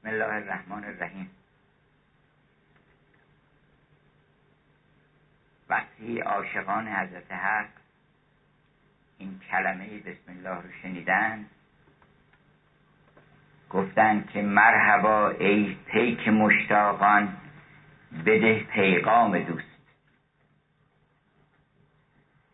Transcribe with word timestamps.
بسم 0.00 0.08
الله 0.08 0.34
الرحمن 0.34 0.84
الرحیم. 0.84 1.30
وقتی 5.68 6.20
عاشقان 6.20 6.88
حضرت 6.88 7.32
حق 7.32 7.68
این 9.18 9.40
کلمه 9.50 9.98
بسم 9.98 10.32
الله 10.32 10.54
رو 10.54 10.72
شنیدن 10.82 11.46
گفتن 13.70 14.24
که 14.32 14.42
مرحبا 14.42 15.28
ای 15.30 15.76
پیک 15.86 16.28
مشتاقان 16.28 17.36
بده 18.26 18.64
پیغام 18.64 19.38
دوست. 19.38 19.66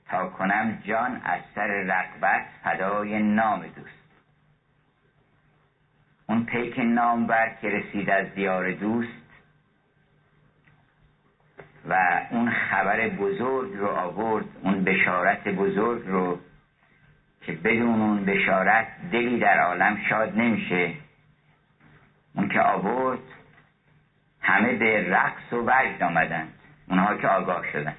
تا 0.06 0.28
کنم 0.28 0.82
جان 0.84 1.20
از 1.24 1.40
سر 1.54 1.66
رقبت 1.66 2.46
فدای 2.64 3.22
نام 3.22 3.66
دوست. 3.66 4.05
اون 6.28 6.44
پیک 6.44 6.78
نامبر 6.78 7.52
که 7.62 7.68
رسید 7.68 8.10
از 8.10 8.34
دیار 8.34 8.72
دوست 8.72 9.26
و 11.88 12.22
اون 12.30 12.50
خبر 12.50 13.08
بزرگ 13.08 13.76
رو 13.76 13.86
آورد 13.86 14.44
اون 14.62 14.84
بشارت 14.84 15.48
بزرگ 15.48 16.06
رو 16.06 16.38
که 17.40 17.52
بدون 17.52 18.00
اون 18.00 18.24
بشارت 18.24 18.86
دلی 19.12 19.38
در 19.38 19.58
عالم 19.58 19.98
شاد 20.08 20.38
نمیشه. 20.38 20.92
اون 22.34 22.48
که 22.48 22.60
آورد 22.60 23.20
همه 24.40 24.72
به 24.72 25.10
رقص 25.10 25.52
و 25.52 25.56
وجد 25.56 26.02
آمدند. 26.02 26.52
اونها 26.88 27.16
که 27.16 27.28
آگاه 27.28 27.72
شدند. 27.72 27.96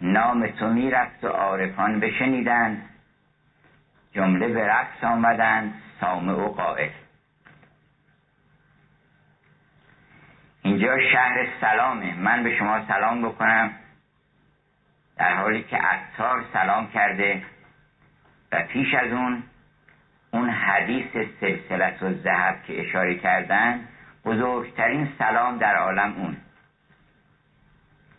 نام 0.00 0.46
تو 0.46 0.68
می‌رفت 0.68 1.24
و 1.24 1.28
عارفان 1.28 2.00
بشنیدند. 2.00 2.82
جمله 4.12 4.48
به 4.48 4.66
رقص 4.66 5.04
آمدند. 5.04 5.74
سامع 6.00 6.32
و 6.32 6.48
قائل. 6.48 6.90
اینجا 10.62 10.98
شهر 11.12 11.46
سلامه. 11.60 12.14
من 12.14 12.42
به 12.42 12.56
شما 12.56 12.86
سلام 12.86 13.22
بکنم. 13.22 13.74
در 15.16 15.34
حالی 15.34 15.62
که 15.62 15.76
عطار 15.76 16.44
سلام 16.52 16.90
کرده 16.90 17.42
و 18.52 18.62
پیش 18.62 18.94
از 18.94 19.12
اون 19.12 19.42
اون 20.30 20.50
حدیث 20.50 21.28
سلسلت 21.40 22.02
و 22.02 22.14
زهب 22.14 22.62
که 22.66 22.80
اشاره 22.80 23.14
کردن 23.14 23.88
بزرگترین 24.24 25.08
سلام 25.18 25.58
در 25.58 25.76
عالم 25.76 26.14
اون 26.16 26.36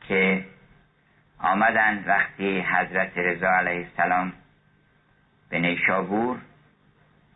که 0.07 0.45
آمدن 1.39 2.03
وقتی 2.07 2.59
حضرت 2.61 3.17
رضا 3.17 3.49
علیه 3.49 3.87
السلام 3.87 4.33
به 5.49 5.59
نیشابور 5.59 6.37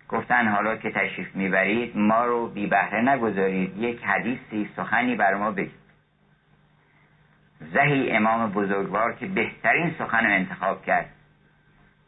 گفتن 0.10 0.48
حالا 0.48 0.76
که 0.76 0.92
تشریف 0.92 1.36
می‌برید 1.36 1.98
ما 1.98 2.26
رو 2.26 2.48
بی 2.48 2.68
بهره 2.68 3.02
نگذارید. 3.02 3.78
یک 3.78 4.04
حدیثی 4.04 4.70
سخنی 4.76 5.16
بر 5.16 5.34
ما 5.34 5.52
بگید. 5.52 5.80
زهی 7.60 8.12
امام 8.12 8.52
بزرگوار 8.52 9.14
که 9.14 9.26
بهترین 9.26 9.96
سخن 10.00 10.26
رو 10.26 10.34
انتخاب 10.34 10.86
کرد. 10.86 11.10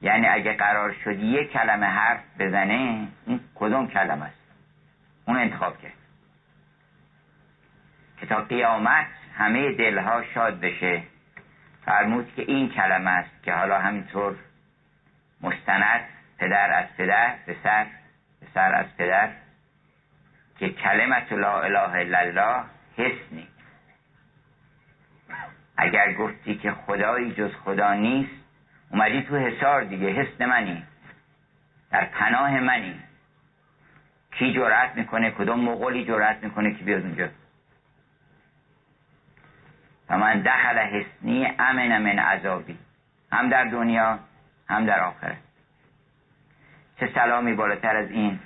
یعنی 0.02 0.27
اگه 0.27 0.53
قرار 0.53 0.94
شد 1.03 1.19
یک 1.19 1.52
کلمه 1.52 1.85
حرف 1.85 2.19
بزنه 2.39 3.07
این 3.25 3.39
کدوم 3.55 3.88
کلمه 3.88 4.25
است؟ 4.25 4.41
اون 5.25 5.38
انتخاب 5.38 5.77
کرد. 5.81 5.94
که 8.19 8.25
تا 8.25 8.41
قیامت 8.41 9.07
همه 9.38 9.72
دلها 9.72 10.23
شاد 10.23 10.59
بشه 10.59 11.03
فرمود 11.85 12.33
که 12.35 12.41
این 12.41 12.69
کلمه 12.69 13.09
است 13.09 13.44
که 13.44 13.53
حالا 13.53 13.79
همینطور 13.79 14.35
مستند 15.41 16.02
پدر 16.42 16.72
از 16.72 16.86
پدر 16.97 17.36
پسر 17.47 17.86
پسر 18.42 18.75
از 18.75 18.97
پدر 18.97 19.30
که 20.59 20.70
کلمت 20.70 21.34
لا 21.34 21.61
اله 21.61 21.94
الا 21.94 22.20
الله 22.20 22.64
حسنی 22.97 23.47
اگر 25.78 26.14
گفتی 26.14 26.56
که 26.56 26.72
خدایی 26.72 27.34
جز 27.34 27.51
خدا 27.66 27.94
نیست 27.94 28.31
اومدی 28.90 29.22
تو 29.22 29.38
حسار 29.38 29.84
دیگه 29.84 30.07
حسن 30.09 30.46
منی. 30.46 30.84
در 31.91 32.06
پناه 32.06 32.59
منی. 32.59 33.00
کی 34.31 34.53
جرأت 34.53 34.96
می‌کنه؟ 34.96 35.31
کدوم 35.31 35.59
مغولی 35.59 36.06
جرأت 36.06 36.44
می‌کنه 36.44 36.74
که 36.74 36.84
بیاد 36.84 37.01
اونجا؟ 37.01 37.30
و 40.09 40.18
من 40.18 40.41
دخل 40.41 40.78
حسنی 40.78 41.46
امن 41.59 41.97
من 41.97 42.19
عذابی. 42.19 42.78
هم 43.31 43.50
در 43.50 43.63
دنیا 43.63 44.19
هم 44.69 44.85
در 44.85 45.00
آخرت. 45.00 45.50
چه 47.01 47.09
سلامی 47.16 47.53
بالاتر 47.53 47.95
از 47.95 48.12
این؟ 48.12 48.39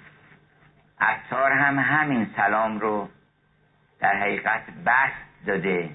عطار 1.00 1.52
هم 1.52 1.80
همین 1.80 2.28
سلام 2.36 2.80
رو 2.80 3.10
در 4.00 4.16
حقیقت 4.16 4.62
بست 4.86 5.46
داده. 5.46 5.90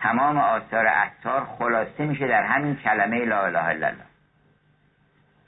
تمام 0.00 0.38
آثار 0.38 0.86
عطار 0.86 1.44
خلاصه 1.44 2.06
میشه 2.06 2.28
در 2.28 2.42
همین 2.42 2.76
کلمه 2.76 3.24
لا 3.24 3.46
اله 3.46 3.64
الا 3.64 3.86
الله. 3.86 4.04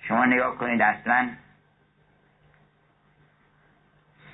شما 0.00 0.24
نگاه 0.24 0.58
کنید 0.58 0.82
اصلا 0.82 1.30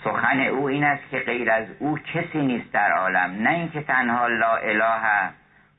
سخن 0.05 0.41
او 0.41 0.69
این 0.69 0.85
است 0.85 1.11
که 1.11 1.19
غیر 1.19 1.51
از 1.51 1.67
او 1.79 1.99
کسی 1.99 2.39
نیست 2.39 2.73
در 2.73 2.93
عالم. 2.93 3.43
نه 3.43 3.51
اینکه 3.51 3.83
تنها 3.83 4.27
لا 4.27 4.57
اله 4.57 5.31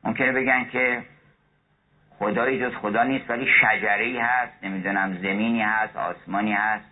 ممکنه 0.03 0.31
بگن 0.31 0.63
که 0.63 1.03
خدایی 2.21 2.59
جز 2.59 2.75
خدا 2.75 3.03
نیست 3.03 3.29
ولی 3.29 3.47
شجری 3.61 4.19
هست 4.19 4.63
نمی‌دونم 4.63 5.17
زمینی 5.17 5.61
هست 5.61 5.95
آسمانی 5.95 6.53
هست. 6.53 6.85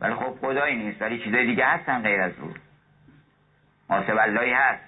ولی 0.00 0.14
خب 0.14 0.36
خدایی 0.40 0.76
نیست 0.76 1.02
ولی 1.02 1.18
چیزای 1.18 1.46
دیگه 1.46 1.66
هستن 1.66 2.02
غیر 2.02 2.20
از 2.20 2.32
او. 2.38 2.54
ماسب 3.90 4.16
اللهی 4.18 4.52
هست. 4.52 4.84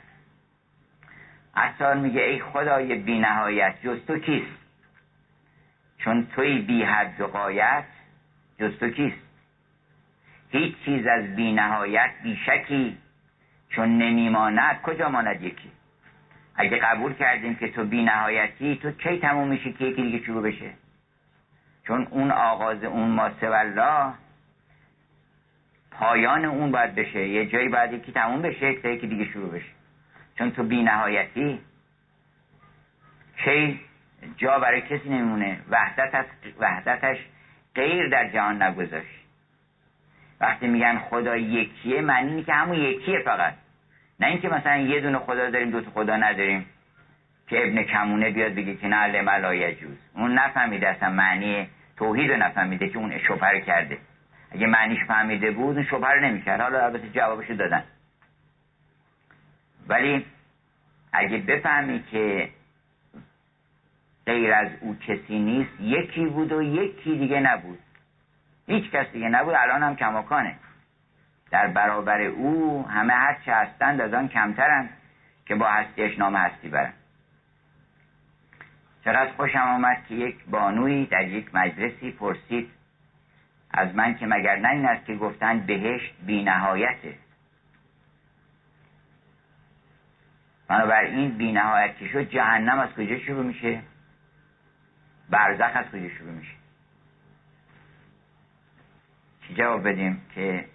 اصلا 1.54 1.94
میگه 1.94 2.22
ای 2.22 2.40
خدای 2.40 2.94
بی 2.94 3.18
نهایت 3.18 3.74
جز 3.82 4.06
تو 4.06 4.18
کیست؟ 4.18 4.58
چون 5.98 6.26
توی 6.26 6.58
بی 6.58 6.82
حد 6.82 7.20
و 7.20 7.26
قایت 7.26 7.84
جز 8.60 8.78
تو 8.78 8.88
کیست؟ 8.88 9.22
هیچ 10.50 10.74
چیز 10.84 11.06
از 11.06 11.36
بی 11.36 11.52
نهایت 11.52 12.10
بی 12.22 12.38
شکی 12.46 12.98
چون 13.68 13.98
نمیماند 13.98 14.82
کجا 14.82 15.08
ماند 15.08 15.42
یکی؟ 15.42 15.70
اگه 16.56 16.76
قبول 16.76 17.14
کردیم 17.14 17.54
که 17.54 17.68
تو 17.68 17.84
بی 17.84 18.02
نهایتی 18.02 18.76
تو 18.76 18.90
کی 18.90 19.18
تموم 19.18 19.48
میشه 19.48 19.72
که 19.72 19.84
یکی 19.84 20.02
دیگه 20.02 20.24
شروع 20.24 20.42
بشه؟ 20.42 20.70
چون 21.86 22.06
اون 22.10 22.30
آغاز 22.30 22.84
اون 22.84 23.10
ماسه 23.10 23.46
الله 23.46 24.12
پایان 25.90 26.44
اون 26.44 26.70
باید 26.70 26.94
بشه. 26.94 27.28
یه 27.28 27.46
جایی 27.46 27.68
باید 27.68 27.92
یکی 27.92 28.12
تموم 28.12 28.42
بشه 28.42 28.74
که 28.74 28.88
یکی 28.88 29.06
دیگه 29.06 29.24
شروع 29.24 29.50
بشه. 29.50 29.72
چون 30.38 30.50
تو 30.50 30.62
بی 30.62 30.82
نهایتی 30.82 31.60
کی 33.44 33.80
جا 34.36 34.58
برای 34.58 34.80
کسی 34.80 35.08
نمیمونه. 35.08 35.58
وحدت 35.70 36.26
وحدتش 36.58 37.18
غیر 37.74 38.08
در 38.08 38.28
جهان 38.28 38.62
نگذاشت. 38.62 39.22
وقتی 40.40 40.66
میگن 40.66 40.98
خدا 40.98 41.36
یکیه 41.36 42.00
معنی 42.00 42.44
که 42.44 42.52
همون 42.52 42.76
یکیه 42.76 43.18
فقط. 43.18 43.54
نه 44.20 44.26
اینکه 44.26 44.48
مثلا 44.48 44.76
یه 44.76 45.00
دونه 45.00 45.18
خدا 45.18 45.50
داریم 45.50 45.70
دو 45.70 45.80
تا 45.80 45.90
خدا 45.90 46.16
نداریم 46.16 46.66
که 47.46 47.66
ابن 47.66 47.82
کمونه 47.82 48.30
بیاد 48.30 48.54
بگه 48.54 48.76
که 48.76 48.88
نه 48.88 49.06
لم 49.06 49.70
جوز. 49.72 49.98
اون 50.14 50.38
نفهمیده 50.38 50.88
اصلا 50.88 51.10
معنی 51.10 51.68
توحید 51.96 52.30
رو 52.30 52.36
نفهمیده 52.36 52.88
که 52.88 52.98
اون 52.98 53.18
شبهه 53.18 53.60
کرده. 53.60 53.98
اگه 54.52 54.66
معنیش 54.66 55.04
فهمیده 55.04 55.50
بود 55.50 55.76
اون 55.76 55.86
شبهه 55.86 56.20
نمی‌کرد. 56.24 56.60
حالا 56.60 56.84
البته 56.84 57.08
جوابش 57.08 57.50
دادن. 57.50 57.84
ولی 59.88 60.26
اگه 61.12 61.38
بفهمی 61.38 62.02
که 62.10 62.48
غیر 64.26 64.52
از 64.52 64.68
او 64.80 64.96
کسی 65.06 65.38
نیست 65.38 65.80
یکی 65.80 66.26
بود 66.26 66.52
و 66.52 66.62
یکی 66.62 67.18
دیگه 67.18 67.40
نبود. 67.40 67.78
هیچ 68.66 68.90
کس 68.90 69.06
دیگه 69.12 69.28
نبود 69.28 69.54
الان 69.54 69.82
هم 69.82 69.96
کماکانه. 69.96 70.54
در 71.52 71.66
برابر 71.66 72.20
او 72.20 72.88
همه 72.88 73.12
هر 73.12 73.38
چه 73.44 73.54
هستند 73.54 74.00
از 74.00 74.14
آن 74.14 74.28
کمترند 74.28 74.90
که 75.46 75.54
با 75.54 75.66
هستیش 75.66 76.18
نام 76.18 76.36
هستی 76.36 76.68
برند. 76.68 76.94
چقدر 79.04 79.32
خوشم 79.32 79.58
آمد 79.58 80.06
که 80.08 80.14
یک 80.14 80.44
بانوی 80.44 81.06
در 81.06 81.28
یک 81.28 81.54
مجلسی 81.54 82.10
پرسید 82.10 82.70
از 83.70 83.94
من 83.94 84.14
که 84.14 84.26
مگر 84.26 84.56
نه 84.56 84.68
این 84.68 84.86
است 84.86 85.06
که 85.06 85.16
گفتند 85.16 85.66
بهشت 85.66 86.14
بی 86.26 86.42
نهایته 86.42 87.14
بنابراین 90.68 91.30
بی 91.30 91.52
نهایت 91.52 91.98
که 91.98 92.08
شد 92.08 92.22
جهنم 92.22 92.78
از 92.78 92.90
کجا 92.94 93.18
شروع 93.18 93.44
میشه؟ 93.44 93.82
برزخ 95.30 95.70
از 95.74 95.86
کجا 95.86 96.08
شروع 96.08 96.32
میشه؟ 96.32 96.54
چی 99.48 99.54
جواب 99.54 99.88
بدیم 99.88 100.22
که 100.34 100.71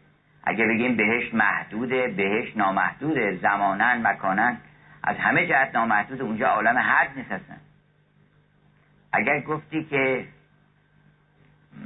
اگه 0.47 0.65
بگیم 0.65 0.95
بهشت 0.95 1.33
محدوده 1.33 2.07
بهشت 2.07 2.57
نامحدوده 2.57 3.39
زمانن 3.41 4.07
مکانن 4.07 4.57
از 5.03 5.15
همه 5.17 5.47
جهت 5.47 5.75
نامحدود 5.75 6.21
اونجا 6.21 6.47
عالم 6.47 6.77
حد 6.77 7.09
نیست 7.15 7.45
اگر 9.13 9.39
گفتی 9.39 9.83
که 9.83 10.25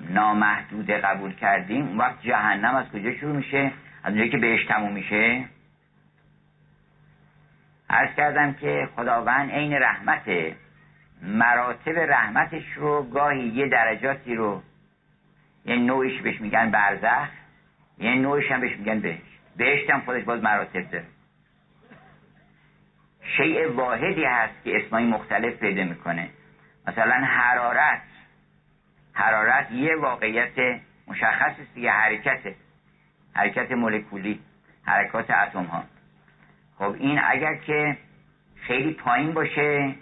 نامحدوده 0.10 0.98
قبول 0.98 1.34
کردیم 1.34 1.88
اون 1.88 1.98
وقت 1.98 2.22
جهنم 2.22 2.76
از 2.76 2.92
کجا 2.92 3.14
شروع 3.14 3.36
میشه؟ 3.36 3.72
از 4.04 4.08
اونجایی 4.08 4.30
که 4.30 4.38
بهش 4.38 4.66
تموم 4.66 4.94
میشه. 4.94 5.46
عرض 7.90 8.16
کردم 8.16 8.54
که 8.54 8.90
خداوند 8.96 9.52
عین 9.52 9.74
رحمت 9.74 10.32
مراتب 11.22 12.00
رحمتش 12.00 12.64
رو 12.76 13.04
گاهی 13.04 13.48
یه 13.48 13.68
درجاتی 13.68 14.36
رو 14.36 14.62
یه 15.66 15.76
نوعش 15.76 16.22
بهش 16.22 16.42
میگن 16.42 16.72
برزخ 16.72 17.41
یه 17.98 18.16
نوعش 18.16 18.52
هم 18.52 18.62
بهش 18.62 18.78
میگن 18.78 19.00
بهشت. 19.00 19.22
بهشت 19.58 19.90
هم 19.90 20.02
خودش 20.02 20.24
باز 20.24 20.44
مراتب 20.44 20.92
داره. 20.92 21.06
شیء 23.38 23.72
واحدی 23.72 24.24
هست 24.24 24.64
که 24.64 24.78
اسمایی 24.78 25.08
مختلف 25.08 25.54
پیدا 25.54 25.84
می‌کنه. 25.84 26.30
مثلا 26.88 27.16
حرارت. 27.16 28.02
حرارت 29.14 29.72
یه 29.72 29.96
واقعیت 29.96 30.82
مشخص 31.08 31.60
است 31.60 31.74
دیگه 31.76 31.92
حرکت. 31.92 32.56
حرکت 33.34 33.72
مولکولی 33.72 34.40
حرکات 34.84 35.32
اتم 35.32 35.64
ها 35.64 35.84
خب 36.78 36.96
این 37.00 37.20
اگر 37.24 37.56
که 37.56 37.98
خیلی 38.56 38.94
پایین 38.94 39.34
باشه 39.34 39.96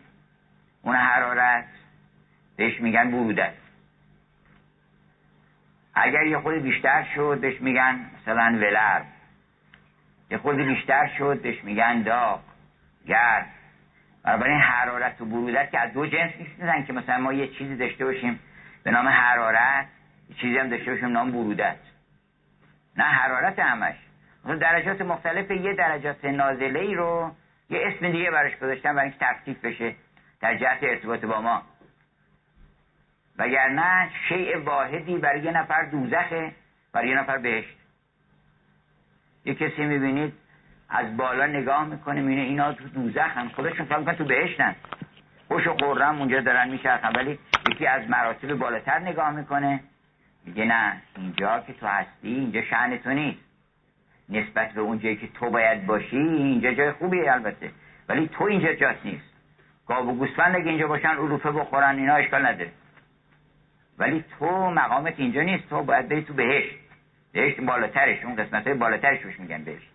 اون 0.82 0.96
حرارت 0.96 1.66
بهش 2.58 2.82
میگن 2.82 3.12
برودت 3.12 3.54
اگر 5.96 6.24
یه 6.24 6.38
خود 6.40 6.54
بیشتر 6.54 7.04
شد 7.16 7.38
بهش 7.42 7.62
میگن 7.62 8.00
مثلا 8.22 8.58
ولر. 8.58 9.02
یه 10.32 10.38
خود 10.38 10.58
بیشتر 10.58 11.08
شد 11.18 11.42
بهش 11.42 11.64
میگن 11.64 12.02
داغ 12.02 12.42
گرد. 13.08 13.46
بنابراین 14.24 14.60
حرارت 14.60 15.22
و 15.22 15.26
برودت 15.26 15.72
که 15.72 15.80
از 15.80 15.94
دو 15.94 16.06
جنس 16.06 16.32
نیستن 16.40 16.84
که 16.84 16.94
مثلا 16.94 17.18
ما 17.18 17.34
یه 17.34 17.48
چیزی 17.48 17.76
داشته 17.76 18.06
باشیم 18.06 18.40
به 18.84 18.92
نام 18.92 19.08
حرارت 19.08 19.88
یه 20.30 20.36
چیزی 20.36 20.58
هم 20.58 20.70
داشته 20.70 20.92
باشیم 20.92 21.08
نام 21.08 21.32
برودت. 21.32 21.78
نه 22.98 23.04
حرارت 23.04 23.60
همش. 23.60 23.96
درجات 24.60 25.02
مختلف 25.02 25.52
یه 25.52 25.74
درجات 25.74 26.26
نازله 26.26 26.80
ای 26.80 26.96
رو 26.96 27.32
یه 27.70 27.80
اسم 27.88 28.12
دیگه 28.12 28.32
براش 28.32 28.56
گذاشتن 28.56 28.96
برای 28.96 29.10
اینکه 29.10 29.26
تفکیک 29.26 29.62
بشه 29.62 29.96
در 30.42 30.56
جهت 30.58 30.84
ارتباط 30.84 31.26
با 31.26 31.42
ما. 31.42 31.62
وگرنه 33.40 34.10
شیء 34.28 34.58
واحدی 34.58 35.18
برای 35.18 35.42
یه 35.42 35.52
نفر 35.52 35.86
دوزخه 35.86 36.52
برای 36.94 37.10
یه 37.10 37.20
نفر 37.20 37.38
بهشت. 37.38 37.78
یه 39.46 39.56
کسی 39.56 39.86
می‌بینید 39.86 40.34
از 40.90 41.18
بالا 41.18 41.46
نگاه 41.46 41.86
می‌کنه 41.86 42.22
می‌بینه 42.22 42.42
اینا 42.42 42.74
تو 42.74 42.84
دوزخ 42.84 43.38
هم 43.38 43.50
خودشون 43.50 43.86
فهم 43.86 44.14
تو 44.14 44.24
بهشتن. 44.24 44.76
خوش 45.48 45.68
و 45.68 45.74
قرم 45.74 46.20
اونجا 46.20 46.40
دارن 46.40 46.70
میچرخن 46.70 47.12
ولی 47.16 47.40
یکی 47.72 47.88
از 47.88 48.10
مراتب 48.10 48.54
بالاتر 48.54 49.00
نگاه 49.00 49.32
می‌کنه. 49.32 49.80
میگه 50.46 50.66
نه 50.66 51.02
اینجا 51.18 51.60
که 51.60 51.74
تو 51.74 51.88
هستی 51.88 52.28
اینجا 52.28 52.62
شعن 52.62 52.98
تو 52.98 53.10
نیست. 53.10 53.40
نسبت 54.30 54.74
به 54.74 54.82
اون 54.82 55.00
جایی 55.00 55.16
که 55.16 55.28
تو 55.28 55.50
باید 55.50 55.86
باشی 55.86 56.18
اینجا 56.18 56.74
جای 56.74 56.92
خوبیه 56.92 57.34
البته. 57.34 57.72
ولی 58.10 58.28
تو 58.28 58.44
اینجا 58.44 58.74
جاست 58.74 59.06
نیست. 59.06 59.34
گاو 59.88 60.10
و 60.10 60.14
گوسفند 60.14 60.56
اگه 60.56 60.70
اینجا 60.70 60.88
باشن 60.88 61.08
اروپه 61.08 61.52
بخورن 61.52 61.96
اینا 61.96 62.16
اشکال 62.16 62.46
نداره. 62.46 62.72
ولی 64.00 64.26
تو 64.40 64.70
مقامت 64.70 65.14
اینجا 65.18 65.42
نیست 65.42 65.70
تو 65.70 65.84
باید 65.84 66.10
بری 66.10 66.22
تو 66.22 66.34
بهشت. 66.34 66.76
بهشت 67.32 67.62
بالاترش 67.62 68.26
اون 68.26 68.36
قسمت 68.36 68.68
های 68.68 68.76
بالاترش 68.76 69.24
بهش 69.24 69.40
میگن 69.40 69.64
بهشت. 69.64 69.90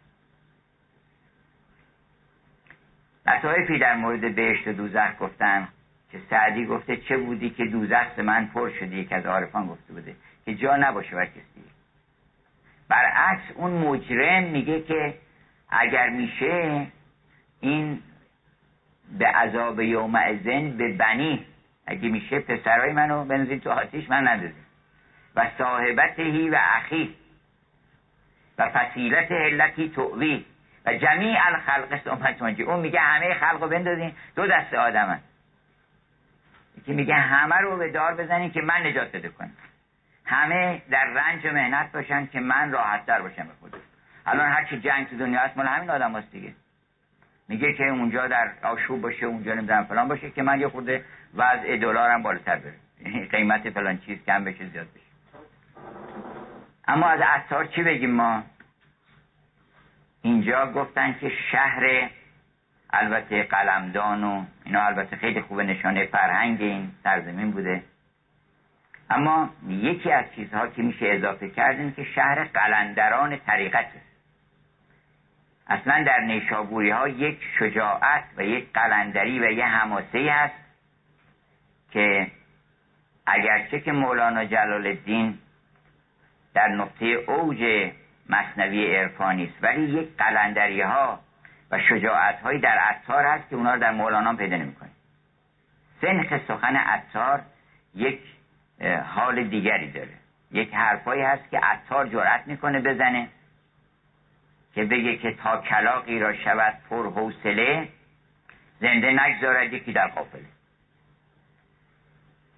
لطایفی 3.27 3.79
در 3.79 3.97
مورد 3.97 4.35
بهشت 4.35 4.69
و 4.69 4.73
دوزخ 4.73 5.19
گفتن 5.21 5.69
که 6.13 6.19
سعدی 6.31 6.67
گفته 6.67 6.97
چه 6.97 7.17
بودی 7.17 7.51
که 7.51 7.65
دوزخ 7.65 8.19
من 8.19 8.47
پر 8.47 8.71
شدی 8.71 8.97
یک 8.97 9.13
از 9.13 9.27
عارفان 9.27 9.67
گفته 9.67 9.93
بوده 9.93 10.17
که 10.45 10.55
جا 10.55 10.77
نباشه 10.77 11.17
بر 11.17 11.27
کسی. 11.27 11.65
برعکس 12.89 13.43
اون 13.55 13.71
مجرم 13.71 14.43
میگه 14.43 14.83
که 14.83 15.15
اگر 15.69 16.11
میشه 16.11 16.87
این 17.61 18.03
به 19.19 19.27
عذاب 19.27 19.81
یوم 19.81 20.15
ازن 20.15 20.71
به 20.71 20.93
بنی 20.93 21.47
اگه 21.87 22.09
میشه 22.09 22.41
پسرای 22.41 22.93
منو 22.93 23.25
بنزین 23.25 23.61
تو 23.61 23.71
آتیش 23.71 24.11
من 24.11 24.29
ندازیم 24.29 24.67
و 25.37 25.51
صاحبتهی 25.59 26.51
و 26.51 26.59
اخی. 26.61 27.15
و 28.59 28.69
فصیلت 28.69 29.33
هلتی 29.33 29.89
تووی 29.89 30.45
و 30.87 30.95
جمیع 30.95 31.47
الخلق. 31.47 32.05
سمت 32.05 32.61
اون 32.61 32.81
میگه 32.81 33.01
همه 33.01 33.35
خلق 33.35 33.63
رو 33.63 33.69
بندازین. 33.69 34.13
دو 34.37 34.47
دست 34.47 34.75
آدمن. 34.75 35.21
که 36.87 36.93
میگه 36.93 37.15
همه 37.15 37.57
رو 37.57 37.77
به 37.77 37.91
دار 37.91 38.15
بزنین 38.15 38.51
که 38.51 38.61
من 38.61 38.87
نجات 38.87 39.13
بده 39.13 39.29
کنم. 39.29 39.53
همه 40.25 40.83
در 40.91 41.05
رنج 41.05 41.47
و 41.47 41.53
مهنت 41.53 41.93
باشن 41.93 42.27
که 42.27 42.41
من 42.41 42.73
راحت 42.73 43.07
در 43.07 43.23
باشم 43.23 43.43
به 43.43 43.55
خودم. 43.61 43.79
الان 44.27 44.53
هر 44.53 44.65
چی 44.65 44.81
جنگ 44.81 45.09
تو 45.09 45.17
دنیا 45.17 45.41
هست 45.41 45.57
مال 45.57 45.67
همین 45.67 45.91
آدم 45.91 46.17
هست 46.17 46.31
دیگه. 46.31 46.55
میگه 47.49 47.73
که 47.73 47.85
اونجا 47.85 48.27
در 48.27 48.51
آشوب 48.63 49.01
باشه 49.01 49.27
اونجا 49.27 49.55
نمی‌دونم 49.55 49.85
فلان 49.85 50.09
باشه 50.09 50.31
که 50.31 50.43
من 50.43 50.61
یه 50.61 50.69
خورده 50.69 51.05
وضع 51.35 51.77
دلارم 51.77 52.23
بالاتر 52.23 52.57
بره. 52.57 53.27
قیمت 53.33 53.71
فلان 53.71 53.99
چیز 53.99 54.19
کم 54.27 54.45
بشه 54.45 54.67
زیاد 54.67 54.87
بشه. 54.87 55.05
اما 56.89 57.07
از 57.07 57.21
عطار 57.21 57.65
چی 57.67 57.83
بگیم 57.83 58.11
ما؟ 58.11 58.43
اینجا 60.23 60.73
گفتن 60.73 61.17
که 61.21 61.33
شهر 61.53 62.11
البته 62.91 63.43
قلمدان 63.43 64.25
و 64.25 64.45
اینا 64.65 64.83
البته 64.87 65.17
خیلی 65.17 65.41
خوب 65.41 65.61
نشانه 65.61 66.07
فرهنگ 66.07 66.63
این 66.63 66.91
سرزمین 67.05 67.51
بوده. 67.51 67.83
اما 69.11 69.51
یکی 69.69 70.13
از 70.13 70.25
چیزها 70.37 70.67
که 70.67 70.83
میشه 70.83 71.07
اضافه 71.09 71.51
کرد 71.51 71.95
که 71.95 72.05
شهر 72.05 72.45
قلندران 72.45 73.37
طریقته. 73.37 74.01
اصلا 75.69 76.05
در 76.05 76.21
نیشابوری 76.21 76.91
ها 76.91 77.09
یک 77.09 77.39
شجاعت 77.59 78.25
و 78.37 78.43
یک 78.45 78.73
قلندری 78.73 79.41
و 79.41 79.51
یه 79.51 79.67
حماسه 79.67 80.33
هست 80.33 80.55
که 81.91 82.27
اگرچه 83.27 83.81
که 83.81 83.93
مولانا 83.93 84.45
جلال 84.45 84.87
الدین 84.87 85.39
در 86.55 86.69
نقطه 86.69 87.07
اوج 87.07 87.91
مصنوی 88.29 88.97
عرفانی 88.97 89.45
است 89.45 89.55
ولی 89.63 89.83
یک 89.83 90.17
قلندری 90.17 90.81
ها 90.81 91.21
و 91.71 91.81
شجاعت 91.81 92.41
هایی 92.41 92.61
در 92.61 92.79
عطار 92.79 93.25
هست 93.25 93.49
که 93.51 93.57
اونا 93.57 93.75
رو 93.75 93.81
در 93.81 93.91
مولانا 93.91 94.35
پیدا 94.35 94.57
نمی‌کنه. 94.57 94.91
سنخ 96.01 96.41
سخن 96.49 96.77
عطار 96.77 97.43
یک 97.95 98.21
حال 99.05 99.45
دیگری 99.45 99.91
داره. 99.91 100.15
یک 100.51 100.75
حرفایی 100.75 101.23
هست 101.23 101.51
که 101.51 101.59
عطار 101.59 102.09
جرأت 102.09 102.47
می‌کنه 102.47 102.81
بزنه. 102.81 103.29
که 104.75 104.85
بگه 104.85 105.17
که 105.17 105.35
تا 105.35 105.61
کلاقی 105.61 106.19
را 106.19 106.35
شود 106.35 106.75
پر 106.91 107.11
حوصله 107.11 107.89
زنده 108.81 109.11
نگذارد 109.11 109.73
یکی 109.73 109.93
در 109.93 110.07
قافله. 110.07 110.45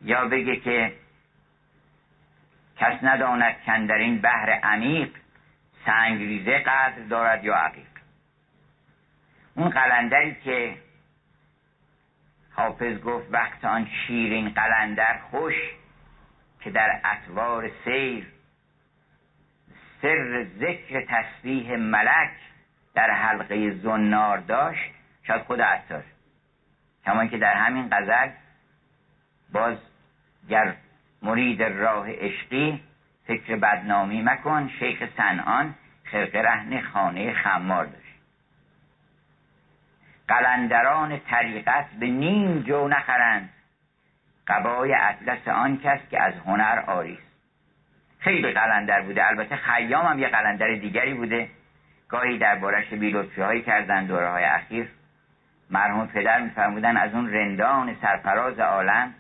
یا 0.03 0.25
بگه 0.25 0.57
که 0.57 0.93
کس 2.77 2.99
نداند 3.03 3.57
کن 3.67 3.87
در 3.87 3.95
این 3.95 4.21
بحر 4.21 4.51
عمیق 4.51 5.11
سنگریزه 5.87 6.59
قدر 6.59 7.03
دارد 7.11 7.45
یا 7.45 7.55
عقیق. 7.55 7.87
اون 9.55 9.69
قلندری 9.69 10.35
که 10.35 10.77
حافظ 12.53 13.01
گفت 13.01 13.27
وقت 13.31 13.65
آن 13.65 13.89
شیرین 14.07 14.49
قلندر 14.49 15.19
خوش 15.31 15.55
که 16.61 16.71
در 16.71 17.01
اطوار 17.05 17.71
سیر 17.85 18.27
سر 20.07 20.47
ذکر 20.59 21.05
تسبیح 21.09 21.77
ملک 21.77 22.31
در 22.95 23.11
حلقه 23.11 23.71
زنار 23.71 24.39
داشت 24.39 24.91
شاید 25.23 25.43
خود 25.43 25.61
عطار. 25.61 26.05
کمان 27.05 27.29
که 27.29 27.39
در 27.39 27.55
همین 27.55 27.89
غزل 27.93 28.31
باز 29.53 29.77
گر 30.49 30.75
مرید 31.23 31.63
راه 31.63 32.11
عشقی 32.11 32.83
فکر 33.27 33.57
بدنامی 33.57 34.23
مکن 34.23 34.71
شیخ 34.79 35.03
سنان 35.17 35.75
خرق 36.05 36.37
رهن 36.37 36.81
خانه 36.81 37.33
خمار 37.33 37.85
داشت. 37.85 38.17
قلندران 40.29 41.19
طریقت 41.19 41.87
به 42.01 42.07
نیم 42.07 42.61
جو 42.63 42.89
نخرند. 42.89 43.51
قبای 44.47 44.95
اطلس 44.95 45.49
آن 45.49 45.81
کس 45.81 46.01
که 46.11 46.23
از 46.23 46.35
هنر 46.35 46.85
آریست. 46.87 47.26
خیلی 48.19 48.53
قلندر 48.53 49.03
بوده. 49.03 49.27
البته 49.27 49.57
خیام 49.57 50.07
هم 50.07 50.19
یه 50.19 50.29
قلندر 50.29 50.75
دیگری 50.75 51.15
بوده. 51.15 51.49
گاهی 52.09 52.39
در 52.39 52.55
بارش 52.55 52.89
بیلطفی 52.89 53.41
هایی 53.41 53.63
کردن 53.63 54.07
دوره 54.07 54.29
های 54.29 54.45
اخیر. 54.45 54.89
مرحوم 55.71 56.07
پدر 56.07 56.41
میفرمودن 56.41 56.97
از 56.97 57.15
اون 57.15 57.33
رندان 57.33 57.97
سرفراز 58.03 58.59
عالم 58.59 59.15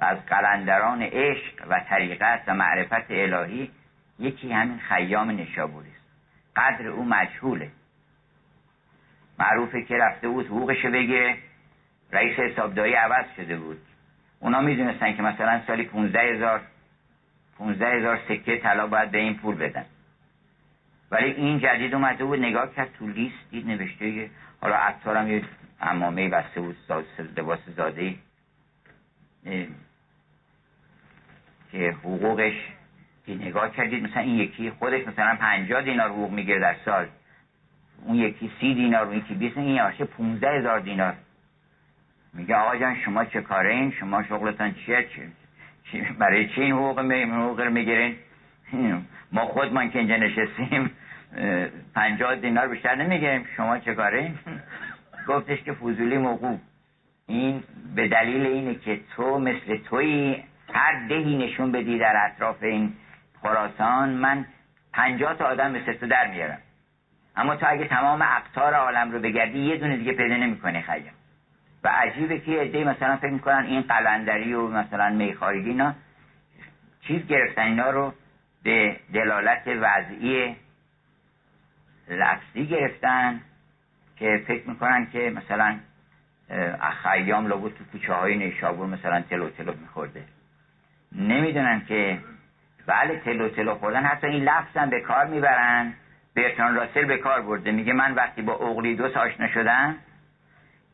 و 0.00 0.04
از 0.04 0.26
قلندران 0.26 1.02
عشق 1.02 1.66
و 1.68 1.80
طریقت 1.88 2.42
و 2.46 2.54
معرفت 2.54 3.10
الهی 3.10 3.70
یکی 4.18 4.52
همین 4.52 4.78
خیام 4.78 5.30
نشابوری 5.30 5.88
است. 5.88 6.06
قدر 6.56 6.88
او 6.88 7.04
مجهوله. 7.04 7.70
معروفه 9.38 9.82
که 9.82 9.96
رفته 9.96 10.28
بود 10.28 10.46
حقوقش 10.46 10.86
بگه. 10.86 11.36
رئیس 12.12 12.38
حسابداری 12.38 12.94
عوض 12.94 13.24
شده 13.36 13.56
بود. 13.56 13.80
اونا 14.40 14.60
می‌دونستن 14.60 15.16
که 15.16 15.22
مثلا 15.22 15.60
سالی 15.66 15.84
15 15.84 16.20
هزار 16.20 16.60
15 17.60 17.86
هزار 17.86 18.20
سکه 18.28 18.56
طلا 18.56 18.86
باید 18.86 19.10
به 19.10 19.18
این 19.18 19.34
پول 19.36 19.54
بدن. 19.54 19.84
ولی 21.10 21.30
این 21.30 21.58
جدید 21.58 21.94
اومده 21.94 22.24
بود 22.24 22.38
نگاه 22.38 22.74
کرد 22.74 22.92
تو 22.98 23.06
لیست 23.06 23.50
دید 23.50 23.66
نوشته 23.66 24.30
حالا 24.60 24.76
عطارم 24.76 25.30
یه 25.30 25.42
امامه 25.80 26.28
بسته 26.28 26.60
بود 26.60 26.76
لباس 27.36 27.58
زاده 27.76 28.14
که 31.72 31.90
حقوقش 31.90 32.54
که 33.26 33.34
نگاه 33.34 33.70
کردید 33.76 34.04
مثلا 34.04 34.22
این 34.22 34.36
یکی 34.36 34.70
خودش 34.70 35.06
مثلا 35.06 35.36
پنجاه 35.36 35.82
دینار 35.82 36.08
حقوق 36.08 36.30
می‌گیره 36.30 36.60
در 36.60 36.76
سال. 36.84 37.06
اون 38.04 38.16
یکی 38.16 38.50
سی 38.60 38.74
دینار 38.74 39.06
اون 39.06 39.16
یکی 39.16 39.34
بیست 39.34 39.56
این 39.58 39.68
یارشه 39.68 40.04
پونزده 40.04 40.58
هزار 40.58 40.80
دینار. 40.80 41.14
میگه 42.34 42.56
آقا 42.56 42.76
جان 42.76 43.00
شما 43.04 43.24
چه 43.24 43.40
کاره 43.40 43.74
این؟ 43.74 43.90
شما 43.90 44.22
شغلتان 44.22 44.74
چیه؟ 44.74 45.08
چی؟ 45.14 45.22
برای 46.18 46.48
چی 46.48 46.62
این 46.62 46.72
حقوق, 46.72 46.98
حقوق 47.00 47.60
رو 47.60 47.70
می‌گیرین؟ 47.70 48.16
ما 49.32 49.46
خودمان 49.46 49.90
که 49.90 49.98
اینجا 49.98 50.16
نشستیم 50.16 50.90
پنجاه 51.94 52.36
دینار 52.36 52.68
بیشتر 52.68 52.94
نمی‌گیریم. 52.94 53.44
شما 53.56 53.78
چه 53.78 53.94
کاره؟ 53.94 54.32
گفتش 55.28 55.62
که 55.62 55.72
فضولی 55.72 56.18
موقوب 56.18 56.60
این 57.26 57.62
به 57.94 58.08
دلیل 58.08 58.46
اینه 58.46 58.74
که 58.74 59.00
تو 59.16 59.38
مثل 59.38 59.76
توی 59.76 60.42
هر 60.72 61.06
دهی 61.08 61.36
نشون 61.36 61.72
بدی 61.72 61.98
در 61.98 62.14
اطراف 62.26 62.62
این 62.62 62.92
خراسان 63.42 64.08
من 64.08 64.44
پنجاه 64.92 65.34
تا 65.34 65.44
آدم 65.44 65.70
مثل 65.70 65.92
تو 65.92 66.06
در 66.06 66.30
میارم. 66.30 66.58
اما 67.36 67.56
تو 67.56 67.66
اگه 67.68 67.84
تمام 67.84 68.22
اقتار 68.22 68.74
عالم 68.74 69.12
رو 69.12 69.20
بگردی 69.20 69.58
یه 69.58 69.76
دونه 69.76 69.96
دیگه 69.96 70.12
پیدا 70.12 70.36
نمی‌کنی 70.36 70.82
خیلی 70.82 71.10
و 71.84 71.88
عجیبه 71.88 72.38
که 72.38 72.52
عده 72.52 72.84
مثلا 72.84 73.16
فکر 73.16 73.30
می‌کنن 73.30 73.64
این 73.66 73.80
قلندری 73.80 74.54
و 74.54 74.68
مثلا 74.68 75.10
میخارگی 75.10 75.68
اینا 75.68 75.94
چیز 77.00 77.26
گرفتن 77.26 77.62
اینا 77.62 77.90
رو 77.90 78.14
به 78.62 78.96
دلالت 79.14 79.62
وضعی 79.66 80.56
لفظی 82.08 82.66
گرفتن 82.66 83.40
که 84.16 84.42
فکر 84.46 84.68
می‌کنن 84.68 85.06
که 85.12 85.32
مثلا 85.36 85.76
خیام 87.02 87.46
لابد 87.46 87.74
تو 87.74 87.84
کوچه 87.92 88.12
های 88.12 88.36
نیشابور 88.36 88.86
مثلا 88.86 89.20
تلو 89.20 89.50
تلو 89.50 89.72
میخورده. 89.80 90.24
نمی‌دونن 91.12 91.82
که 91.88 92.18
بله 92.86 93.20
تلو 93.24 93.48
تلو 93.48 93.74
خوردن. 93.74 94.04
حتی 94.04 94.26
این 94.26 94.44
لفظ 94.44 94.76
هم 94.76 94.90
به 94.90 95.00
کار 95.00 95.26
می‌برن. 95.26 95.92
برتران 96.36 96.74
راسل 96.74 97.04
به 97.04 97.18
کار 97.18 97.42
برده. 97.42 97.72
میگه 97.72 97.92
من 97.92 98.14
وقتی 98.14 98.42
با 98.42 98.52
اقلیدوس 98.52 99.16
آشنا 99.16 99.48
شدم 99.48 99.96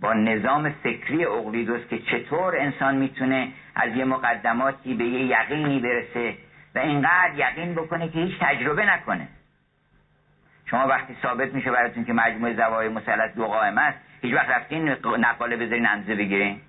با 0.00 0.12
نظام 0.12 0.70
فکری 0.70 1.24
اقلیدوس 1.24 1.86
که 1.90 1.98
چطور 1.98 2.56
انسان 2.56 2.96
می‌تونه 2.96 3.48
از 3.74 3.96
یه 3.96 4.04
مقدماتی 4.04 4.94
به 4.94 5.04
یه 5.04 5.26
یقینی 5.26 5.80
برسه 5.80 6.34
و 6.74 6.78
اینقدر 6.78 7.32
یقین 7.36 7.74
بکنه 7.74 8.08
که 8.08 8.18
هیچ 8.18 8.38
تجربه 8.40 8.86
نکنه. 8.86 9.28
شما 10.66 10.86
وقتی 10.86 11.16
ثابت 11.22 11.54
میشه 11.54 11.70
براتون 11.70 12.04
که 12.04 12.12
مجموع 12.12 12.52
زوایای 12.52 12.88
مثلث 12.88 13.34
دو 13.34 13.46
قائم 13.46 13.78
است 13.78 13.98
هیچ 14.22 14.34
وقت 14.34 14.48
رفتین 14.48 14.88
نقاله 15.18 15.56
بذارین 15.56 15.86
نمزه 15.86 16.14
بگیرین. 16.14 16.60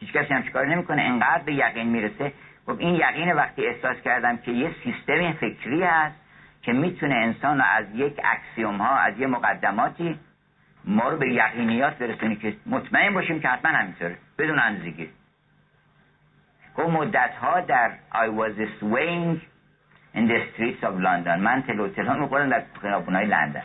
هیچ 0.00 0.12
کسی 0.12 0.34
هم 0.34 0.42
چیکار 0.42 0.66
نمی‌کنه 0.66 1.02
انقدر 1.02 1.42
به 1.42 1.54
یقین 1.54 1.88
می‌رسه. 1.88 2.32
خب 2.66 2.78
این 2.78 2.94
یقین 2.94 3.32
وقتی 3.32 3.66
احساس 3.66 3.96
کردم 4.04 4.36
که 4.36 4.50
یه 4.50 4.70
سیستم 4.84 5.32
فکری 5.32 5.82
هست 5.82 6.16
که 6.62 6.72
می‌تونه 6.72 7.14
انسان 7.14 7.58
رو 7.58 7.64
از 7.64 7.84
یک 7.94 8.20
اکسیوم 8.24 8.76
ها 8.76 8.96
از 8.96 9.18
یه 9.18 9.26
مقدماتی 9.26 10.18
ما 10.84 11.08
رو 11.08 11.16
به 11.16 11.32
یقینیات 11.32 11.98
برسونی 11.98 12.36
که 12.36 12.56
مطمئن 12.66 13.14
باشیم 13.14 13.40
که 13.40 13.48
حتما 13.48 13.70
همینطوره. 13.70 14.16
بدون 14.38 14.58
اندازگی 14.58 15.10
خب 16.76 16.82
مدت 16.82 17.34
ها 17.42 17.60
در 17.60 17.90
I 18.12 18.28
was 18.28 18.56
swaying 18.80 19.40
in 20.14 20.28
the 20.28 20.40
streets 20.52 20.82
of 20.82 20.94
London. 21.06 21.38
من 21.38 21.62
تلو 21.62 21.88
تلو 21.88 22.14
می‌خورم 22.14 22.48
در 22.48 22.62
خیابون 22.80 23.14
های 23.14 23.26
لندن. 23.26 23.62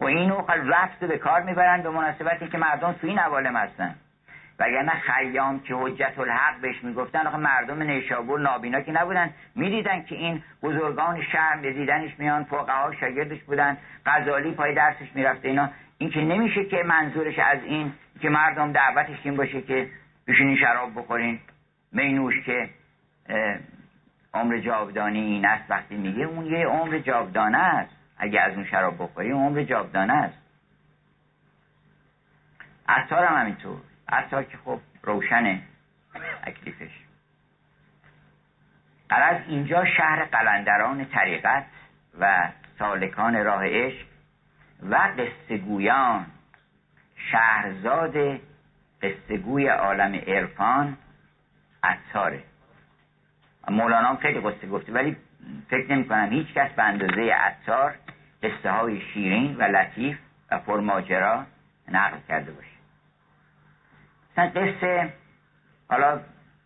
و 0.00 0.04
اینو 0.04 0.42
رفت 0.48 1.04
به 1.04 1.18
کار 1.18 1.42
می‌برن 1.42 1.82
به 1.82 1.90
مناسبتی 1.90 2.48
که 2.48 2.58
مردم 2.58 2.92
تو 2.92 3.06
این 3.06 3.18
عوالم 3.18 3.56
هستن. 3.56 3.94
وگرنه 4.58 4.92
خیام 5.00 5.60
که 5.60 5.74
حجت 5.74 6.18
الحق 6.18 6.60
بهش 6.60 6.84
می‌گفتن 6.84 7.26
آخه 7.26 7.36
مردم 7.36 7.82
نیشابور 7.82 8.40
نابینا 8.40 8.80
که 8.80 8.92
نبودن. 8.92 9.30
می‌دیدن 9.54 10.02
که 10.02 10.14
این 10.14 10.42
بزرگان 10.62 11.22
شهر 11.22 11.56
به 11.56 11.72
دیدنش 11.72 12.18
میان 12.18 12.44
فقها 12.44 12.92
شاگردش 13.00 13.42
بودن 13.42 13.76
غزالی 14.06 14.52
پای 14.52 14.74
درسش 14.74 15.08
می‌رفته 15.14 15.48
اینا. 15.48 15.70
این 15.98 16.10
که 16.10 16.20
نمیشه 16.20 16.64
که 16.64 16.82
منظورش 16.82 17.38
از 17.38 17.58
این 17.64 17.92
که 18.20 18.28
مردم 18.28 18.72
دعوتش 18.72 19.18
این 19.22 19.36
باشه 19.36 19.62
که 19.62 19.90
بشینین 20.26 20.56
شراب 20.56 20.98
بخورین. 20.98 21.40
مینوش 21.92 22.34
که 22.44 22.70
عمر 24.34 24.58
جاودانی 24.58 25.20
این 25.20 25.46
است 25.46 25.70
وقتی 25.70 25.96
میگه 25.96 26.24
اون 26.24 26.46
یه 26.46 26.66
عمر 26.66 26.98
جاودانه 26.98 27.58
است. 27.58 27.96
اگه 28.18 28.40
از 28.40 28.54
اون 28.54 28.64
شراب 28.64 29.02
بخوری 29.02 29.30
عمر 29.30 29.62
جاودانه 29.62 30.12
است. 30.12 30.38
عطار 32.88 33.24
هم 33.24 33.40
همینطور 33.40 33.76
عطار 34.08 34.44
که 34.44 34.58
خب 34.64 34.80
روشنه 35.02 35.62
اکلیفش 36.44 36.90
قرار 39.08 39.44
اینجا 39.48 39.84
شهر 39.84 40.24
قلندران 40.24 41.04
طریقت 41.04 41.66
و 42.20 42.48
سالکان 42.78 43.44
راه 43.44 43.66
عشق 43.66 44.06
و 44.82 44.94
قصهگویان 45.18 46.26
شهرزاد 47.16 48.40
قصهگوی 49.02 49.66
عالم 49.66 50.14
عرفان 50.14 50.96
عطاره 51.82 52.42
مولانا 53.68 54.08
هم 54.08 54.16
خیلی 54.16 54.40
قصه 54.40 54.66
گفته 54.66 54.92
ولی 54.92 55.16
فکر 55.70 55.92
نمی 55.92 56.08
کنم 56.08 56.32
هیچ 56.32 56.52
کس 56.54 56.70
به 56.70 56.82
اندازه 56.82 57.32
عطار 57.32 57.94
قصه 58.42 58.70
های 58.70 59.00
شیرین 59.00 59.56
و 59.56 59.62
لطیف 59.62 60.18
و 60.50 60.58
پرماجرا 60.58 61.46
نقل 61.88 62.18
کرده 62.28 62.52
باشه. 62.52 62.73
مثلا 64.36 64.50
قصه 64.50 65.12
حالا 65.88 66.20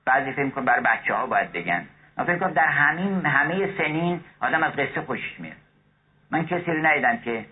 بعضی 0.04 0.32
فکر 0.32 0.50
کنم 0.50 0.64
برای 0.64 0.82
بچه 0.84 1.14
ها 1.14 1.26
باید 1.26 1.52
بگن. 1.52 1.86
من 2.18 2.24
فکر 2.24 2.38
کنم 2.38 2.52
در 2.52 2.66
همین 2.66 3.26
همه 3.26 3.78
سنین 3.78 4.20
آدم 4.40 4.62
از 4.62 4.72
قصه 4.72 5.00
خوشش 5.00 5.40
میاد. 5.40 5.56
من 6.30 6.46
کسی 6.46 6.72
رو 6.72 6.86
ندیدم 6.86 7.16
که 7.16 7.44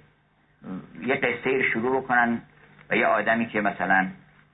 یه 1.01 1.15
قصه 1.15 1.51
رو 1.51 1.63
شروع 1.63 2.03
بکنن 2.03 2.43
و 2.91 2.97
یه 2.97 3.07
آدمی 3.07 3.47
که 3.47 3.61
مثلا 3.61 4.09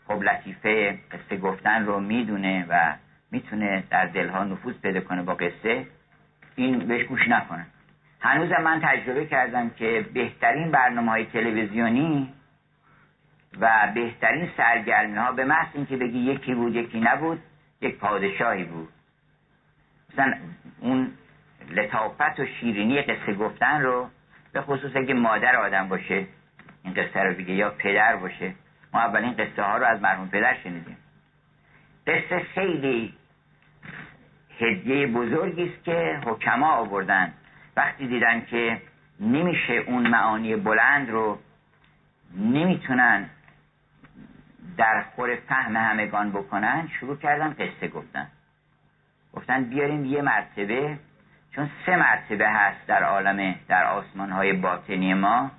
خب 0.07 0.23
لطیفه 0.23 0.99
قصه 1.13 1.37
گفتن 1.37 1.87
رو 1.87 2.01
می‌دونه 2.01 2.67
و 2.69 2.93
می‌تونه 3.31 3.85
در 3.91 4.07
دلها 4.07 4.45
نفوذ 4.45 4.75
پیدا 4.83 5.01
کنه 5.01 5.23
با 5.23 5.35
قصه 5.35 5.87
این 6.57 6.79
بهش 6.79 7.07
گوش 7.07 7.29
نکنن 7.29 7.67
هنوزم 8.21 8.63
من 8.63 8.81
تجربه 8.85 9.27
کردم 9.27 9.71
که 9.71 10.07
بهترین 10.15 10.71
برنامه 10.71 11.11
های 11.11 11.25
تلویزیونی 11.25 12.35
و 13.61 13.93
بهترین 13.95 14.51
سرگرمی 14.57 15.17
ها 15.17 15.33
به 15.33 15.45
محض 15.45 15.69
اینکه 15.75 15.97
بگی 15.97 16.19
یکی 16.19 16.55
بود 16.55 16.77
یکی 16.77 17.01
نبود 17.01 17.43
یک 17.81 17.99
پادشاهی 17.99 18.65
بود. 18.65 18.89
مثلا 20.13 20.35
اون 20.81 21.11
لطافت 21.71 22.41
و 22.41 22.47
شیرینی 22.47 23.03
قصه 23.03 23.35
گفتن 23.35 23.83
رو 23.83 24.09
به 24.53 24.61
خصوص 24.61 24.97
اگه 24.97 25.15
مادر 25.15 25.57
آدم 25.57 25.89
باشه 25.89 26.27
این 26.85 26.95
قصه 26.95 27.21
رو 27.21 27.35
بگه 27.35 27.55
یا 27.55 27.71
پدر 27.71 28.17
باشه 28.17 28.55
ما 28.93 29.01
اولین 29.01 29.33
قصه 29.33 29.63
ها 29.63 29.77
رو 29.77 29.85
از 29.85 30.03
مرحوم 30.03 30.29
پدر 30.29 30.57
شنیدیم. 30.65 30.97
قصه 32.07 32.39
خیلی 32.55 33.15
هدیه 34.61 35.07
بزرگی 35.07 35.63
است 35.63 35.85
که 35.85 36.21
حکما 36.27 36.67
آوردن. 36.67 37.33
وقتی 37.77 38.07
دیدن 38.07 38.45
که 38.45 38.81
نمیشه 39.21 39.73
اون 39.73 40.07
معانی 40.07 40.57
بلند 40.57 41.11
رو 41.11 41.39
نمی‌تونن 42.37 43.31
در 44.77 45.03
خور 45.03 45.37
فهم 45.37 45.77
همگان 45.77 46.31
بکنن 46.31 46.89
شروع 47.01 47.17
کردن 47.17 47.53
قصه 47.53 47.89
گفتن. 47.89 48.27
گفتن 49.33 49.65
بیاریم 49.65 50.05
یه 50.05 50.23
مرتبه 50.23 50.99
چون 51.55 51.71
سه 51.87 51.97
مرتبه 51.97 52.49
هست 52.49 52.87
در 52.87 53.03
عالم 53.03 53.55
در 53.69 53.85
آسمان 53.85 54.31
های 54.31 54.53
باطنی 54.53 55.15
ما. 55.15 55.51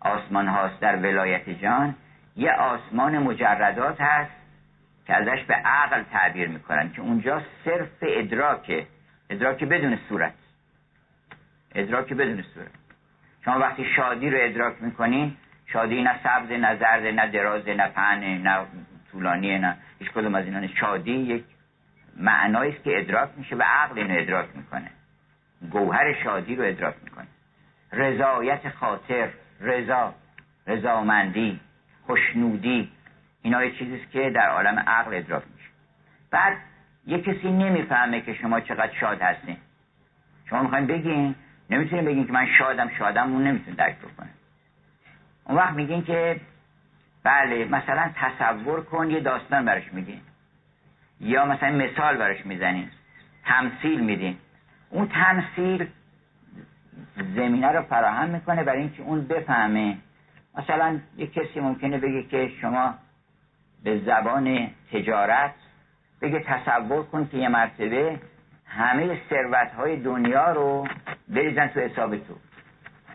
آسمان 0.00 0.48
هاست 0.48 0.80
در 0.80 0.96
ولایت 0.96 1.50
جان. 1.50 1.94
یه 2.36 2.52
آسمان 2.52 3.18
مجردات 3.18 4.00
هست 4.00 4.30
که 5.06 5.14
ازش 5.14 5.44
به 5.44 5.54
عقل 5.54 6.02
تعبیر 6.02 6.48
می‌کنن 6.48 6.92
که 6.92 7.02
اونجا 7.02 7.42
صرف 7.64 7.88
ادراکه. 8.02 8.86
ادراک 9.30 9.64
بدون 9.64 9.98
صورت. 10.08 10.34
ادراک 11.74 12.12
بدون 12.12 12.42
صورت. 12.42 12.70
شما 13.44 13.58
وقتی 13.58 13.84
شادی 13.84 14.30
رو 14.30 14.38
ادراک 14.40 14.82
می‌کنین 14.82 15.36
شادی 15.72 16.02
نه 16.02 16.20
سبز 16.22 16.50
نه 16.50 16.76
زرد 16.76 17.06
نه 17.06 17.26
دراز 17.30 17.68
نه 17.68 17.88
پهن 17.88 18.18
نه 18.24 18.66
طولانی 19.12 19.58
نه 19.58 19.76
هیچ 19.98 20.10
کدوم 20.10 20.34
از 20.34 20.44
اینا 20.44 20.66
شادی 20.66 21.12
یک 21.12 21.44
معنایی 22.16 22.72
است 22.72 22.84
که 22.84 22.98
ادراک 22.98 23.28
میشه 23.36 23.56
و 23.56 23.62
عقل 23.62 23.98
اینو 23.98 24.14
ادراک 24.18 24.46
می‌کنه. 24.54 24.90
گوهر 25.70 26.12
شادی 26.24 26.56
رو 26.56 26.64
ادراک 26.64 26.94
می‌کنه. 27.04 27.26
رضایت 27.92 28.68
خاطر 28.68 29.28
رضا 29.60 30.14
رضامندی 30.66 31.60
خوشنودی 32.06 32.92
اینا 33.42 33.64
یه 33.64 33.78
چیزیست 33.78 34.10
که 34.10 34.30
در 34.30 34.48
عالم 34.48 34.78
عقل 34.78 35.14
ادراک 35.14 35.42
میشه. 35.56 35.68
بعد 36.30 36.56
یه 37.06 37.20
کسی 37.20 37.50
نمی‌فهمه 37.50 38.20
که 38.20 38.34
شما 38.34 38.60
چقدر 38.60 38.94
شاد 39.00 39.22
هستین. 39.22 39.56
شما 40.50 40.62
می‌خوایم 40.62 40.86
بگین؟ 40.86 41.34
نمی‌تونیم 41.70 42.04
بگیم 42.04 42.26
که 42.26 42.32
من 42.32 42.46
شادم 42.58 42.90
شادم 42.98 43.32
اون 43.32 43.46
نمی‌تونه 43.46 43.76
درک 43.76 43.96
بکنه. 43.98 44.30
اون 45.46 45.56
وقت 45.56 45.72
میگین 45.72 46.04
که 46.04 46.40
بله 47.24 47.64
مثلا 47.64 48.10
تصور 48.14 48.84
کن 48.84 49.10
یه 49.10 49.20
داستان 49.20 49.64
براش 49.64 49.92
میگین. 49.92 50.20
یا 51.20 51.46
مثلا 51.46 51.70
مثال 51.70 52.16
براش 52.16 52.46
می‌زنین. 52.46 52.90
تمثیل 53.44 54.00
میدین. 54.00 54.36
اون 54.90 55.08
تمثیل 55.08 55.88
زمینه 57.16 57.68
رو 57.72 57.82
فراهم 57.82 58.28
می‌کنه 58.28 58.64
برای 58.64 58.80
اینکه 58.80 59.02
اون 59.02 59.26
بفهمه. 59.26 59.96
مثلا 60.58 60.98
یه 61.16 61.26
کسی 61.26 61.60
ممکنه 61.60 61.98
بگه 61.98 62.22
که 62.22 62.50
شما 62.60 62.94
به 63.84 63.98
زبان 63.98 64.70
تجارت 64.92 65.54
بگه 66.20 66.40
تصور 66.40 67.02
کن 67.02 67.28
که 67.28 67.36
یه 67.36 67.48
مرتبه 67.48 68.20
همه 68.66 69.20
ثروت 69.30 69.72
های 69.72 69.96
دنیا 69.96 70.52
رو 70.52 70.88
بریزن 71.28 71.66
تو 71.66 71.80
حساب 71.80 72.16
تو. 72.16 72.34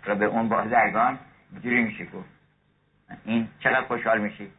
را 0.05 0.15
به 0.15 0.25
اون 0.25 0.49
بازرگان. 0.49 1.19
جوری 1.63 1.83
میشه 1.83 2.05
گفت. 2.05 2.29
این 3.25 3.47
چقدر 3.59 3.81
خوشحال 3.81 4.21
میشی؟ 4.21 4.51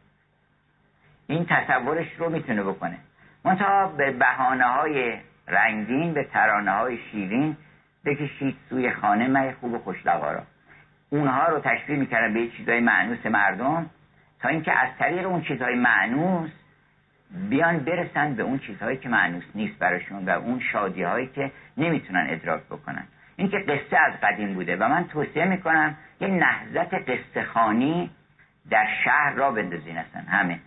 این 1.27 1.45
تصورش 1.49 2.07
رو 2.17 2.29
می‌تونه 2.29 2.63
بکنه. 2.63 2.97
منتها 3.45 3.87
به 3.87 4.11
بحانه 4.11 4.65
های 4.65 5.17
رنگین 5.47 6.13
به 6.13 6.23
ترانه 6.23 6.71
های 6.71 6.97
شیرین 7.11 7.57
بکشید 8.05 8.57
سوی 8.69 8.91
خانه 8.91 9.27
مه 9.27 9.55
خوب 9.59 9.73
و 9.73 9.79
خوشلقا 9.79 10.31
را. 10.31 10.43
اونها 11.09 11.47
رو 11.47 11.59
تشبیه 11.59 11.97
می‌کردن 11.97 12.33
به 12.33 12.47
چیزهای 12.47 12.79
معنوس 12.79 13.25
مردم 13.25 13.89
تا 14.39 14.49
اینکه 14.49 14.71
از 14.71 14.89
طریق 14.99 15.27
اون 15.27 15.41
چیزهای 15.41 15.75
معنوس 15.75 16.51
بیان 17.49 17.79
برسن 17.79 18.35
به 18.35 18.43
اون 18.43 18.59
چیزهایی 18.59 18.97
که 18.97 19.09
معنوس 19.09 19.43
نیست 19.55 19.79
براشون 19.79 20.25
و 20.25 20.29
اون 20.29 20.59
شادی 20.59 21.03
هایی 21.03 21.27
که 21.27 21.51
نمی‌تونن 21.77 22.27
ادراک 22.29 22.63
بکنن. 22.63 23.03
این 23.35 23.49
که 23.49 23.57
قصه 23.59 23.97
از 23.97 24.13
قدیم 24.23 24.53
بوده 24.53 24.75
و 24.75 24.87
من 24.87 25.07
توصیه 25.07 25.45
می‌کنم 25.45 25.97
یه 26.19 26.27
نهزت 26.27 26.93
قصه 26.93 27.43
خانی 27.43 28.11
در 28.69 28.87
شهر 29.03 29.33
را 29.35 29.51
بندازین 29.51 29.97
اصلا 29.97 30.21
همه. 30.21 30.59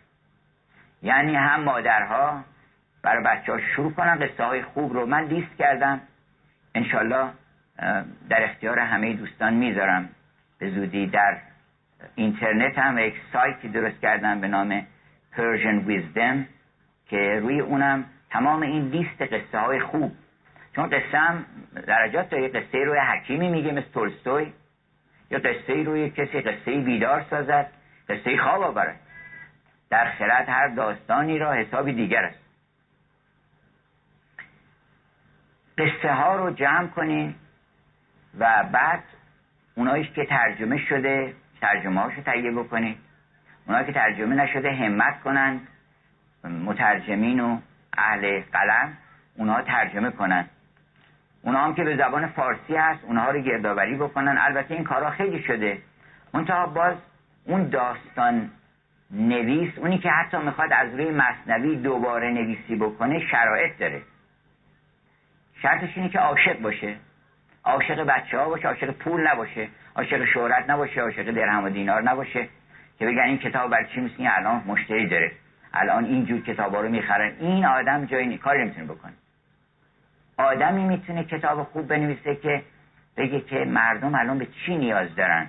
یعنی 1.03 1.35
هم 1.35 1.61
مادرها 1.61 2.45
برای 3.03 3.25
بچه 3.25 3.53
ها 3.53 3.59
شروع 3.61 3.93
کنن 3.93 4.19
قصه 4.19 4.45
های 4.45 4.63
خوب 4.63 4.93
رو. 4.93 5.07
من 5.07 5.25
لیست 5.25 5.57
کردم. 5.59 6.01
انشالله 6.75 7.29
در 8.29 8.45
اختیار 8.45 8.79
همه 8.79 9.13
دوستان 9.13 9.55
می‌ذارم. 9.55 10.09
به 10.59 10.71
زودی 10.71 11.07
در 11.07 11.37
اینترنت 12.15 12.79
هم 12.79 12.99
یک 12.99 13.15
سایتی 13.33 13.69
درست 13.69 14.01
کردم 14.01 14.41
به 14.41 14.49
نام 14.49 14.87
Persian 15.37 15.89
Wisdom 15.89 16.37
که 17.09 17.39
روی 17.43 17.61
اونم 17.61 18.05
تمام 18.31 18.63
این 18.63 18.89
لیست 18.89 19.23
قصه 19.23 19.59
های 19.59 19.81
خوب 19.81 20.13
چون 20.77 20.91
قصه 20.91 21.19
هم 21.19 21.45
درجات 21.87 22.31
داره 22.31 22.49
قصه 22.49 22.79
روی 22.79 22.99
حکیمی 22.99 23.49
میگه 23.49 23.73
مثل 23.73 23.89
تولستوی. 23.95 24.53
یا 25.31 25.39
قصه 25.39 25.83
روی 25.83 26.11
کسی 26.11 26.41
قصه 26.41 26.81
بیدار 26.81 27.25
سازد 27.31 27.73
قصه 28.09 28.37
خواب 28.37 28.63
آورد. 28.63 29.01
در 29.91 30.11
خرد 30.11 30.49
هر 30.49 30.69
داستانی 30.69 31.39
را 31.39 31.53
حسابی 31.53 31.93
دیگر 31.93 32.25
است. 32.25 32.39
قصه 35.79 36.13
ها 36.13 36.37
رو 36.37 36.51
جمع 36.51 36.87
کنین 36.87 37.35
و 38.39 38.65
بعد 38.73 39.03
اونایش 39.75 40.11
که 40.11 40.27
ترجمه 40.27 40.79
شده 40.79 41.35
ترجمه 41.61 42.01
هاشو 42.01 42.23
تهیه 42.23 42.51
بکنید 42.51 42.99
اونایی 43.67 43.87
که 43.87 43.93
ترجمه 43.93 44.37
نشده 44.37 44.73
همت 44.73 45.21
کنند 45.21 45.69
مترجمین 46.45 47.41
و 47.41 47.59
اهل 47.99 48.43
قلم 48.53 48.97
اونها 49.37 49.63
ترجمه 49.63 50.11
کنن 50.11 50.49
اونها 51.47 51.65
هم 51.65 51.75
که 51.75 51.85
به 51.85 51.97
زبان 51.97 52.27
فارسی 52.27 52.77
هست 52.77 53.05
اونها 53.05 53.31
رو 53.31 53.41
گردآوری 53.41 53.97
بکنن. 53.97 54.39
البته 54.39 54.75
این 54.75 54.85
کارا 54.85 55.11
خیلی 55.11 55.43
شده. 55.43 55.79
منتها 56.35 56.67
باز 56.67 56.95
اون 57.45 57.69
داستان 57.69 58.51
نویس 59.11 59.79
اونی 59.79 59.99
که 59.99 60.11
حتی 60.11 60.37
می‌خواد 60.37 60.73
از 60.73 60.95
روی 60.95 61.11
مصنوی 61.11 61.77
دوباره 61.77 62.31
نویسی 62.31 62.77
بکنه 62.77 63.27
شرایط 63.27 63.79
داره. 63.79 64.03
شرطش 65.63 65.97
اینه 65.97 66.09
که 66.09 66.19
عاشق 66.19 66.61
باشه. 66.61 66.97
عاشق 67.65 68.05
بچه 68.05 68.39
ها 68.39 68.49
باشه 68.49 68.69
عاشق 68.69 68.91
پول 68.91 69.29
نباشه 69.29 69.69
عاشق 69.97 70.25
شهرت 70.25 70.71
نباشه 70.71 71.01
عاشق 71.01 71.31
درهم 71.31 71.65
و 71.65 71.69
دینار 71.69 72.03
نباشه. 72.03 72.49
که 72.99 73.07
بگن 73.07 73.23
این 73.23 73.39
کتاب 73.39 73.71
بر 73.71 73.85
چی 73.85 74.01
میسین 74.01 74.29
الان 74.29 74.63
مشتری 74.67 75.07
داره. 75.07 75.33
الان 75.75 76.05
اینجور 76.05 76.41
کتابا 76.41 76.81
رو 76.81 76.89
می‌خرن. 76.89 77.33
این 77.41 77.67
آدم 77.67 78.05
جایی 78.05 78.39
کاری 78.39 78.63
نمی‌تونه 78.63 78.87
بکنه. 78.87 79.13
آدمی 80.39 80.85
می‌تونه 80.85 81.25
کتاب 81.25 81.63
خوب 81.63 81.89
بنویسه 81.89 82.37
که 82.37 82.63
بگه 83.17 83.41
که 83.41 83.65
مردم 83.65 84.15
الان 84.15 84.39
به 84.39 84.47
چی 84.47 84.77
نیاز 84.77 85.15
دارن؟ 85.15 85.47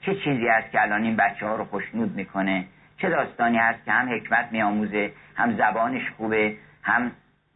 چه 0.00 0.14
چیزی 0.14 0.48
هست 0.48 0.70
که 0.70 0.82
الان 0.82 1.02
این 1.02 1.16
بچه 1.16 1.46
ها 1.46 1.56
رو 1.56 1.64
خوشنود 1.64 2.16
می‌کنه؟ 2.16 2.64
چه 2.98 3.08
داستانی 3.08 3.58
هست 3.58 3.84
که 3.84 3.92
هم 3.92 4.12
حکمت 4.14 4.48
میآموزه 4.52 5.12
هم 5.36 5.56
زبانش 5.56 6.10
خوبه 6.16 6.56
هم 6.82 7.12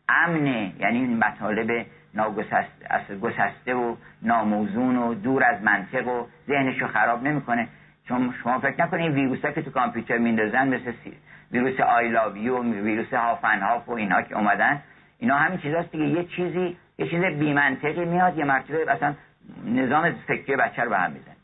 امنه؟ 0.08 0.72
یعنی 0.78 0.98
این 0.98 1.18
مطالب 1.18 1.86
ناگسسته 2.14 3.74
و 3.74 3.96
ناموزون 4.22 4.96
و 4.96 5.14
دور 5.14 5.44
از 5.44 5.62
منطق 5.62 6.08
و 6.08 6.26
ذهنش 6.46 6.82
رو 6.82 6.88
خراب 6.88 7.22
نمی‌کنه. 7.22 7.68
چون 8.08 8.34
شما 8.42 8.58
فکر 8.58 8.82
نکنید 8.82 9.12
ویروس 9.12 9.40
که 9.40 9.62
تو 9.62 9.70
کامپیوتر 9.70 10.18
میندازن 10.18 10.68
مثل 10.68 10.92
ویروس 11.52 11.80
آیلاویو 11.80 12.62
ویروس 12.62 13.14
هافن 13.14 13.60
هاف 13.60 13.88
و 13.88 13.92
اینا 13.92 14.22
که 14.22 14.36
اومدن 14.36 14.82
اینا 15.20 15.36
همین 15.36 15.58
چیزاست 15.58 15.92
دیگه. 15.92 16.04
یه 16.04 16.24
چیزی 16.24 16.76
یه 16.98 17.08
چیز 17.08 17.24
بی 17.24 17.52
منطقی 17.52 18.04
میاد 18.04 18.38
یه 18.38 18.44
مرتبه 18.44 18.92
اصلا 18.92 19.14
نظام 19.64 20.12
فکری 20.12 20.56
بچه 20.56 20.82
رو 20.82 20.90
به 20.90 20.98
هم 20.98 21.12
میزن 21.12 21.36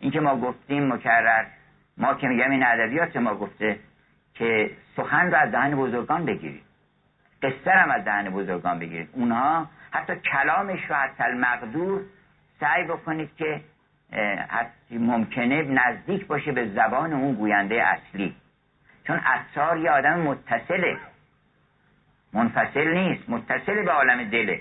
این 0.00 0.10
که 0.10 0.20
ما 0.20 0.36
گفتیم 0.36 0.92
مکرر 0.92 1.44
ما 1.96 2.14
که 2.14 2.26
میگم 2.26 2.50
این 2.50 2.66
ادبیات 2.66 3.16
ما 3.16 3.34
گفته 3.34 3.78
که 4.34 4.70
سخن 4.96 5.30
رو 5.30 5.36
از 5.36 5.52
دهن 5.52 5.74
بزرگان 5.74 6.24
بگیرید. 6.24 6.62
قصه 7.42 7.70
هم 7.70 7.90
از 7.90 8.04
دهن 8.04 8.30
بزرگان 8.30 8.78
بگیرید. 8.78 9.08
اونها 9.12 9.66
حتی 9.90 10.12
کلامش 10.16 10.80
رو 10.90 10.96
حتی 10.96 11.24
المقدور 11.24 12.00
سعی 12.60 12.84
بکنید 12.84 13.30
که 13.36 13.60
حتی 14.48 14.98
ممکنه 14.98 15.62
نزدیک 15.62 16.26
باشه 16.26 16.52
به 16.52 16.68
زبان 16.68 17.12
اون 17.12 17.34
گوینده 17.34 17.82
اصلی. 17.82 18.34
چون 19.06 19.20
اثار 19.24 19.78
یه 19.78 19.90
آدم 19.90 20.20
متصله. 20.20 20.96
منفصل 22.32 22.88
نیست 22.88 23.30
متصل 23.30 23.84
به 23.84 23.90
عالم 23.90 24.30
دله. 24.30 24.60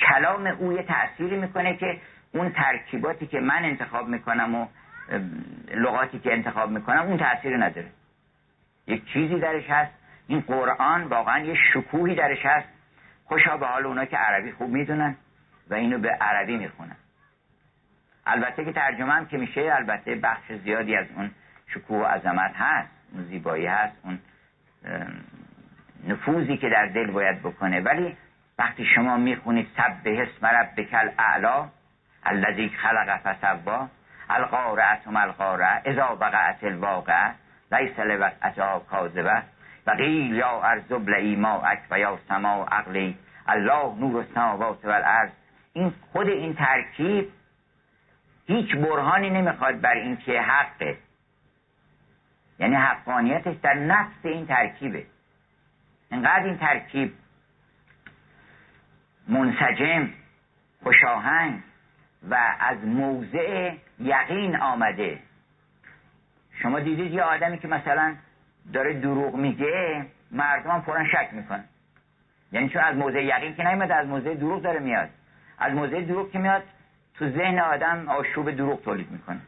کلام 0.00 0.46
او 0.46 0.72
یه 0.72 0.82
تأثیری 0.82 1.36
می‌کنه 1.36 1.76
که 1.76 2.00
اون 2.32 2.50
ترکیباتی 2.50 3.26
که 3.26 3.40
من 3.40 3.64
انتخاب 3.64 4.08
می‌کنم 4.08 4.54
و 4.54 4.66
لغاتی 5.74 6.18
که 6.18 6.32
انتخاب 6.32 6.70
می‌کنم 6.70 7.02
اون 7.02 7.18
تأثیری 7.18 7.56
نداره. 7.56 7.88
یک 8.86 9.04
چیزی 9.12 9.38
درش 9.38 9.70
هست. 9.70 9.92
این 10.28 10.40
قرآن 10.40 11.02
واقعا 11.04 11.38
یه 11.38 11.54
شکوهی 11.72 12.14
درش 12.14 12.46
هست. 12.46 12.68
خوشا 13.24 13.56
به 13.56 13.66
حال 13.66 13.86
اونا 13.86 14.04
که 14.04 14.16
عربی 14.16 14.52
خوب 14.52 14.70
می‌دونن 14.70 15.16
و 15.70 15.74
اینو 15.74 15.98
به 15.98 16.08
عربی 16.08 16.56
می‌خونن. 16.56 16.96
البته 18.26 18.64
که 18.64 18.72
ترجمه 18.72 19.12
هم 19.12 19.26
که 19.26 19.36
میشه 19.36 19.60
البته 19.60 20.14
بخش 20.14 20.52
زیادی 20.52 20.96
از 20.96 21.06
اون 21.16 21.30
شکوه 21.66 21.98
و 21.98 22.04
عظمت 22.04 22.52
هست 22.54 22.90
اون 23.12 23.24
زیبایی 23.24 23.66
هست 23.66 23.96
اون 24.04 24.18
نفوذی 26.08 26.56
که 26.56 26.68
در 26.68 26.86
دل 26.86 27.10
باید 27.10 27.42
بکنه. 27.42 27.80
ولی 27.80 28.16
وقتی 28.58 28.84
شما 28.84 29.16
می‌خونید 29.16 29.68
به 30.04 30.22
اسم 30.22 30.46
ربک 30.46 30.88
الاعلا 30.94 31.68
الذی 32.24 32.68
خلق 32.68 33.16
فسوا 33.16 33.88
القارعه 34.30 34.98
ما 35.06 35.20
القارعه 35.20 35.82
اذا 35.84 36.16
وقعت 36.20 36.64
الواقعه 36.64 37.34
لیس 37.72 37.98
لوقعتها 37.98 38.78
کاذبه 38.78 39.42
و 39.86 39.90
قیل 39.90 40.34
یا 40.34 40.60
ارض 40.62 40.92
ابلعی 40.92 41.36
ماءک 41.36 41.78
و 41.90 41.98
یا 41.98 42.18
سما 42.28 42.64
عقلی 42.64 43.18
الله 43.46 43.94
نور 44.00 44.16
السماوات 44.16 44.84
و 44.84 44.90
الارض 44.90 45.30
این 45.72 45.92
خود 46.12 46.28
این 46.28 46.54
ترکیب 46.54 47.28
هیچ 48.46 48.76
برهانی 48.76 49.30
نمی‌خواد 49.30 49.80
بر 49.80 49.94
اینکه 49.94 50.40
حقه. 50.40 50.96
یعنی 52.58 52.74
حقانیتش 52.74 53.56
در 53.62 53.74
نفس 53.74 54.24
این 54.24 54.46
ترکیبه. 54.46 55.06
انقدر 56.14 56.44
این 56.44 56.58
ترکیب 56.58 57.12
منسجم 59.28 60.08
خوشاهنگ 60.82 61.62
و 62.30 62.56
از 62.60 62.84
موضع 62.84 63.74
یقین 63.98 64.56
آمده. 64.56 65.18
شما 66.62 66.80
دیدید 66.80 67.12
یه 67.12 67.22
آدمی 67.22 67.58
که 67.58 67.68
مثلا 67.68 68.14
داره 68.72 69.00
دروغ 69.00 69.34
میگه 69.34 70.06
مردم 70.30 70.80
فورا 70.80 71.04
شک 71.04 71.28
می‌کنن. 71.32 71.64
یعنی 72.52 72.68
چون 72.68 72.82
از 72.82 72.96
موضع 72.96 73.24
یقین 73.24 73.54
که 73.54 73.62
نمیاد 73.62 73.90
از 73.90 74.06
موضع 74.06 74.34
دروغ 74.34 74.62
داره 74.62 74.80
میاد. 74.80 75.08
از 75.58 75.72
موضع 75.72 76.00
دروغ 76.00 76.30
که 76.30 76.38
میاد 76.38 76.62
تو 77.14 77.30
ذهن 77.30 77.58
آدم 77.58 78.08
آشوب 78.08 78.50
دروغ 78.50 78.82
تولید 78.82 79.10
می‌کنه. 79.10 79.40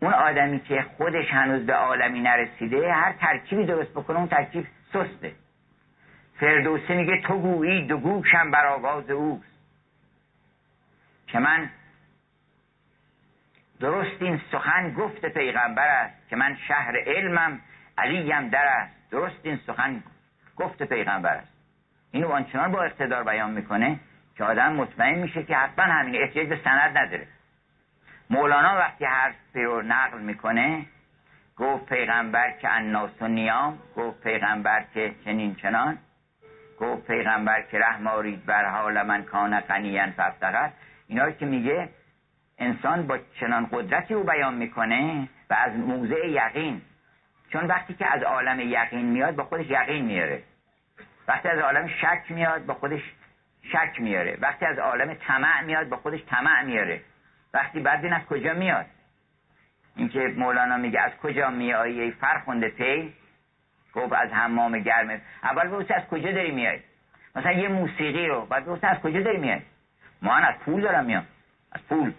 اون 0.00 0.12
آدمی 0.12 0.60
که 0.60 0.86
خودش 0.96 1.30
هنوز 1.30 1.66
به 1.66 1.74
عالمی 1.74 2.20
نرسیده 2.20 2.92
هر 2.92 3.12
ترکیبی 3.12 3.66
درست 3.66 3.90
بکنه 3.90 4.18
اون 4.18 4.28
ترکیب 4.28 4.66
سسته 4.96 5.32
فردوسی 6.40 6.94
میگه 6.94 7.22
تو 7.22 7.38
گویی 7.38 7.86
دو 7.86 7.96
گوشم 7.96 8.50
بر 8.50 8.66
آواز 8.66 9.10
اوست. 9.10 9.56
که 11.26 11.38
من 11.38 11.70
درست 13.80 14.22
این 14.22 14.40
سخن 14.52 14.94
گفت 14.94 15.26
پیغمبر 15.26 15.88
است 15.88 16.28
که 16.28 16.36
من 16.36 16.56
شهر 16.68 16.96
علمم 17.06 17.60
علیم 17.98 18.48
در 18.48 18.66
است. 18.66 19.10
درست 19.10 19.40
این 19.42 19.60
سخن 19.66 20.02
گفت 20.56 20.82
پیغمبر 20.82 21.34
است. 21.34 21.52
اینو 22.10 22.28
آنچنان 22.28 22.72
با 22.72 22.82
اقتدار 22.82 23.24
بیان 23.24 23.50
می‌کنه 23.50 24.00
که 24.36 24.44
آدم 24.44 24.72
مطمئن 24.72 25.18
میشه 25.18 25.42
که 25.42 25.56
حتما 25.56 25.84
همین 25.84 26.22
احتیاج 26.22 26.48
به 26.48 26.60
سند 26.64 26.98
نداره. 26.98 27.26
مولانا 28.30 28.76
وقتی 28.76 29.04
حرف 29.04 29.34
رو 29.54 29.82
نقل 29.82 30.20
می‌کنه 30.20 30.86
گفت 31.56 31.86
پیغمبر 31.86 32.50
که 32.50 32.76
الناس 32.76 33.10
و 33.20 33.28
نیام 33.28 33.78
گفت 33.96 34.20
پیغمبر 34.20 34.84
که 34.94 35.14
چنین 35.24 35.54
چنان 35.54 35.98
گفت 36.80 37.06
پیغمبر 37.06 37.62
که 37.62 37.78
رحم 37.78 38.06
آرید 38.06 38.46
بر 38.46 38.64
حال 38.64 39.02
من 39.02 39.22
کان 39.24 39.60
قنیان 39.60 40.10
فافتقر 40.10 40.70
اینا 41.08 41.30
که 41.30 41.46
میگه 41.46 41.88
انسان 42.58 43.06
با 43.06 43.18
چنان 43.40 43.68
قدرتی 43.72 44.14
او 44.14 44.24
بیان 44.24 44.54
می‌کنه 44.54 45.28
و 45.50 45.54
از 45.54 45.72
موضع 45.72 46.26
یقین 46.26 46.82
چون 47.52 47.66
وقتی 47.66 47.94
که 47.94 48.06
از 48.06 48.22
عالم 48.22 48.60
یقین 48.60 49.06
میاد 49.06 49.36
با 49.36 49.44
خودش 49.44 49.66
یقین 49.66 50.04
میاره. 50.04 50.42
وقتی 51.28 51.48
از 51.48 51.58
عالم 51.58 51.88
شک 51.88 52.22
میاد 52.30 52.66
با 52.66 52.74
خودش 52.74 53.00
شک 53.62 54.00
میاره. 54.00 54.38
وقتی 54.40 54.66
از 54.66 54.78
عالم 54.78 55.14
طمع 55.14 55.62
میاد 55.62 55.88
با 55.88 55.96
خودش 55.96 56.20
طمع 56.26 56.62
میاره. 56.62 57.00
وقتی 57.54 57.80
بعد 57.80 58.06
از 58.06 58.26
کجا 58.26 58.54
میاد. 58.54 58.86
اینکه 59.96 60.34
مولانا 60.36 60.76
میگه 60.76 61.00
از 61.00 61.12
کجا 61.22 61.50
میایی 61.50 62.00
ای 62.00 62.10
فرخنده 62.10 62.68
پی؟ 62.68 63.14
گفت 63.94 64.12
از 64.12 64.30
حمام 64.32 64.78
گرمه 64.78 65.20
اول 65.42 65.68
بگوست 65.68 65.90
از 65.90 66.06
کجا 66.06 66.32
داری 66.32 66.50
میای؟ 66.50 66.80
مثلا 67.36 67.52
یه 67.52 67.68
موسیقی 67.68 68.26
رو. 68.26 68.46
بعد 68.46 68.64
بگوست 68.64 68.84
از 68.84 68.98
کجا 68.98 69.20
داری 69.20 69.38
میای؟ 69.38 69.60
ما 70.22 70.36
از 70.36 70.54
پول 70.54 70.82
دارم 70.82 71.04
میام. 71.04 71.26
از 71.72 71.80
پول. 71.88 72.12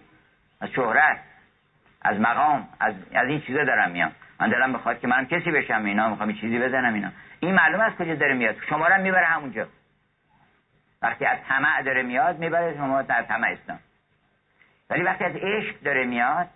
از 0.60 0.70
شهرت. 0.70 1.18
از 2.02 2.20
مقام. 2.20 2.68
از, 2.80 2.94
از 3.12 3.28
این 3.28 3.40
چیزا 3.40 3.64
دارم 3.64 3.90
میام. 3.90 4.12
من 4.40 4.48
دلم 4.48 4.72
بخواد 4.72 5.00
که 5.00 5.06
من 5.06 5.26
کسی 5.26 5.50
بشم. 5.50 5.84
اینا 5.84 6.08
می‌خوام 6.08 6.32
چیزی 6.32 6.58
بزنم 6.58 6.94
اینا. 6.94 7.10
این 7.40 7.54
معلوم 7.54 7.80
از 7.80 7.92
کجا 7.92 8.14
داره 8.14 8.34
میاد. 8.34 8.56
شما 8.68 8.88
رو 8.88 9.02
می‌بره 9.02 9.26
همونجا. 9.26 9.66
وقتی 11.02 11.24
از 11.24 11.38
طمع 11.48 11.82
داره 11.82 12.02
میاد 12.02 12.38
می‌بره 12.38 12.74
شما 12.76 13.02
در 13.02 13.22
طمع 13.22 13.56
ولی 14.90 15.02
وقتی 15.02 15.24
از 15.24 15.36
عشق 15.36 15.80
داره 15.80 16.06
میاد 16.06 16.48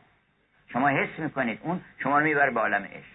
شما 0.73 0.89
حس 0.89 1.19
می‌کنید. 1.19 1.59
اون 1.63 1.81
شما 2.03 2.19
رو 2.19 2.25
می‌بره 2.25 2.51
به 2.51 2.61
عالم 2.61 2.85
عشق 2.85 3.13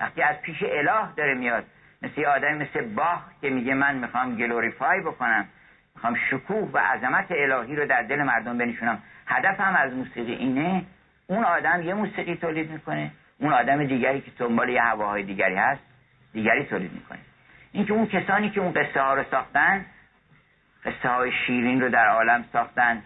وقتی 0.00 0.22
از 0.22 0.36
پیش 0.42 0.62
اله 0.62 1.14
داره 1.16 1.34
میاد 1.34 1.64
مثل 2.02 2.24
آدم 2.24 2.54
مثل 2.54 2.94
باخ 2.94 3.20
که 3.40 3.50
میگه 3.50 3.74
من 3.74 3.94
می‌خوام 3.94 4.36
گلوریفای 4.36 5.00
بکنم 5.00 5.48
می‌خوام 5.94 6.16
شکوه 6.30 6.70
و 6.72 6.78
عظمت 6.78 7.26
الهی 7.30 7.76
رو 7.76 7.86
در 7.86 8.02
دل 8.02 8.22
مردم 8.22 8.58
بنشونم. 8.58 9.02
هدفم 9.26 9.76
از 9.76 9.92
موسیقی 9.92 10.32
اینه 10.32 10.84
اون 11.26 11.44
آدم 11.44 11.82
یه 11.82 11.94
موسیقی 11.94 12.36
تولید 12.36 12.70
می‌کنه 12.70 13.10
اون 13.38 13.52
آدم 13.52 13.84
دیگری 13.84 14.20
که 14.20 14.30
دنبال 14.38 14.68
یه 14.68 14.82
هواهای 14.82 15.22
دیگری 15.22 15.56
هست 15.56 15.82
دیگری 16.32 16.64
تولید 16.64 16.92
می‌کنه. 16.92 17.18
اینکه 17.72 17.92
اون 17.92 18.06
کسانی 18.06 18.50
که 18.50 18.60
اون 18.60 18.72
قصه 18.72 19.00
ها 19.00 19.14
رو 19.14 19.24
ساختن 19.30 19.86
قصه 20.84 21.08
های 21.08 21.32
شیرین 21.46 21.80
رو 21.80 21.88
در 21.88 22.08
عالم 22.08 22.44
ساختن 22.52 23.02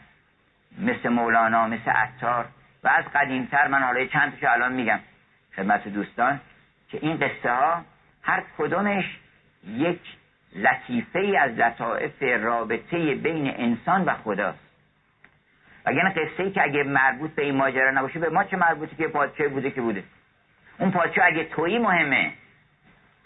مثل 0.79 1.09
مولانا 1.09 1.67
مثل 1.67 1.91
عطار 1.91 2.47
و 2.87 2.89
از 2.89 3.05
قدیمتر 3.15 3.69
من 3.69 3.83
حالا 3.83 4.07
چند 4.07 4.33
تاشو 4.33 4.53
الان 4.53 4.73
میگم. 4.73 4.99
خدمت 5.57 5.89
دوستان 5.89 6.41
که 6.89 6.99
این 7.03 7.17
قصه 7.17 7.51
ها 7.51 7.85
هر 8.23 8.43
کدومش 8.59 9.19
یک 9.67 10.01
لطیفه 10.57 11.19
ای 11.19 11.37
از 11.37 11.51
لطائف 11.51 12.23
رابطه 12.23 13.15
بین 13.15 13.55
انسان 13.57 14.05
و 14.05 14.15
خداست 14.15 14.59
وگرنه 15.87 16.11
قصه 16.11 16.43
ای 16.43 16.51
که 16.51 16.63
اگه 16.63 16.83
مربوط 16.83 17.31
به 17.35 17.43
این 17.43 17.57
ماجرا 17.57 17.91
نباشه 17.91 18.19
به 18.19 18.29
ما 18.29 18.45
چه 18.45 18.57
مربوطه 18.57 18.97
که 18.97 19.09
پادشاه 19.09 19.49
بوده 19.49 19.71
که 19.71 19.81
بوده؟ 19.81 20.05
اون 20.79 20.91
پادشاه 20.91 21.27
اگه 21.27 21.45
تویی 21.45 21.79
مهمه. 21.79 22.33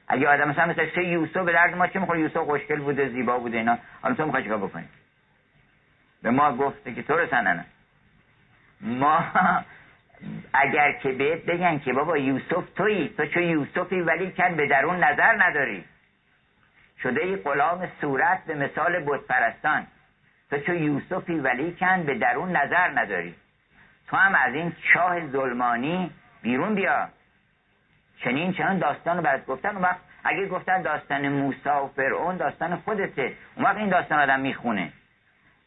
اگه 0.09 0.29
آدم 0.29 0.49
مثلا 0.49 0.67
مثل 0.67 0.87
قصه 0.87 1.05
یوسف 1.05 1.37
به 1.37 1.53
درد 1.53 1.77
ما 1.77 1.87
چه 1.87 1.99
می‌خوره؟ 1.99 2.21
یوسف 2.21 2.37
خوشگل 2.37 2.81
بوده 2.81 3.09
زیبا 3.09 3.39
بوده 3.39 3.59
اینا. 3.59 3.79
حالا 4.03 4.15
تو 4.15 4.25
می‌خوای 4.25 4.43
چیکار 4.43 4.59
بکنی؟ 4.59 4.89
به 6.23 6.31
ما 6.31 6.57
گفته 6.57 6.95
که 6.95 7.03
تو 7.03 7.17
رو 7.17 7.27
ما 8.81 9.25
اگر 10.53 10.93
که 10.93 11.13
بهت 11.13 11.45
بگن 11.45 11.79
که 11.79 11.93
بابا 11.93 12.19
یوسف 12.19 12.65
تویی 12.77 13.09
تو 13.09 13.27
چه 13.27 13.43
یوسفی 13.43 14.01
ولی 14.01 14.31
کن 14.31 14.57
به 14.57 14.67
درون 14.67 15.05
نظر 15.05 15.45
نداری. 15.45 15.85
شده 17.03 17.21
ای 17.21 17.37
غلام 17.37 17.89
صورت 18.01 18.45
به 18.45 18.55
مثال 18.55 19.05
بود 19.05 19.27
پرستان 19.27 19.87
تو 20.51 20.59
چه 20.59 20.81
یوسفی 20.81 21.35
ولی 21.35 21.73
کن 21.73 22.03
به 22.03 22.15
درون 22.15 22.57
نظر 22.57 23.01
نداری. 23.01 23.35
تو 24.09 24.17
هم 24.17 24.35
از 24.35 24.55
این 24.55 24.73
چاه 24.93 25.27
ظلمانی 25.27 26.11
بیرون 26.43 26.75
بیا. 26.75 27.09
چنین 28.25 28.53
چنان 28.53 28.79
داستان 28.79 29.17
رو 29.17 29.23
برات 29.23 29.47
گفتن 29.47 29.69
اون 29.69 29.83
وقت 29.83 30.01
اگه 30.25 30.47
گفتن 30.47 30.83
داستان 30.83 31.29
موسا 31.29 31.85
و 31.85 31.89
فرعون 31.89 32.37
داستان 32.37 32.77
خودته. 32.77 33.33
اون 33.55 33.65
وقت 33.65 33.77
این 33.77 33.89
داستان 33.89 34.19
آدم 34.19 34.41
می‌خونه. 34.41 34.93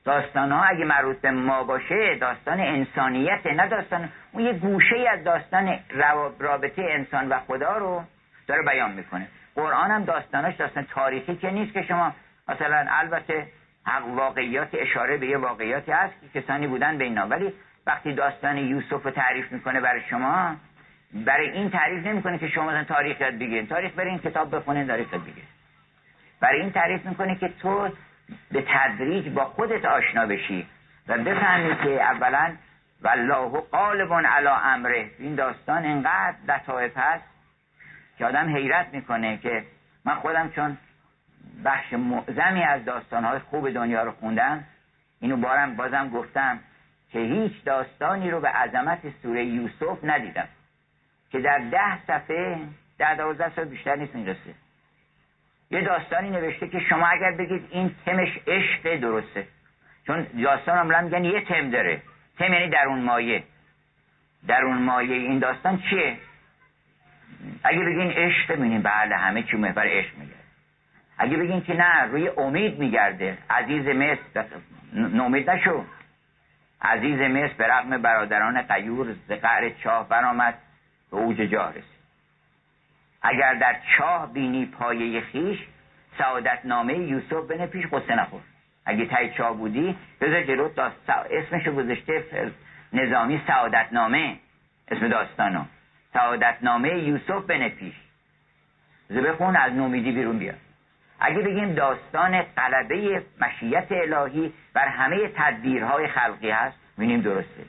داستان 0.05 0.51
ها 0.51 0.63
اگه 0.63 0.85
مربوط 0.85 1.21
به 1.21 1.31
ما 1.31 1.63
باشه 1.63 2.15
داستان 2.15 2.59
انسانیت 2.59 3.45
نه 3.45 3.67
داستان 3.67 4.09
اون 4.31 4.43
یه 4.43 4.53
گوشه 4.53 5.09
از 5.11 5.23
داستان 5.23 5.79
رابطه 6.39 6.81
انسان 6.89 7.29
و 7.29 7.39
خدا 7.39 7.77
رو 7.77 8.03
داره 8.47 8.63
بیان 8.63 8.91
می‌کنه. 8.91 9.27
قرآن 9.55 9.91
هم 9.91 10.03
داستاناش 10.03 10.55
داستان 10.55 10.87
تاریخی 10.89 11.35
که 11.35 11.51
نیست 11.51 11.73
که 11.73 11.81
شما 11.81 12.13
مثلا 12.47 12.85
البته 12.89 13.47
حق 13.85 14.07
واقعیات 14.07 14.69
اشاره 14.73 15.17
به 15.17 15.27
یه 15.27 15.37
واقعیاتی 15.37 15.91
هست 15.91 16.13
که 16.21 16.41
کسانی 16.41 16.67
بودن 16.67 16.97
به 16.97 17.03
اینا. 17.03 17.27
ولی 17.27 17.53
وقتی 17.87 18.13
داستان 18.13 18.57
یوسف 18.57 19.03
رو 19.03 19.11
تعریف 19.11 19.51
می‌کنه 19.51 19.81
برای 19.81 20.01
شما 20.09 20.55
برای 21.13 21.49
این 21.49 21.69
تعریف 21.69 22.05
نمی‌کنه 22.05 22.37
که 22.37 22.47
شما 22.47 22.65
مثلا 22.65 22.83
تاریخ 22.83 23.21
یاد 23.21 23.33
بگیرید 23.33 23.69
تاریخ 23.69 23.91
برین 23.93 24.19
کتاب 24.19 24.55
بخونید 24.55 24.87
تاریخ 24.87 25.13
یاد 25.13 25.21
بگیرید 25.21 25.47
برای 26.39 26.61
این 26.61 26.71
تعریف 26.71 27.05
می‌کنه 27.05 27.35
که 27.35 27.49
تو 27.61 27.89
به 28.51 28.65
تدریج 28.67 29.29
با 29.29 29.45
خودت 29.45 29.86
آشنا 29.86 30.25
بشی 30.25 30.67
و 31.07 31.17
بفهمی 31.17 31.75
که 31.75 32.03
اولا 32.03 32.55
والله 33.01 33.59
قالب 33.71 34.13
علی 34.13 34.47
امره. 34.47 35.12
این 35.19 35.36
داستان 35.36 35.86
اینقدر 35.86 36.36
لطایف 36.47 36.97
هست 36.97 37.23
که 38.17 38.25
آدم 38.25 38.55
حیرت 38.55 38.88
می‌کنه 38.93 39.38
که 39.38 39.63
من 40.05 40.15
خودم 40.15 40.49
چون 40.49 40.77
بخش 41.65 41.93
معظمی 41.93 42.63
از 42.63 42.86
داستانهای 42.86 43.39
خوب 43.39 43.69
دنیا 43.69 44.03
رو 44.03 44.12
خوندم 44.12 44.63
اینو 45.19 45.38
بارم 45.38 45.75
بازم 45.75 46.09
گفتم 46.09 46.59
که 47.12 47.19
هیچ 47.19 47.63
داستانی 47.63 48.31
رو 48.31 48.39
به 48.39 48.49
عظمت 48.49 48.99
سوره 49.21 49.45
یوسف 49.45 50.03
ندیدم 50.03 50.47
که 51.31 51.39
در 51.39 51.59
ده 51.59 52.05
صفحه 52.07 52.59
در 52.97 53.15
دوازده 53.15 53.55
سال 53.55 53.65
بیشتر 53.65 53.95
نیست 53.95 54.15
می‌رسه 54.15 54.53
یه 55.73 55.81
داستانی 55.81 56.29
نوشته 56.29 56.67
که 56.67 56.79
شما 56.79 57.07
اگر 57.07 57.31
بگید 57.31 57.67
این 57.71 57.95
تمش 58.05 58.39
عشق 58.47 58.95
درسته. 58.95 59.47
چون 60.07 60.27
داستان 60.43 60.77
عملا 60.77 61.01
میگن 61.01 61.25
یه 61.25 61.41
تم 61.41 61.69
داره. 61.69 62.01
تم 62.38 62.53
یعنی 62.53 62.69
درون 62.69 63.01
مایه. 63.01 63.43
درون 64.47 64.77
مایه 64.77 65.15
این 65.15 65.39
داستان 65.39 65.81
چیه؟ 65.89 66.17
اگه 67.63 67.79
بگین 67.79 68.12
عشق 68.12 68.51
ببینین 68.51 68.81
بله 68.81 69.15
همه 69.15 69.43
چی 69.43 69.57
محور 69.57 69.88
عشق 69.88 70.17
میگه 70.17 70.33
اگه 71.17 71.38
بگین 71.38 71.62
که 71.62 71.73
نه 71.73 72.03
روی 72.03 72.27
امید 72.38 72.79
میگرده. 72.79 73.38
عزیز 73.49 73.88
مصر 73.88 74.45
نومید 74.93 75.49
نشو. 75.49 75.86
عزیز 76.81 77.19
مصر 77.19 77.53
به 77.57 77.67
رغم 77.67 78.01
برادران 78.01 78.62
قیور 78.62 79.13
ز 79.13 79.31
قعر 79.31 79.69
چاه 79.69 80.09
برآمد 80.09 80.57
به 81.12 81.17
اوج 81.17 81.38
جاه 81.38 81.73
اگر 83.23 83.53
در 83.53 83.75
چاه 83.97 84.33
بینی 84.33 84.65
پایه 84.65 85.21
خیش 85.21 85.59
سعادت 86.17 86.59
نامه 86.65 86.97
یوسف 86.97 87.47
بنه 87.49 87.67
پیش 87.67 87.86
قصه 87.86 88.15
نخور. 88.15 88.41
اگه 88.86 89.05
تای 89.05 89.33
چاه 89.33 89.57
بودی 89.57 89.95
بذار 90.21 90.43
جلو 90.43 90.69
داست... 90.69 91.09
اسمشو 91.09 91.71
گذاشته 91.71 92.23
نظامی 92.93 93.41
سعادت 93.47 93.88
نامه 93.91 94.38
اسم 94.91 95.07
داستانو. 95.07 95.63
سعادت 96.13 96.57
نامه 96.62 96.89
یوسف 96.89 97.45
بنه 97.45 97.69
پیش. 97.69 97.93
بخون 99.09 99.55
از 99.55 99.73
نومیدی 99.73 100.12
بیرون 100.12 100.39
بیاد 100.39 100.57
اگه 101.19 101.39
بگیم 101.39 101.73
داستان 101.73 102.41
قلبه 102.41 103.23
مشیت 103.41 103.88
الهی 103.91 104.53
بر 104.73 104.88
همه 104.88 105.27
تدبیرهای 105.36 106.07
خلقی 106.07 106.49
هست 106.49 106.77
بینیم 106.97 107.21
درسته. 107.21 107.63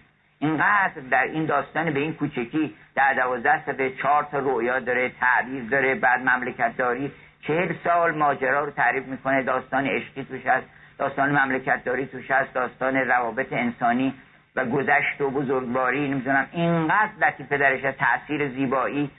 اینقدر 0.44 1.00
در 1.10 1.22
این 1.22 1.46
داستان 1.46 1.90
به 1.90 2.00
این 2.00 2.14
کوچکی 2.14 2.74
در 2.94 3.14
دوازده 3.14 3.72
به 3.72 3.90
چهار 3.90 4.24
تا 4.30 4.38
رویا 4.38 4.78
داره 4.78 5.08
تعبیر 5.08 5.64
داره 5.70 5.94
بعد 5.94 6.20
مملکت 6.20 6.76
داری. 6.76 7.12
چهل 7.42 7.74
سال 7.84 8.14
ماجرا 8.14 8.64
رو 8.64 8.70
تعریف 8.70 9.06
می‌کنه 9.06 9.42
داستان 9.42 9.86
عشقی 9.86 10.24
توش 10.24 10.46
هست 10.46 10.66
داستان 10.98 11.30
مملکت 11.30 11.84
داری 11.84 12.06
توش 12.06 12.30
هست 12.30 12.54
داستان 12.54 12.96
روابط 12.96 13.52
انسانی 13.52 14.14
و 14.56 14.64
گذشت 14.64 15.20
و 15.20 15.30
بزرگواری 15.30 16.08
نمی‌دونم. 16.08 16.46
اینقدر 16.52 17.10
لطیفه 17.22 17.58
درش 17.58 17.84
از 17.84 17.94
تاثیر 17.94 18.48
زیبایی 18.48 19.10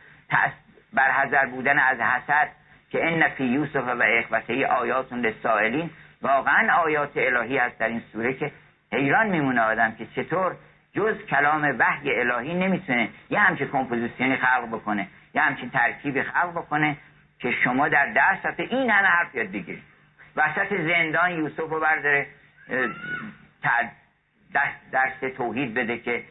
بر 0.93 1.11
حذر 1.11 1.45
بودن 1.45 1.79
از 1.79 1.99
حسد 1.99 2.47
که 2.89 3.07
ان 3.07 3.29
فی 3.29 3.43
یوسف 3.43 3.87
و 3.87 4.03
اخوته 4.03 4.67
آیات 4.67 5.13
للسائلین. 5.13 5.89
واقعا 6.21 6.73
آیات 6.73 7.11
الهی 7.15 7.57
هست 7.57 7.79
در 7.79 7.87
این 7.87 8.01
سوره 8.13 8.33
که 8.33 8.51
حیران 8.93 9.27
میمونه 9.27 9.61
آدم 9.61 9.91
که 9.91 10.05
چطور 10.05 10.55
جز 10.95 11.25
کلام 11.25 11.75
وحی 11.79 12.19
الهی 12.19 12.53
نمی‌تونه 12.53 13.09
یه 13.29 13.39
همچین 13.39 13.67
کمپوزیسیونی 13.67 14.35
خلق 14.35 14.67
بکنه 14.67 15.07
یه 15.33 15.41
همچین 15.41 15.69
ترکیبی 15.69 16.23
خلق 16.23 16.51
بکنه 16.51 16.97
که 17.39 17.51
شما 17.51 17.87
در 17.87 18.13
درس 18.13 18.59
این 18.59 18.89
همه 18.89 19.07
حرف 19.07 19.35
یاد 19.35 19.47
بگیرید. 19.47 19.83
وسط 20.35 20.69
زندان 20.69 21.31
یوسف 21.31 21.59
رو 21.59 21.79
برداره 21.79 22.27
درس 24.91 25.19
توحید 25.37 25.73
بده 25.73 25.97
که 25.97 26.23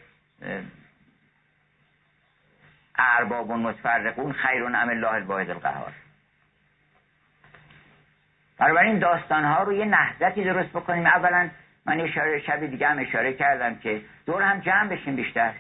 ارباب 2.99 3.53
متفرقون 3.53 4.33
خیرون 4.33 4.75
ام 4.75 4.89
الله 4.89 5.13
الواحد 5.13 5.51
القهار. 5.51 5.93
این 8.61 8.99
داستان 8.99 9.45
ها 9.45 9.63
رو 9.63 9.73
یه 9.73 9.85
نهضتی 9.85 10.45
درست 10.45 10.71
بکنیم. 10.71 11.07
اولا 11.07 11.51
من 11.87 12.01
اشاره 12.01 12.41
شب 12.41 12.67
دیگه 12.67 12.89
هم 12.89 12.99
اشاره 12.99 13.33
کردم 13.33 13.75
که 13.75 14.03
دور 14.27 14.43
هم 14.43 14.61
جمع 14.61 14.89
بشیم 14.89 15.17
بیشتر. 15.17 15.53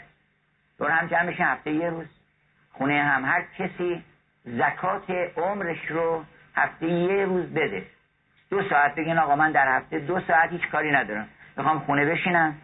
دور 0.78 0.90
هم 0.90 1.06
جمع 1.06 1.26
بشیم 1.26 1.46
هفته 1.46 1.70
یه 1.70 1.90
روز. 1.90 2.06
خونه 2.72 3.02
هم 3.02 3.24
هر 3.24 3.44
کسی 3.58 4.04
زکات 4.44 5.10
عمرش 5.36 5.86
رو 5.88 6.24
هفته 6.56 6.86
یه 6.86 7.24
روز 7.24 7.54
بده. 7.54 7.86
دو 8.50 8.68
ساعت 8.68 8.94
بگین 8.94 9.18
آقا 9.18 9.36
من 9.36 9.52
در 9.52 9.76
هفته 9.76 9.98
دو 9.98 10.20
ساعت 10.20 10.50
هیچ 10.50 10.68
کاری 10.68 10.92
ندارم. 10.92 11.28
می‌خوام 11.56 11.78
خونه 11.78 12.04
بشینم. 12.04 12.54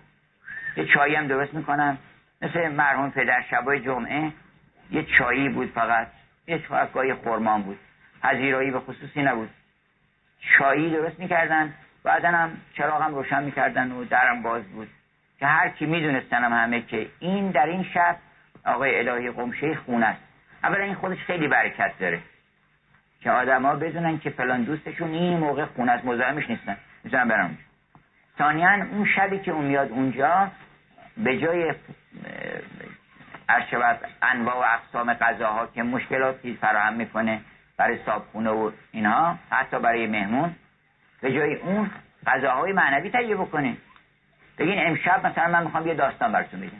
یه 0.76 0.84
چایی 0.84 1.14
هم 1.14 1.26
درست 1.26 1.54
می‌کنم. 1.54 1.98
مثل 2.42 2.68
مرحوم 2.68 3.10
پدر 3.10 3.44
شبای 3.50 3.80
جمعه 3.80 4.32
یه 4.90 5.02
چایی 5.02 5.48
بود 5.48 5.70
فقط. 5.70 6.06
یه 6.46 6.62
گاهی 6.94 7.14
خورمان 7.14 7.62
بود. 7.62 7.78
پذیرایی 8.22 8.70
به 8.70 8.80
خصوصی 8.80 9.22
نبود. 9.22 9.50
چایی 10.58 10.90
درست 10.90 11.20
می‌کردن. 11.20 11.74
بعدا 12.04 12.28
هم 12.28 12.50
چراغم 12.74 13.14
روشن 13.14 13.42
می‌کردن 13.42 13.92
و 13.92 14.04
درم 14.04 14.42
باز 14.42 14.62
بود. 14.64 14.88
که 15.38 15.46
هر 15.46 15.68
کی 15.68 15.86
میدونستنم 15.86 16.52
همه 16.52 16.82
که 16.82 17.06
این 17.18 17.50
در 17.50 17.66
این 17.66 17.84
شب 17.94 18.16
آقای 18.66 18.98
الهی 18.98 19.30
قمشه 19.30 19.74
خون 19.74 20.02
است. 20.02 20.20
اولا 20.64 20.84
این 20.84 20.94
خودش 20.94 21.18
خیلی 21.18 21.48
برکت 21.48 21.92
داره. 21.98 22.20
که 23.20 23.30
آدما 23.30 23.74
بدونن 23.74 24.18
که 24.18 24.30
فلان 24.30 24.62
دوستشون 24.62 25.10
این 25.10 25.38
موقع 25.38 25.64
خون 25.64 25.88
است 25.88 26.04
مزاحمش 26.04 26.50
نیستن. 26.50 26.76
می‌تونن 27.04 27.28
برن. 27.28 27.58
ثانیا 28.38 28.70
اون 28.70 29.06
شبی 29.16 29.38
که 29.38 29.50
اون 29.50 29.64
میاد 29.64 29.90
اونجا 29.90 30.50
به 31.16 31.38
جای 31.38 31.74
ارشبت 33.48 34.00
انواع 34.22 34.56
و 34.56 34.64
اقسام 34.74 35.14
غذاها 35.14 35.66
که 35.66 35.82
مشکلاتی 35.82 36.58
فراهم 36.60 36.94
می‌کنه 36.94 37.40
برای 37.76 37.98
صابخونه 38.06 38.50
و 38.50 38.70
اینها 38.92 39.38
حتی 39.50 39.78
برای 39.78 40.06
مهمون 40.06 40.54
به 41.20 41.32
جای 41.32 41.54
اون 41.54 41.90
غذاهای 42.26 42.72
معنوی 42.72 43.10
تهیه 43.10 43.36
بکنین 43.36 43.76
بگین 44.58 44.86
امشب 44.86 45.26
مثلا 45.26 45.48
من 45.48 45.62
می‌خوام 45.62 45.86
یه 45.86 45.94
داستان 45.94 46.32
براتون 46.32 46.60
بگم. 46.60 46.70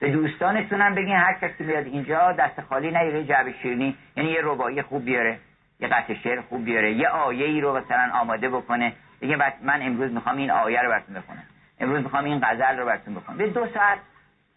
به 0.00 0.10
دوستانتونم 0.10 0.94
بگین 0.94 1.16
هر 1.16 1.32
کسی 1.32 1.64
بیاد 1.64 1.86
اینجا 1.86 2.32
دست 2.32 2.60
خالی 2.60 2.90
نیاره 2.90 3.24
جعب 3.24 3.50
شیرینی 3.62 3.96
یعنی 4.16 4.30
یه 4.30 4.40
ربایی 4.42 4.82
خوب 4.82 5.04
بیاره 5.04 5.38
یه 5.80 5.88
قطع 5.88 6.14
شعر 6.14 6.40
خوب 6.40 6.64
بیاره 6.64 6.92
یه 6.92 7.08
آیه 7.08 7.46
ای 7.46 7.60
رو 7.60 7.76
مثلا 7.76 8.10
آماده 8.12 8.48
بکنه. 8.48 8.92
بگه 9.20 9.36
من 9.62 9.82
امروز 9.82 10.12
می‌خوام 10.12 10.36
این 10.36 10.50
آیه 10.50 10.82
رو 10.82 10.88
براتون 10.88 11.14
بخونم. 11.14 11.42
امروز 11.80 12.02
می‌خوام 12.02 12.24
این 12.24 12.40
غزل 12.40 12.78
رو 12.78 12.86
براتون 12.86 13.14
بخونم. 13.14 13.38
به 13.38 13.46
دو 13.46 13.66
ساعت 13.74 13.98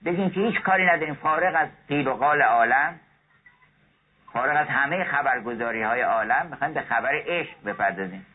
بگین 0.05 0.29
که 0.29 0.39
هیچ 0.39 0.61
کاری 0.61 0.85
نداریم. 0.85 1.13
فارغ 1.13 1.55
از 1.55 1.67
قیل 1.87 2.07
و 2.07 2.13
قال 2.13 2.41
عالم 2.41 2.95
فارغ 4.33 4.55
از 4.57 4.67
همه 4.67 5.03
خبرگزاری 5.03 5.81
های 5.81 6.01
عالم 6.01 6.47
می‌خوایم 6.51 6.73
به 6.73 6.81
خبر 6.81 7.21
عشق 7.27 7.55
بپردازیم. 7.65 8.25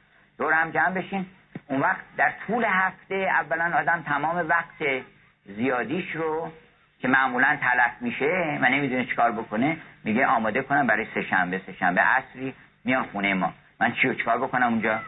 دور 0.40 0.53
هم 0.53 0.70
جمع 0.70 0.90
بشین 0.90 1.26
اون 1.66 1.81
وقت 1.81 2.00
در 2.16 2.33
طول 2.46 2.64
هفته 2.64 3.14
اولا 3.14 3.79
آدم 3.79 4.03
تمام 4.07 4.48
وقت 4.48 5.05
زیادیش 5.44 6.16
رو 6.16 6.53
که 7.00 7.09
معمولا 7.09 7.59
تلف 7.61 7.92
میشه 8.00 8.59
و 8.62 8.68
نمی‌دونه 8.68 9.05
چیکار 9.05 9.33
بکنه 9.33 9.76
میگه 10.05 10.26
آماده 10.26 10.62
کنم 10.62 10.87
برای 10.87 11.07
سه 11.14 11.22
شنبه 11.22 11.61
سه 11.66 11.72
شنبه 11.72 12.00
عصری 12.00 12.55
میان 12.85 13.05
خونه 13.05 13.35
ما. 13.35 13.53
من 13.81 13.92
چی 13.92 14.14
چیکار 14.14 14.38
بکنم 14.38 14.66
اونجا؟ 14.66 15.00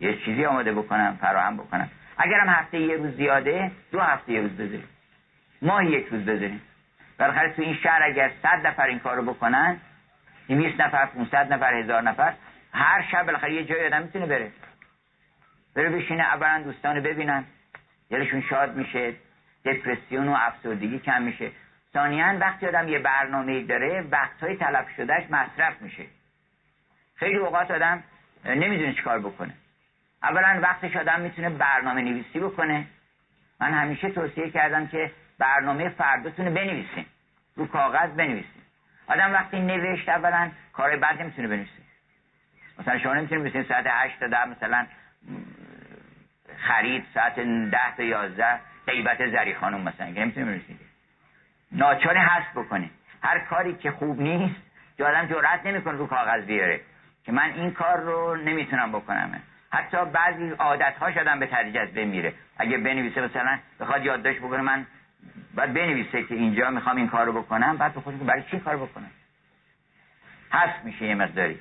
یه 0.00 0.16
چیزی 0.16 0.44
آماده 0.44 0.72
بکنم 0.72 1.18
فراهم 1.20 1.56
بکنم. 1.56 1.88
اگرم 2.18 2.48
هفته 2.48 2.78
یه 2.80 2.96
روز 2.96 3.16
زیاده 3.16 3.70
دو 3.92 4.00
هفته 4.00 4.32
یه 4.32 4.40
روز 4.40 4.52
بذاریم. 4.52 4.88
ماه 5.62 5.86
یک 5.86 6.06
روز 6.06 6.22
بذاریم. 6.22 6.62
بالاخره 7.18 7.52
تو 7.52 7.62
این 7.62 7.74
شهر 7.74 8.02
اگر 8.02 8.30
صد 8.42 8.66
نفر 8.66 8.86
این 8.86 8.98
کارو 8.98 9.22
بکنن 9.22 9.76
200 10.48 10.80
نفر 10.80 11.06
500 11.06 11.52
نفر 11.52 11.74
هزار 11.74 12.02
نفر 12.02 12.32
هر 12.72 13.04
شب 13.12 13.26
بالاخره 13.26 13.54
یه 13.54 13.64
جای 13.64 13.86
آدم 13.86 14.02
می‌تونه 14.02 14.26
بره. 14.26 14.50
بره 15.74 15.90
بشینه 15.90 16.22
اولا 16.22 16.62
دوستان 16.62 17.00
ببینن. 17.00 17.44
دلشون 18.10 18.40
شاد 18.40 18.76
میشه 18.76 19.14
دپرسیون 19.64 20.28
و 20.28 20.36
افسردگی 20.38 20.98
کم 20.98 21.22
میشه. 21.22 21.50
ثانیا 21.92 22.38
وقتی 22.40 22.66
آدم 22.66 22.88
یه 22.88 22.98
برنامه 22.98 23.62
داره 23.62 24.04
وقتهای 24.10 24.56
تلف 24.56 24.86
شدهش 24.96 25.30
مصرف 25.30 25.82
میشه. 25.82 26.06
خیلی 27.16 27.36
اوقات 27.36 27.70
آدم 27.70 28.02
نمی‌دونه 28.44 28.94
چیکار 28.94 29.18
بکنه. 29.18 29.54
اولا 30.22 30.60
وقتش 30.62 30.96
آدم 30.96 31.20
می‌تونه 31.20 31.50
برنامه 31.50 32.02
نویسی 32.02 32.40
بکنه. 32.40 32.86
من 33.60 33.72
همیشه 33.72 34.10
توصیه 34.10 34.50
کردم 34.50 34.86
که 34.86 35.10
برنامه 35.38 35.88
فرداتون 35.88 36.46
رو 36.46 36.54
بنویسین. 36.54 37.06
رو 37.56 37.66
کاغذ 37.66 38.10
بنویسین. 38.10 38.62
آدم 39.06 39.32
وقتی 39.32 39.60
نوشت 39.60 40.08
اولا 40.08 40.50
کار 40.72 40.96
بد 40.96 41.22
نمی‌تونه 41.22 41.48
بنویسه. 41.48 41.82
مثلا 42.78 42.98
شما 42.98 43.14
نمی‌تونید 43.14 43.44
بسید 43.44 43.68
ساعت 43.68 43.86
هشت 43.88 44.20
تا 44.20 44.26
ده 44.26 44.44
مثلا 44.44 44.86
خرید 46.58 47.04
ساعت 47.14 47.40
ده 47.70 47.96
تا 47.96 48.02
یازده 48.02 48.60
غیبت 48.86 49.30
زری 49.30 49.54
خانم 49.54 49.80
مثلا 49.80 50.12
که 50.12 50.20
نمی‌تونه 50.20 50.46
بنویسید 50.46 50.80
ناچاری 51.72 52.18
هست 52.18 52.50
بکنه 52.54 52.90
هر 53.22 53.38
کاری 53.38 53.74
که 53.74 53.90
خوب 53.90 54.20
نیست 54.20 54.60
که 54.96 55.04
آدم 55.04 55.26
جرأت 55.26 55.66
نمی‌کنه 55.66 55.98
رو 55.98 56.06
کاغذ 56.06 56.44
بیاره. 56.44 56.80
که 57.24 57.32
من 57.32 57.50
این 57.50 57.70
کار 57.70 58.00
رو 58.00 58.36
نمی‌تونم 58.36 58.92
بکنم. 58.92 59.42
حتی 59.72 59.96
بعضی 60.04 60.50
عادت 60.50 60.94
ها 61.00 61.12
شدن 61.12 61.40
به 61.40 61.46
تدریج 61.46 61.76
از 61.76 61.94
بمیره 61.94 62.32
اگه 62.58 62.78
بنویسه 62.78 63.20
مثلا 63.20 63.58
بخواد 63.80 64.04
یادداشت 64.04 64.38
بکنه 64.38 64.60
من 64.60 64.86
بعد 65.54 65.74
بنویسه 65.74 66.22
که 66.22 66.34
اینجا 66.34 66.70
می‌خوام 66.70 66.96
این 66.96 67.08
کارو 67.08 67.32
بکنم 67.32 67.76
بعد 67.76 67.94
به 67.94 68.00
که 68.00 68.24
برای 68.24 68.42
چی 68.50 68.58
کار 68.58 68.76
بکنم؟ 68.76 69.10
هست 70.52 70.84
میشه 70.84 71.04
یه 71.04 71.14
مقداری. 71.14 71.60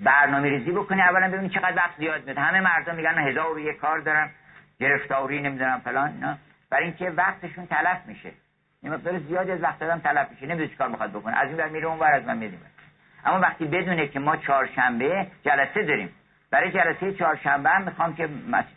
برنامه 0.00 0.48
ریزی 0.48 0.70
بکنی 0.70 1.02
اولا 1.02 1.28
ببینی 1.28 1.48
چقدر 1.48 1.76
وقت 1.76 1.96
زیاد 1.98 2.24
میاد 2.24 2.38
همه 2.38 2.60
مردم 2.60 2.94
میگن 2.94 3.18
هزار 3.18 3.54
و 3.54 3.60
یک 3.60 3.76
کار 3.76 3.98
دارم 3.98 4.30
گرفتاری 4.78 5.40
نمی‌دونم 5.40 5.80
فلان 5.84 6.12
اینا. 6.12 6.36
برای 6.70 6.84
اینکه 6.84 7.10
وقتشون 7.10 7.66
تلف 7.66 8.06
میشه. 8.06 8.32
یه 8.82 8.90
مقدار 8.90 9.18
زیادی 9.18 9.50
از 9.50 9.62
وقت 9.62 9.78
دادم 9.78 9.98
تلف 9.98 10.30
میشه. 10.30 10.46
نمی‌دونه 10.46 10.68
چیکار 10.68 10.88
می‌خواد 10.88 11.10
بکنه. 11.10 11.36
از 11.36 11.48
این 11.48 11.56
ور 11.56 11.68
میره 11.68 11.86
اون 11.86 11.98
ور 11.98 12.12
از 12.12 12.24
من 12.24 12.36
میره. 12.36 12.58
اما 13.24 13.40
وقتی 13.40 13.64
بدونه 13.64 14.08
که 14.08 14.18
ما 14.18 14.36
چهارشنبه 14.36 15.26
جلسه 15.44 15.82
داریم 15.82 16.12
برای 16.50 16.72
جلسه 16.72 17.12
چهارشنبه 17.12 17.70
هم 17.70 17.82
می‌خوام 17.82 18.14
که 18.14 18.28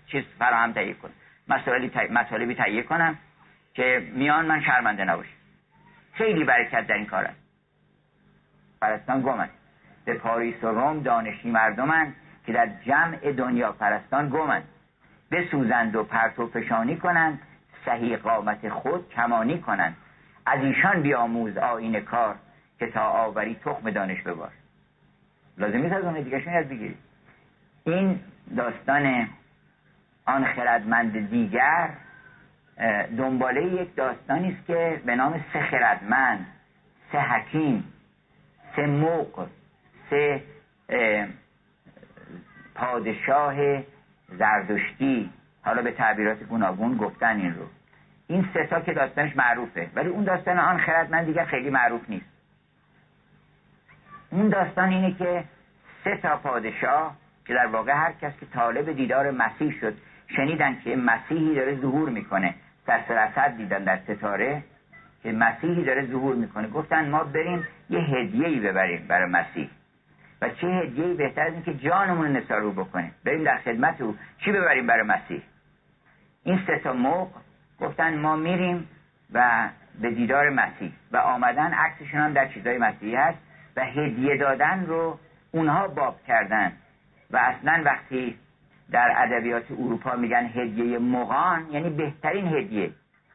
چیز 0.08 0.24
فراهم 0.40 0.74
تهیه 0.74 0.94
کنم. 0.94 1.12
مطالبی 2.10 2.56
تهیه 2.56 2.84
کنم 2.84 3.18
که 3.74 4.12
میان 4.14 4.46
من 4.46 4.62
شرمنده 4.62 5.04
نباشم. 5.04 5.38
خیلی 6.14 6.44
برکت 6.44 6.88
در 6.88 6.96
این 6.96 7.06
کار 7.06 7.26
است. 7.26 7.40
پرستان 8.82 9.22
به 10.08 10.14
پاریس 10.14 10.64
و 10.64 10.68
روم 10.68 11.00
دانشی 11.00 11.52
مردمن 11.52 12.14
که 12.46 12.54
در 12.54 12.70
جمع 12.86 13.32
دنیا 13.32 13.72
پرستان 13.72 14.30
گمن 14.30 14.62
بسوزند 15.32 15.96
و 15.96 16.04
پرتو 16.04 16.48
فشانی 16.48 16.96
کنند 16.96 17.40
صحیح 17.86 18.18
قامت 18.18 18.70
خود 18.70 19.10
کمانی 19.10 19.60
کنند. 19.60 19.96
از 20.46 20.60
ایشان 20.64 21.02
بیاموز 21.02 21.58
آین 21.58 22.00
کار 22.00 22.36
که 22.80 22.88
تا 22.88 23.02
آوری 23.02 23.56
تخم 23.56 23.90
دانش 23.90 24.22
ببار. 24.22 24.52
لازم 25.58 25.78
نیست 25.78 25.94
از 25.94 26.04
اون 26.04 26.22
دیگه 26.22 26.54
یاد 26.54 26.68
بگیرید 26.68 26.98
این 27.84 28.20
داستان 28.58 29.28
آن 30.26 30.46
خردمند 30.46 31.30
دیگر 31.30 31.90
دنباله 33.18 33.64
یک 33.66 33.96
داستانی 33.96 34.52
است 34.52 34.68
که 34.68 35.02
به 35.06 35.16
نام 35.16 35.44
سه 35.54 35.62
خردمند 35.62 36.46
سه 37.12 37.20
حکیم 37.20 37.94
سه 38.76 38.86
موق 38.86 39.48
سه 40.10 40.44
پادشاه 42.76 43.56
زردشتی. 44.38 45.30
حالا 45.62 45.82
به 45.82 45.92
تعبیرات 45.92 46.44
گوناگون 46.44 46.98
گفتن 46.98 47.36
این 47.36 47.56
رو. 47.56 47.66
این 48.28 48.50
سه 48.54 48.68
تا 48.68 48.80
که 48.80 48.94
داستانش 48.94 49.36
معروفه 49.36 49.90
ولی 49.96 50.10
اون 50.10 50.24
داستان 50.24 50.60
آن 50.60 50.78
خردمند 50.78 51.26
دیگر 51.26 51.46
خیلی 51.46 51.70
معروف 51.70 52.10
نیست. 52.10 52.26
اون 54.30 54.50
داستان 54.50 54.90
اینه 54.90 55.14
که 55.14 55.44
سه 56.04 56.18
تا 56.18 56.38
پادشاه 56.38 57.16
که 57.46 57.54
در 57.54 57.66
واقع 57.66 57.92
هر 57.92 58.14
کس 58.22 58.34
که 58.40 58.46
طالب 58.46 58.92
دیدار 58.92 59.32
مسیح 59.32 59.80
شد 59.82 59.94
شنیدن 60.36 60.78
که 60.84 60.96
مسیحی 60.96 61.56
داره 61.56 61.76
ظهور 61.76 62.10
می‌کنه. 62.10 62.56
در 62.86 63.02
سراسد 63.08 63.58
دیدن 63.58 63.84
در 63.84 63.98
ستاره 63.98 64.64
که 65.24 65.32
مسیحی 65.32 65.84
داره 65.84 66.06
ظهور 66.06 66.36
می‌کنه. 66.36 66.68
گفتن 66.68 67.10
ما 67.10 67.24
بریم 67.24 67.68
یه 67.90 68.00
هدیه‌ای 68.00 68.60
ببریم 68.60 69.06
برای 69.08 69.30
مسیح. 69.32 69.70
و 70.42 70.50
چه 70.50 70.68
هدیه‌ای 70.68 71.14
بهتر 71.14 71.42
از 71.42 71.54
این 71.54 71.64
که 71.64 71.74
جانمون 71.74 72.38
نثار 72.38 72.62
رو 72.62 72.72
بکنیم 72.72 73.12
بریم 73.26 73.44
در 73.44 73.58
خدمت 73.58 74.02
او. 74.02 74.16
چی 74.46 74.52
ببریم 74.52 74.88
برای 74.88 75.04
مسیح؟ 75.04 75.42
این 76.44 76.60
سه 76.68 76.80
تا 76.80 76.94
موق 76.94 77.28
گفتن 77.80 78.18
ما 78.18 78.36
میریم 78.36 78.88
و 79.34 79.70
به 80.02 80.12
دیدار 80.12 80.50
مسیح. 80.50 80.92
و 81.12 81.18
آمدن 81.18 81.74
عکسشون 81.74 82.20
هم 82.20 82.34
در 82.34 82.48
چیزای 82.48 82.78
مسیحی 82.78 83.16
هست 83.16 83.38
و 83.76 83.86
هدیه 83.86 84.38
دادن 84.38 84.86
رو 84.86 85.20
اونها 85.52 85.88
باب 85.88 86.24
کردن. 86.28 86.72
و 87.32 87.38
اصلا 87.38 87.82
وقتی 87.86 88.38
در 88.92 89.14
ادبیات 89.18 89.72
اروپا 89.72 90.16
میگن 90.16 90.46
هدیه 90.56 91.00
مغان 91.00 91.68
یعنی 91.72 91.90
بهترین 91.90 92.48
هدیه. 92.48 92.92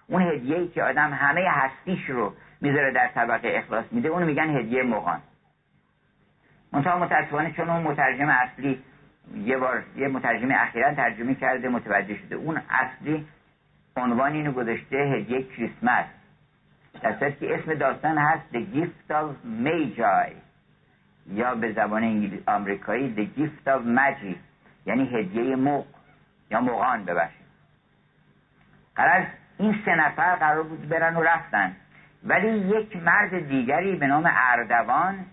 اون 0.07 0.23
هدیه 0.23 0.57
ای 0.59 0.69
که 0.69 0.83
آدم 0.83 1.12
همه 1.12 1.45
هستیش 1.49 2.11
رو 2.11 2.33
می‌ذاره 2.61 2.93
در 2.93 3.09
طبقه 3.09 3.49
اخلاص 3.55 3.85
میده 3.91 4.09
اونو 4.09 4.27
میگن 4.27 4.57
هدیه 4.57 4.83
مغان. 4.83 5.21
منتها 6.72 6.98
متاسفانه 6.98 7.52
چون 7.52 7.70
اون 7.70 7.82
مترجم 7.82 8.28
اصلی 8.28 8.82
یه 9.35 9.56
بار 9.58 9.82
یه 9.96 10.08
مترجم 10.08 10.48
اخیرا 10.50 10.94
ترجمه 10.94 11.35
کرده 11.35 11.68
متوجه 11.68 12.16
شده. 12.16 12.37
اون 12.37 12.61
اصلی 12.70 13.26
عنوان 13.96 14.32
اینو 14.32 14.52
گذاشته 14.52 14.96
هدیه 14.96 15.42
کریسمس. 15.42 16.04
در 17.02 17.30
که 17.30 17.54
اسم 17.54 17.74
داستان 17.74 18.18
هست 18.18 18.42
The 18.52 18.76
Gift 18.76 19.12
of 19.12 19.46
Magi. 19.64 20.32
یا 21.26 21.54
به 21.54 21.72
زبان 21.72 22.02
انگلیسی 22.02 22.42
آمریکایی 22.46 23.14
The 23.16 23.38
Gift 23.38 23.68
of 23.68 23.98
Magi. 23.98 24.37
یعنی 24.87 25.08
هدیه 25.16 25.56
موق. 25.56 25.87
یا 26.50 26.61
موقان 26.61 27.04
ببخشید. 27.04 27.46
قرار 28.96 29.26
این 29.58 29.78
سه 29.85 29.94
نفر 29.94 30.37
قرار 30.37 30.62
بود 30.62 30.88
برن 30.88 31.16
و 31.16 31.22
رفتن. 31.22 31.76
ولی 32.24 32.48
یک 32.48 32.96
مرد 32.96 33.48
دیگری 33.48 33.96
به 33.96 34.06
نام 34.06 34.30
اردوان 34.35 35.26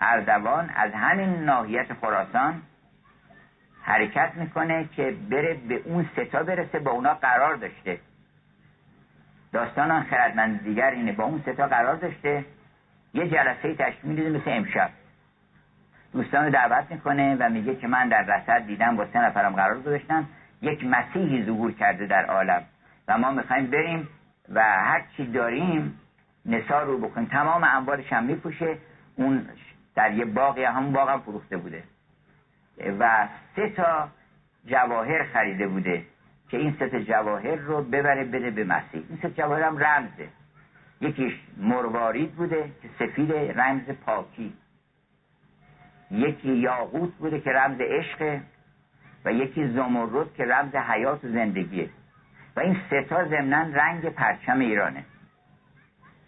اردوان 0.00 0.70
از 0.74 0.92
همین 0.92 1.44
ناحیت 1.44 1.94
خراسان 1.94 2.62
حرکت 3.82 4.32
می‌کنه 4.34 4.88
که 4.96 5.16
بره 5.30 5.54
به 5.68 5.74
اون 5.74 6.08
ستا 6.16 6.42
برسه 6.42 6.78
با 6.78 6.90
اونا 6.90 7.14
قرار 7.14 7.54
داشته. 7.54 7.98
داستان 9.52 9.90
آن 9.90 10.02
خردمند 10.02 10.62
دیگر 10.62 10.90
اینه 10.90 11.12
با 11.12 11.24
اون 11.24 11.42
ستا 11.46 11.66
قرار 11.66 11.96
داشته. 11.96 12.44
یه 13.14 13.28
جلسه 13.28 13.74
تشکیل 13.74 14.10
میده 14.10 14.30
مثل 14.30 14.50
امشب. 14.50 14.90
دوستان 16.12 16.44
رو 16.44 16.50
دعوت 16.50 16.90
می‌کنه 16.90 17.36
و 17.40 17.48
میگه 17.48 17.76
که 17.76 17.86
من 17.86 18.08
در 18.08 18.22
رسد 18.22 18.66
دیدم 18.66 18.96
با 18.96 19.06
سه 19.12 19.18
نفرم 19.18 19.54
قرار 19.54 19.80
گذاشتم. 19.80 20.26
یک 20.62 20.84
مسیحی 20.84 21.44
ظهور 21.44 21.72
کرده 21.72 22.06
در 22.06 22.24
عالم 22.24 22.62
و 23.08 23.18
ما 23.18 23.30
می‌خوایم 23.30 23.66
بریم 23.66 24.08
و 24.48 24.60
هر 24.62 25.04
چی 25.16 25.26
داریم 25.32 26.00
نثار 26.46 26.84
رو 26.84 26.98
بکنیم 26.98 27.26
تمام 27.26 27.64
اموالش 27.64 28.12
هم 28.12 28.24
میپوشه. 28.24 28.76
اون 29.16 29.48
در 29.98 30.12
یه 30.12 30.24
باغ 30.24 30.58
هم 30.58 31.20
فروخته 31.20 31.56
بوده. 31.56 31.82
و 32.98 33.28
سه 33.56 33.70
تا 33.70 34.08
جواهر 34.66 35.24
خریده 35.24 35.68
بوده 35.68 36.02
که 36.48 36.56
این 36.56 36.76
سه 36.78 36.88
تا 36.88 37.00
جواهر 37.00 37.54
رو 37.54 37.82
ببره 37.82 38.24
بده 38.24 38.50
به 38.50 38.64
مسیح. 38.64 39.02
این 39.08 39.18
سه 39.22 39.30
جواهر 39.30 39.62
هم 39.62 39.78
رمزه. 39.78 40.28
یکیش 41.00 41.32
مروارید 41.56 42.32
بوده 42.32 42.70
که 42.82 42.88
سفید 42.98 43.32
رمز 43.32 43.90
پاکی. 44.06 44.52
یکی 46.10 46.52
یاقوت 46.52 47.14
بوده 47.14 47.40
که 47.40 47.50
رمز 47.50 47.80
عشقه 47.80 48.40
و 49.24 49.32
یکی 49.32 49.68
زمرد 49.68 50.34
که 50.34 50.44
رمز 50.44 50.74
حیات 50.74 51.24
و 51.24 51.28
زندگیه. 51.28 51.90
و 52.56 52.60
این 52.60 52.76
سه 52.90 53.02
تا 53.02 53.24
ضمنا 53.24 53.62
رنگ 53.72 54.08
پرچم 54.08 54.58
ایرانه. 54.58 55.04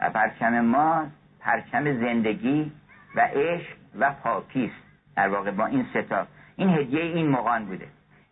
و 0.00 0.10
پرچم 0.10 0.60
ما 0.60 1.06
پرچم 1.40 1.84
زندگی 1.84 2.72
و 3.14 3.20
عشق 3.20 3.76
و 3.98 4.10
پاکیست. 4.10 4.74
در 5.16 5.28
واقع 5.28 5.50
با 5.50 5.66
این 5.66 5.86
ستا 5.94 6.26
این 6.56 6.68
هدیه 6.68 7.00
این 7.00 7.28
مقان 7.28 7.64
بوده. 7.64 7.86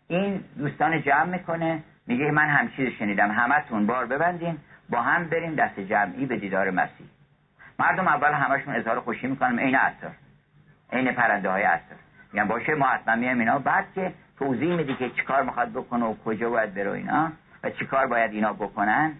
این 0.07 0.43
دوستان 0.57 1.01
جمع 1.01 1.25
می‌کنه 1.25 1.83
میگه 2.07 2.31
من 2.31 2.49
هم 2.49 2.69
چیز 2.69 2.89
شنیدم. 2.99 3.31
همتون 3.31 3.85
بار 3.85 4.05
ببندین 4.05 4.57
با 4.89 5.01
هم 5.01 5.29
بریم 5.29 5.55
دست 5.55 5.79
جمعی 5.79 6.25
به 6.25 6.37
دیدار 6.37 6.71
مسیح. 6.71 7.07
مردم 7.79 8.07
اول 8.07 8.33
همشون 8.33 8.75
اظهار 8.75 8.99
خوشی 8.99 9.27
می‌کنن. 9.27 9.59
عین 9.59 9.75
عطار. 9.75 10.11
عین 10.93 11.11
پرنده 11.11 11.49
های 11.49 11.63
عطار. 11.63 11.97
میگن 12.33 12.47
باشه 12.47 12.75
ما 12.75 12.85
حتما 12.85 13.15
میایم 13.15 13.39
اینا. 13.39 13.59
بعد 13.59 13.85
که 13.95 14.13
توضیح 14.39 14.75
میدی 14.75 14.95
که 14.95 15.09
چیکار 15.09 15.43
می‌خواد 15.43 15.71
بکنه 15.71 16.05
و 16.05 16.13
کجا 16.25 16.49
باید 16.49 16.73
بره 16.73 16.91
اینا 16.91 17.31
و 17.63 17.69
چیکار 17.69 18.07
باید 18.07 18.31
اینا 18.31 18.53
بکنن 18.53 19.13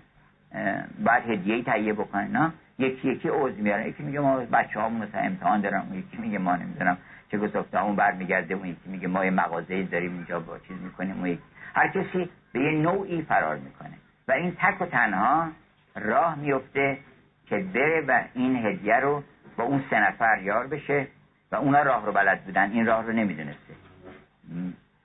بعد 0.99 1.29
هدیه 1.29 1.63
تهیه 1.63 1.93
بکنن 1.93 2.21
اینا. 2.21 2.53
یکی 2.79 3.07
یکی 3.07 3.29
عوض 3.29 3.53
میارن. 3.53 3.87
یکی 3.87 4.03
میگه 4.03 4.19
ما 4.19 4.37
بچه 4.37 4.79
هامون 4.79 5.07
مثلا 5.07 5.21
امتحان 5.21 5.61
دارن 5.61 5.83
یکی 5.93 6.17
میگه 6.17 6.37
ما 6.37 6.55
نمی‌دونم 6.55 6.97
چه 7.31 7.37
گذاشته 7.37 7.83
اون 7.83 7.95
برمیگرده 7.95 8.53
اون 8.53 8.67
یکی 8.67 8.89
میگه 8.89 9.07
ما 9.07 9.25
یه 9.25 9.31
مغازه 9.31 9.83
داریم 9.83 10.13
اینجا 10.13 10.39
با 10.39 10.59
چیز 10.59 10.77
می‌کنیم 10.81 11.23
اون 11.23 11.37
هر 11.75 11.87
کسی 11.87 12.29
به 12.51 12.59
یه 12.59 12.71
نوعی 12.71 13.21
فرار 13.21 13.57
می‌کنه. 13.57 13.93
و 14.27 14.31
این 14.31 14.55
تک 14.61 14.81
و 14.81 14.85
تنها 14.85 15.47
راه 15.95 16.39
میفته 16.39 16.97
که 17.45 17.57
بره 17.57 18.01
و 18.07 18.21
این 18.33 18.65
هدیه 18.65 18.95
رو 18.95 19.23
با 19.57 19.63
اون 19.63 19.83
سه 19.89 19.99
نفر 19.99 20.41
یار 20.43 20.67
بشه 20.67 21.07
و 21.51 21.55
اونا 21.55 21.81
راه 21.81 22.05
رو 22.05 22.11
بلد 22.11 22.43
بودن. 22.45 22.71
این 22.71 22.85
راه 22.85 23.05
رو 23.05 23.13
نمی‌دونسته. 23.13 23.73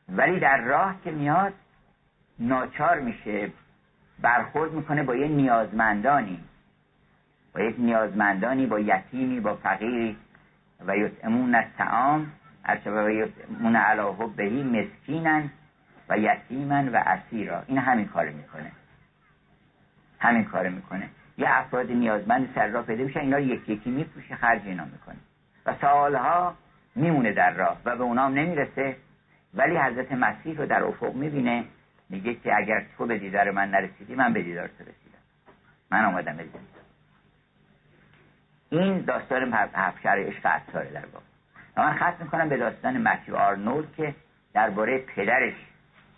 ولی 0.09 0.41
در 0.41 0.61
راه 0.61 0.97
که 1.05 1.11
میاد 1.11 1.53
ناچار 2.39 3.01
میشه 3.01 3.51
برخورد 4.21 4.73
می‌کنه 4.73 5.03
با 5.03 5.17
یه 5.17 5.29
نیازمندانی. 5.29 6.41
با 7.55 7.61
یک 7.61 7.75
نیازمندانی 7.79 8.67
با 8.67 8.81
یتیمی 8.81 9.41
با 9.41 9.55
فقیری 9.57 10.17
و 10.87 10.97
یطعمون 10.97 11.55
از 11.55 11.65
تعام 11.79 12.33
و 12.87 13.11
یطعمون 13.11 13.77
علا 13.77 14.13
بهی 14.13 14.63
مسکینن 14.63 15.51
و 16.09 16.19
یتیمن 16.19 16.89
و 16.89 16.97
اسیرا. 17.07 17.63
این 17.67 17.79
همین 17.79 18.07
کار 18.07 18.31
می‌کنه. 18.31 18.73
همین 20.19 20.45
کار 20.45 20.69
می‌کنه. 20.69 21.09
یه 21.39 21.47
افراد 21.49 21.91
نیازمند 21.91 22.49
سر 22.55 22.67
راه 22.67 22.87
پیدا 22.87 23.05
میشن 23.05 23.21
اینا 23.21 23.41
یکی 23.41 23.73
یکی 23.73 23.91
میپوشه 23.91 24.37
خرج 24.37 24.63
اینا 24.65 24.85
می‌کنه. 24.85 25.17
و 25.67 25.75
سالها 25.81 26.55
میمونه 26.95 27.33
در 27.33 27.55
راه 27.55 27.81
و 27.85 27.97
به 27.97 28.03
اونام 28.03 28.35
نمی‌رسه. 28.35 28.97
ولی 29.55 29.77
حضرت 29.77 30.13
مسیح 30.13 30.59
رو 30.59 30.67
در 30.67 30.85
افق 30.85 31.15
می‌بینه. 31.15 31.65
میگه 32.11 32.35
که 32.35 32.57
اگر 32.57 32.85
تو 32.99 33.07
به 33.07 33.19
دیدار 33.19 33.51
من 33.51 33.71
نرسیدی 33.71 34.15
من 34.15 34.33
به 34.33 34.43
دیدار 34.43 34.69
تو 34.69 34.83
رسیدم. 34.83 35.19
من 35.91 36.05
آمدم 36.05 36.37
به 36.37 36.45
این 38.79 39.01
داستان 39.01 39.53
هفشر 39.75 40.25
عشق 40.29 40.47
عطاره 40.47 40.91
در 40.91 41.07
واقع. 41.07 41.25
من 41.77 41.95
ختم 41.97 42.25
می‌کنم 42.25 42.49
به 42.49 42.57
داستان 42.57 42.99
متیو 42.99 43.37
آرنولد 43.37 43.95
که 43.97 44.15
درباره 44.55 44.99
پدرش 44.99 45.55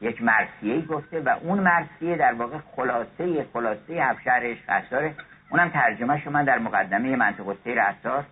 یک 0.00 0.22
مرسیه 0.22 0.80
گفته 0.80 1.20
و 1.20 1.28
اون 1.28 1.60
مرسیه 1.60 2.16
در 2.16 2.32
واقع 2.32 2.58
خلاصه 2.76 3.46
خلاصه 3.52 3.92
هفشر 3.92 4.40
عشق 4.42 4.70
عطاره 4.70 5.14
اونم 5.50 5.68
ترجمه 5.68 6.20
شو 6.20 6.30
من 6.30 6.44
در 6.44 6.58
مقدمه 6.58 7.16
منطقه 7.16 7.56
سیر 7.64 7.82
عطار 7.82 8.24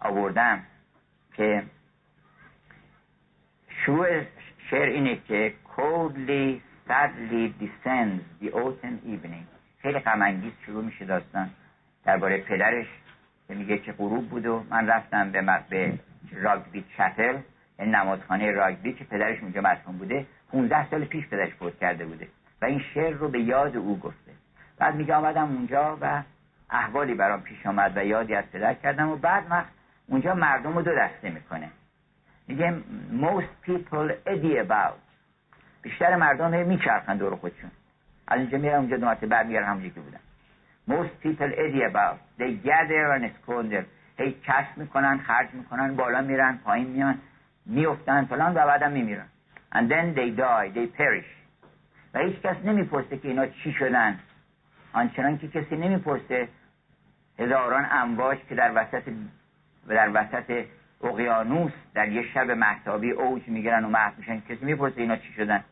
آوردم 0.00 0.62
که 1.36 1.62
شروع 3.84 4.06
شعر 4.70 4.88
اینه 4.88 5.18
که 5.28 5.54
coldly 5.76 6.60
sadly 6.88 7.44
descends 7.60 8.22
the 8.42 8.48
autumn 8.54 8.98
evening. 9.06 9.46
خیلی 9.82 9.98
غمانگیز 9.98 10.52
شروع 10.66 10.84
میشه 10.84 11.04
داستان 11.04 11.50
درباره 12.04 12.38
پدرش. 12.38 12.86
که 13.52 13.58
میگه 13.58 13.78
که 13.78 13.92
غروب 13.92 14.28
بود 14.28 14.46
و 14.46 14.64
من 14.70 14.86
رفتم 14.86 15.30
به 15.30 15.60
به 15.70 15.98
راگبی 16.32 16.84
چپل 16.96 17.36
یعنی 17.78 17.90
نمازخانه 17.90 18.50
راگبی 18.50 18.92
که 18.92 19.04
پدرش 19.04 19.42
اونجا 19.42 19.60
مسکن 19.60 19.98
بوده 19.98 20.26
15 20.52 20.90
سال 20.90 21.04
پیش 21.04 21.26
پدرش 21.26 21.54
فوت 21.54 21.78
کرده 21.78 22.04
بوده 22.04 22.28
و 22.62 22.64
این 22.64 22.82
شعر 22.94 23.14
رو 23.14 23.28
به 23.28 23.40
یاد 23.40 23.76
او 23.76 23.98
گفته. 23.98 24.32
بعد 24.78 24.94
میگه 24.94 25.14
آمدم 25.14 25.56
اونجا 25.56 25.98
و 26.00 26.22
احوالی 26.70 27.14
برام 27.14 27.40
پیش 27.40 27.66
آمد 27.66 27.96
و 27.96 28.04
یادی 28.04 28.34
از 28.34 28.44
پدر 28.52 28.74
کردم 28.74 29.08
و 29.08 29.16
بعد 29.16 29.44
وقت 29.50 29.68
اونجا 30.06 30.34
مردم 30.34 30.74
رو 30.74 30.82
دو 30.82 30.94
دسته 30.94 31.30
می‌کنه. 31.30 31.68
میگه 32.48 32.74
most 33.20 33.68
people 33.68 34.12
eddy 34.26 34.68
about. 34.68 34.98
بیشتر 35.82 36.16
مردم 36.16 36.66
میچرخن 36.66 37.16
دور 37.16 37.36
خودشون. 37.36 37.70
از 38.28 38.40
اینجا 38.40 38.58
میرن 38.58 38.78
اونجا 38.78 38.96
دو 38.96 39.06
مرتبه 39.06 39.26
برمیگردن 39.26 39.66
همونجا 39.66 39.88
که 39.88 40.00
بودن. 40.00 40.20
Most 40.92 41.12
people 41.24 41.50
eddy 41.64 41.82
about. 41.90 42.16
They 42.40 42.52
gather 42.68 43.04
and 43.16 43.24
squander. 43.38 43.84
هی 44.18 44.36
کسب 44.46 44.76
می‌کنن 44.76 45.18
خرج 45.18 45.48
می‌کنن 45.52 45.96
بالا 45.96 46.20
میرن 46.20 46.58
پایین 46.64 46.86
میان 46.86 47.18
میفتن 47.66 48.24
فلان 48.24 48.52
و 48.52 48.54
بعدم 48.54 48.92
میمیرن. 48.92 49.26
And 49.74 49.88
then 49.92 50.14
they 50.18 50.30
die. 50.36 50.68
They 50.76 50.86
perish. 51.00 51.32
و 52.14 52.18
هیچ 52.18 52.40
کس 52.40 52.56
نمی‌پرسه 52.64 53.18
که 53.18 53.28
اینا 53.28 53.46
چی 53.46 53.72
شدن. 53.72 54.18
آنچنان 54.92 55.38
که 55.38 55.48
کسی 55.48 55.76
نمی‌پرسه 55.76 56.48
هزاران 57.38 57.86
امواج 57.90 58.38
که 58.48 58.54
در 58.54 58.72
وسط 58.74 59.12
در 59.88 60.10
وسط 60.14 60.64
اقیانوس 61.04 61.72
در 61.94 62.08
یه 62.08 62.22
شب 62.34 62.50
محتابی 62.50 63.10
اوج 63.10 63.48
می‌گیرن 63.48 63.84
و 63.84 63.88
محو 63.88 64.12
میشن 64.18 64.40
کسی 64.40 64.64
می‌پرسه 64.64 65.00
اینا 65.00 65.16
چی 65.16 65.32
شدن. 65.32 65.64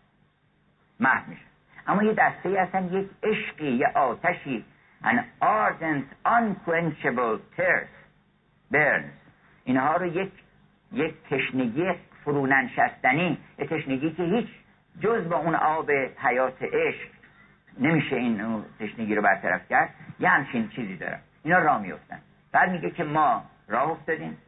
محو 1.00 1.30
میشن. 1.30 1.42
اما 1.86 2.02
یه 2.02 2.12
دسته 2.12 2.48
ای 2.48 2.56
هستن 2.56 2.84
یک 2.84 3.08
عشقی 3.22 3.70
یه 3.70 3.86
آتشی 3.86 4.64
an 5.02 5.24
ardent 5.40 6.06
unquenchable 6.24 7.38
thirst 7.56 7.94
burns. 8.70 9.12
اینها 9.64 9.96
رو 9.96 10.06
یک 10.06 10.32
یک 10.92 11.14
تشنگی 11.30 11.92
فروننشستنی 12.24 13.38
یک 13.58 13.68
تشنگی 13.68 14.10
که 14.10 14.22
هیچ 14.22 14.48
جز 15.00 15.28
با 15.28 15.36
اون 15.36 15.54
آب 15.54 15.90
حیات 16.16 16.62
عشق 16.62 17.08
نمیشه 17.78 18.16
این 18.16 18.64
تشنگی 18.80 19.14
رو 19.14 19.22
برطرف 19.22 19.68
کرد. 19.68 19.94
یه 20.20 20.28
همچین 20.28 20.68
چیزی 20.68 20.96
دارم 20.96 21.20
اینا 21.42 21.58
راه 21.58 21.82
میفتن 21.82 22.18
بعد 22.52 22.70
میگه 22.70 22.90
که 22.90 23.04
ما 23.04 23.44
راه 23.68 23.90
افتادیم. 23.90 24.38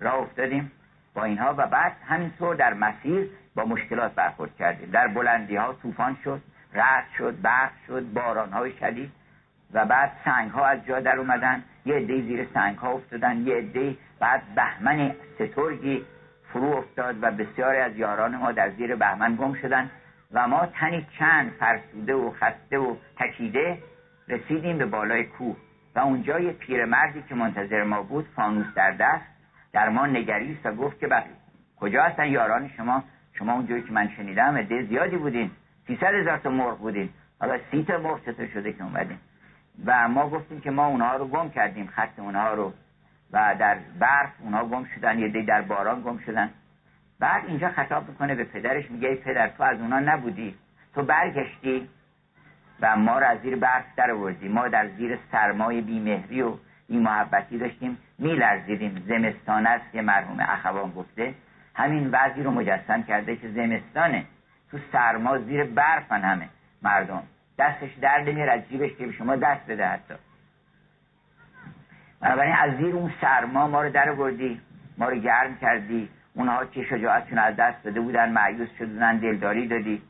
راه 0.00 0.14
افتادیم 0.14 0.72
با 1.14 1.24
اینها 1.24 1.54
و 1.58 1.66
بعد 1.66 1.96
همینطور 2.06 2.54
در 2.54 2.74
مسیر 2.74 3.30
با 3.54 3.64
مشکلات 3.64 4.14
برخورد 4.14 4.56
کردیم. 4.56 4.90
در 4.90 5.08
بلندی 5.08 5.56
ها 5.56 5.72
طوفان 5.82 6.16
شد 6.24 6.42
رعد 6.72 7.04
شد 7.18 7.40
برق 7.40 7.70
شد 7.86 8.12
باران 8.12 8.52
های 8.52 8.72
شدید. 8.80 9.12
و 9.74 9.84
بعد 9.84 10.12
سنگ 10.24 10.50
ها 10.50 10.66
از 10.66 10.86
جا 10.86 11.00
در 11.00 11.18
اومدن. 11.18 11.62
یه 11.84 11.94
عده 11.94 12.20
زیر 12.20 12.46
سنگ 12.54 12.76
ها 12.76 12.92
افتادن. 12.92 13.36
یه 13.36 13.54
عده 13.54 13.96
بعد 14.20 14.42
بهمن 14.54 15.14
سترگی 15.34 16.04
فرو 16.52 16.76
افتاد 16.76 17.16
و 17.22 17.30
بسیاری 17.30 17.78
از 17.78 17.96
یاران 17.96 18.36
ما 18.36 18.52
در 18.52 18.70
زیر 18.70 18.96
بهمن 18.96 19.36
گم 19.36 19.54
شدن 19.54 19.90
و 20.32 20.48
ما 20.48 20.66
تنی 20.66 21.06
چند 21.18 21.50
فرسوده 21.50 22.14
و 22.14 22.30
خسته 22.30 22.78
و 22.78 22.96
تکیده 23.18 23.78
رسیدیم 24.28 24.78
به 24.78 24.86
بالای 24.86 25.24
کوه. 25.24 25.56
و 25.94 25.98
اونجا 25.98 26.40
یه 26.40 26.52
پیرمردی 26.52 27.22
که 27.28 27.34
منتظر 27.34 27.84
ما 27.84 28.02
بود 28.02 28.26
فانوس 28.36 28.66
در 28.74 28.90
دست 28.90 29.24
در 29.72 29.88
ما 29.88 30.06
نگریست 30.06 30.66
و 30.66 30.74
گفت 30.74 31.00
که 31.00 31.06
بله 31.06 31.24
کجا 31.80 32.02
هستن 32.02 32.26
یاران 32.26 32.68
شما؟ 32.76 33.04
شما 33.32 33.52
اونجایی 33.52 33.82
که 33.82 33.92
من 33.92 34.08
شنیدم 34.16 34.56
عده 34.56 34.82
زیادی 34.82 35.16
بودین. 35.16 35.50
300 35.86 36.14
هزار 36.14 36.38
تا 36.38 36.50
مرغ 36.50 36.78
بودین. 36.78 37.08
حالا 37.40 37.58
سی 37.70 37.84
تا 37.84 37.98
مرغ 37.98 38.48
شده 38.54 38.72
که 38.72 38.84
اومدین؟ 38.84 39.18
و 39.86 40.08
ما 40.08 40.30
گفتیم 40.30 40.60
که 40.60 40.70
ما 40.70 40.86
اونها 40.86 41.16
رو 41.16 41.28
گم 41.28 41.50
کردیم 41.50 41.86
خط 41.86 42.18
اونها 42.18 42.54
رو. 42.54 42.72
و 43.32 43.54
در 43.58 43.78
برف 43.98 44.30
اونها 44.38 44.64
گم 44.64 44.84
شدن 44.84 45.18
یه 45.18 45.28
دی 45.28 45.42
در 45.42 45.62
باران 45.62 46.02
گم 46.02 46.18
شدن. 46.18 46.50
بعد 47.20 47.44
اینجا 47.46 47.68
خطاب 47.68 48.08
می‌کنه 48.08 48.34
به 48.34 48.44
پدرش 48.44 48.90
میگه 48.90 49.08
ای 49.08 49.14
پدر 49.14 49.48
تو 49.48 49.62
از 49.62 49.80
اونها 49.80 50.00
نبودی. 50.00 50.54
تو 50.94 51.02
برگشتی 51.02 51.88
و 52.80 52.96
ما 52.96 53.18
رو 53.18 53.26
از 53.26 53.38
زیر 53.40 53.56
برف 53.56 53.84
در 53.96 54.10
آوردی 54.10 54.48
ما 54.48 54.68
در 54.68 54.88
زیر 54.88 55.18
سرمای 55.32 55.80
بیمهری 55.80 56.42
و 56.42 56.54
این 56.88 57.02
محبتی 57.02 57.58
داشتیم. 57.58 57.98
میلرزیدیم. 58.18 59.04
زمستان 59.08 59.66
است 59.66 59.92
که 59.92 60.02
مرحوم 60.02 60.40
اخوان 60.40 60.90
گفته. 60.90 61.34
همین 61.74 62.10
وضعی 62.12 62.42
رو 62.42 62.50
مجسم 62.50 63.02
کرده 63.02 63.36
که 63.36 63.48
زمستانه. 63.48 64.24
تو 64.70 64.78
سرما 64.92 65.38
زیر 65.38 65.64
برفن 65.64 66.20
همه 66.20 66.48
مردم. 66.82 67.22
دستش 67.60 67.90
درد 68.00 68.28
نمیاد 68.28 68.48
از 68.48 68.68
جیبش 68.68 68.90
که 68.98 69.12
شما 69.12 69.36
دست 69.36 69.66
بده 69.68 69.86
حتی. 69.86 70.14
بنابراین 72.20 72.54
از 72.54 72.76
زیر 72.76 72.94
اون 72.94 73.12
سرما 73.20 73.68
ما 73.68 73.82
رو 73.82 73.90
در 73.90 74.12
بردی 74.12 74.60
ما 74.98 75.08
رو 75.08 75.16
گرم 75.16 75.56
کردی 75.56 76.08
اونها 76.34 76.64
که 76.64 76.84
شجاعتشون 76.84 77.38
از 77.38 77.56
دست 77.56 77.84
داده 77.84 78.00
بودن 78.00 78.32
معیوس 78.32 78.68
شدن 78.78 79.16
دلداری 79.16 79.68
دادی. 79.68 80.02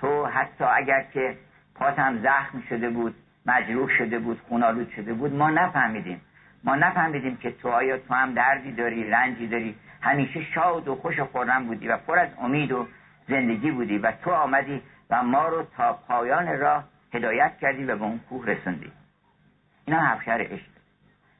تو 0.00 0.26
حتی 0.26 0.64
اگر 0.64 1.04
که 1.12 1.36
پات 1.74 1.98
هم 1.98 2.22
زخم 2.22 2.62
شده 2.68 2.90
بود 2.90 3.14
مجروح 3.46 3.88
شده 3.98 4.18
بود 4.18 4.40
خونالود 4.48 4.90
شده 4.96 5.14
بود 5.14 5.34
ما 5.34 5.50
نفهمیدیم. 5.50 6.20
ما 6.64 6.76
نفهمیدیم 6.76 7.36
که 7.36 7.50
تو 7.50 7.68
آیا 7.68 7.98
تو 7.98 8.14
هم 8.14 8.34
دردی 8.34 8.72
داری 8.72 9.10
رنجی 9.10 9.46
داری. 9.46 9.74
همیشه 10.00 10.42
شاد 10.42 10.88
و 10.88 10.94
خوش 10.94 11.18
و 11.18 11.24
خورم 11.24 11.66
بودی 11.66 11.88
و 11.88 11.96
پر 11.96 12.18
از 12.18 12.28
امید 12.38 12.72
و 12.72 12.86
زندگی 13.28 13.70
بودی 13.70 13.98
و 13.98 14.12
تو 14.12 14.30
آمدی 14.30 14.82
و 15.12 15.22
ما 15.22 15.48
رو 15.48 15.62
تا 15.76 15.92
پایان 15.92 16.58
راه 16.58 16.84
هدایت 17.14 17.52
کردی 17.60 17.84
و 17.84 17.96
به 17.96 18.04
اون 18.04 18.20
کوه 18.28 18.46
رسوندی 18.46 18.92
اینا 19.86 20.00
هفشر 20.00 20.46
عشق. 20.50 20.72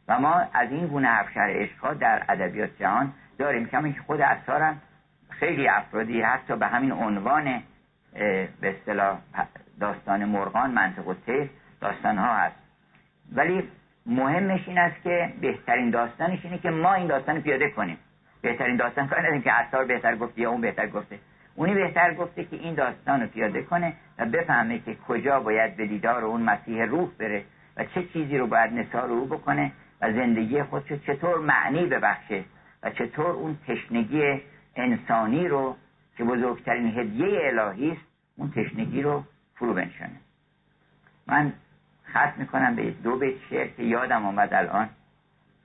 و 0.08 0.18
ما 0.18 0.34
از 0.52 0.70
این 0.70 0.86
گونه 0.86 1.08
هفشر 1.08 1.54
عشق 1.54 1.78
ها 1.78 1.94
در 1.94 2.24
ادبیات 2.28 2.70
جهان 2.78 3.12
داریم 3.38 3.66
کمی 3.66 3.92
که 3.92 4.00
خود 4.00 4.20
اثارم 4.20 4.80
خیلی 5.28 5.68
افرادی 5.68 6.22
حتی 6.22 6.56
به 6.56 6.66
همین 6.66 6.92
عنوان 6.92 7.62
به 8.12 8.48
اصطلاح 8.62 9.18
داستان 9.80 10.24
مرغان 10.24 10.70
منطق 10.70 11.08
و 11.08 11.14
تیف 11.14 11.50
داستان 11.80 12.18
ها 12.18 12.36
هست. 12.36 12.56
ولی 13.32 13.68
مهمش 14.06 14.68
این 14.68 14.78
است 14.78 15.02
که 15.02 15.32
بهترین 15.40 15.90
داستانش 15.90 16.44
اینه 16.44 16.58
که 16.58 16.70
ما 16.70 16.94
این 16.94 17.06
داستان 17.06 17.40
پیاده 17.40 17.70
کنیم. 17.70 17.98
بهترین 18.42 18.76
داستان 18.76 19.08
کار 19.08 19.38
که 19.38 19.52
اثار 19.52 19.84
بهتر 19.84 20.16
گفته 20.16 20.40
یا 20.40 20.50
اون 20.50 20.60
بهتر 20.60 20.86
گفته. 20.86 21.18
اونی 21.54 21.74
بهتر 21.74 22.14
گفته 22.14 22.44
که 22.44 22.56
این 22.56 22.74
داستان 22.74 23.20
رو 23.20 23.26
پیاده 23.26 23.62
کنه 23.62 23.92
و 24.18 24.26
بفهمه 24.26 24.78
که 24.78 24.96
کجا 25.08 25.40
باید 25.40 25.76
به 25.76 25.86
دیدار 25.86 26.24
اون 26.24 26.42
مسیح 26.42 26.84
روح 26.84 27.10
بره 27.18 27.44
و 27.76 27.84
چه 27.84 28.04
چیزی 28.04 28.38
رو 28.38 28.46
باید 28.46 28.72
نثار 28.72 29.10
او 29.10 29.26
بکنه 29.26 29.72
و 30.00 30.12
زندگی 30.12 30.62
خودشو 30.62 30.96
چطور 30.96 31.38
معنی 31.38 31.86
ببخشه 31.86 32.44
و 32.82 32.90
چطور 32.90 33.30
اون 33.30 33.58
تشنگی 33.66 34.40
انسانی 34.76 35.48
رو 35.48 35.76
که 36.16 36.24
بزرگترین 36.24 36.98
هدیه 36.98 37.40
الهی 37.42 37.90
است 37.90 38.02
اون 38.36 38.50
تشنگی 38.50 39.02
رو 39.02 39.24
فرو 39.54 39.74
بنشانه. 39.74 40.20
من 41.26 41.52
خط 42.04 42.32
می‌کنم 42.36 42.76
به 42.76 42.90
دو 42.90 43.16
بیت 43.16 43.34
شعر 43.50 43.66
که 43.66 43.82
یادم 43.82 44.26
آمد 44.26 44.54
الان 44.54 44.88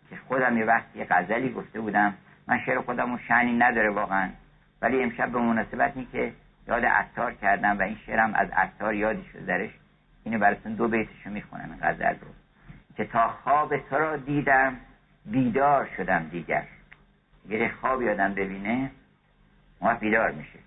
که 0.10 0.16
خودم 0.28 0.58
یه 0.58 0.66
وقتی 0.66 1.04
غزلی 1.04 1.50
گفته 1.50 1.82
بودم. 1.82 2.14
من 2.48 2.60
شعر 2.66 2.82
خودم 2.82 3.14
و 3.14 3.18
شنی 3.18 3.54
نداره 3.58 3.90
واقعا. 3.90 4.30
ولی 4.82 5.04
امشب 5.04 5.32
به 5.32 5.40
مناسبت 5.40 5.92
این 5.96 6.08
که 6.12 6.34
یاد 6.68 6.86
عطار 6.86 7.34
کردم 7.34 7.80
و 7.80 7.82
این 7.82 7.98
شعرم 8.06 8.34
از 8.34 8.50
عطار 8.50 8.94
یادی 8.94 9.26
شد 9.34 9.46
درش 9.46 9.70
اینو 10.24 10.40
براتون 10.40 10.74
دو 10.74 10.88
بیتشو 10.88 11.30
می‌خونم 11.30 11.72
این 11.72 11.80
غزل 11.82 12.14
رو. 12.14 12.28
که 12.98 13.06
تا 13.06 13.30
خواب 13.44 13.78
تو 13.78 13.96
را 13.96 14.18
دیدم 14.18 14.78
بیدار 15.26 15.90
شدم 15.98 16.28
دیگر. 16.32 16.64
اگر 17.46 17.68
خواب 17.82 18.02
یادم 18.02 18.34
ببینه 18.34 18.92
ما 19.82 19.94
بیدار 19.94 20.32
میشه. 20.32 20.60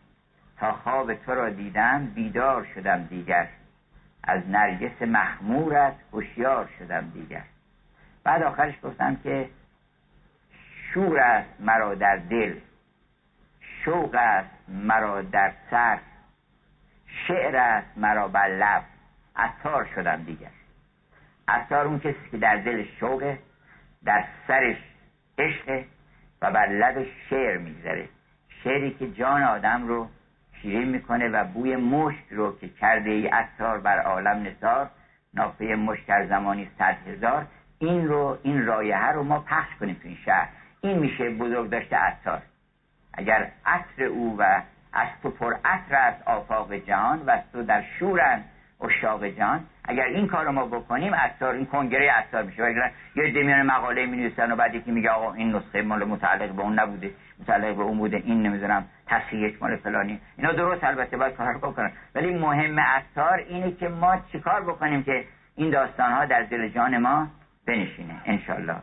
تا 0.59 0.73
خواب 0.73 1.15
تو 1.15 1.35
را 1.35 1.51
دیدم 1.51 2.07
بیدار 2.15 2.67
شدم 2.75 3.03
دیگر. 3.03 3.49
از 4.25 4.49
نرگس 4.49 5.03
مخمورت 5.03 5.95
هوشیار 6.13 6.69
شدم 6.79 7.11
دیگر. 7.15 7.43
بعد 8.25 8.43
آخرش 8.43 8.75
گفتم 8.83 9.17
که 9.17 9.49
شور 10.93 11.19
است 11.19 11.61
مرا 11.61 11.95
در 11.95 12.17
دل. 12.17 12.55
شوق 13.85 14.15
است 14.15 14.51
مرا 14.69 15.23
در 15.23 15.53
سر 15.71 15.99
شعر 17.27 17.57
است 17.57 17.99
مرا 17.99 18.29
بر 18.29 18.49
لب. 18.49 18.83
عطار 19.37 19.89
شدم 19.95 20.23
دیگر. 20.23 20.51
عطار 21.49 21.87
اون 21.87 21.99
کسی 21.99 22.31
که 22.31 22.39
در 22.39 22.57
دل 22.57 22.85
شوقه 23.01 23.39
در 24.05 24.25
سرش 24.49 24.77
عشقه 25.39 25.85
و 26.43 26.51
بر 26.51 26.67
لب 26.67 27.07
شعر 27.31 27.59
میگذره. 27.59 28.09
شعری 28.65 28.91
که 28.91 29.11
جان 29.11 29.43
آدم 29.43 29.89
رو 29.89 30.09
شیرین 30.63 30.89
می‌کنه 30.89 31.29
و 31.29 31.45
بوی 31.45 31.77
مشک 31.77 32.25
رو 32.31 32.59
که 32.59 32.69
کرده 32.69 33.11
ای 33.11 33.27
عطار 33.27 33.81
بر 33.81 34.01
عالم 34.01 34.43
نثار 34.43 34.91
نافه 35.35 35.65
مشک 35.65 36.07
در 36.07 36.27
زمانی 36.27 36.71
صد 36.79 36.97
هزار 37.07 37.47
این 37.79 38.09
رو 38.09 38.39
این 38.43 38.67
رایحه 38.67 39.13
رو 39.13 39.23
ما 39.23 39.39
پخش 39.39 39.75
کنیم 39.81 39.95
تو 39.95 40.09
این 40.09 40.17
شهر. 40.25 40.49
این 40.81 40.99
میشه 40.99 41.31
بزرگ 41.31 41.71
داشته 41.71 41.97
عطار. 41.97 42.43
اگر 43.15 43.51
عطر 43.67 44.05
او 44.05 44.37
و 44.39 44.63
از 44.93 45.09
تو 45.23 45.31
پر 45.31 45.55
عطر 45.65 45.95
است 45.95 46.29
آفاق 46.29 46.75
جهان 46.75 47.19
و 47.19 47.31
از 47.31 47.41
تو 47.53 47.63
در 47.63 47.83
شورن 47.99 48.45
اشاق 48.81 49.25
جهان 49.25 49.61
اگر 49.85 50.05
این 50.05 50.27
کار 50.27 50.45
رو 50.45 50.53
ما 50.53 50.67
بکنیم 50.67 51.15
عطار 51.15 51.55
این 51.55 51.67
کنگره 51.67 52.11
عطار 52.11 52.43
میشه. 52.43 52.65
اگر 52.65 52.91
یه 53.17 53.33
دمیان 53.33 53.63
مقاله 53.63 54.07
می 54.07 54.17
نویسن 54.17 54.53
و 54.53 54.57
بعد 54.57 54.75
یکی 54.75 54.91
میگه 54.91 55.11
آقا 55.11 55.33
این 55.33 55.57
نسخه 55.57 55.83
مال 55.83 56.05
متعلق 56.05 56.51
به 56.51 56.63
اون 56.63 56.79
نبوده 56.79 57.11
متعلق 57.41 57.77
به 57.77 57.83
اون 57.83 57.99
بوده 57.99 58.17
این 58.17 58.43
نمی‌دونم 58.43 58.85
تصحیحش 59.07 59.63
مال 59.63 59.77
فلانی. 59.77 60.21
اینا 60.37 60.53
درست 60.53 60.85
البته 60.85 61.17
باید 61.17 61.35
کار 61.35 61.59
بکنن. 61.59 61.93
ولی 62.15 62.39
مهم 62.39 62.81
عطار 62.81 63.39
اینه 63.39 63.73
که 63.73 63.89
ما 63.89 64.17
چیکار 64.33 64.63
بکنیم 64.63 65.03
که 65.03 65.25
این 65.57 65.71
داستان 65.71 66.13
ها 66.13 66.25
در 66.25 66.43
دل 66.43 66.69
جان 66.69 66.99
ما 66.99 67.29
بنشینه. 67.67 68.21
انشالله 68.25 68.77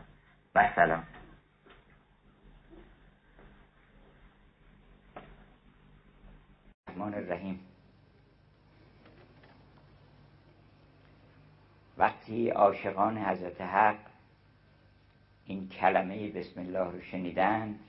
و 0.54 0.68
سلام. 0.76 1.02
الرحمن 6.88 7.14
الرحیم. 7.14 7.60
وقتی 11.98 12.50
عاشقان 12.50 13.18
حضرت 13.18 13.60
حق 13.60 13.98
این 15.44 15.68
کلمه 15.68 16.30
بسم 16.30 16.60
الله 16.60 16.84
رو 16.84 17.00
شنیدند 17.00 17.80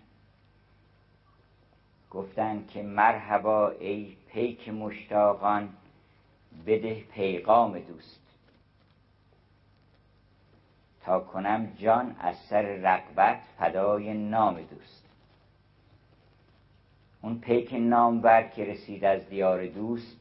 گفتند 2.10 2.68
که 2.68 2.84
مرحبا 2.84 3.70
ای 3.70 4.18
پیک 4.28 4.70
مشتاقان 4.70 5.70
بده 6.68 7.02
پیغام 7.02 7.80
دوست. 7.80 8.20
تا 11.02 11.20
کنم 11.20 11.74
جان 11.78 12.16
از 12.20 12.36
سر 12.38 12.62
رقبت 12.62 13.41
فدای 13.60 14.14
نام 14.14 14.62
دوست. 14.62 15.09
اون 17.22 17.40
پیک 17.40 17.74
نامور 17.74 18.42
که 18.42 18.66
رسید 18.66 19.06
از 19.06 19.30
دیار 19.30 19.66
دوست 19.66 20.20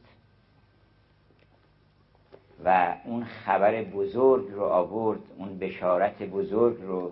و 2.65 2.95
اون 3.05 3.23
خبر 3.23 3.83
بزرگ 3.83 4.51
رو 4.51 4.63
آورد 4.63 5.19
اون 5.37 5.57
بشارت 5.59 6.23
بزرگ 6.23 6.81
رو 6.81 7.11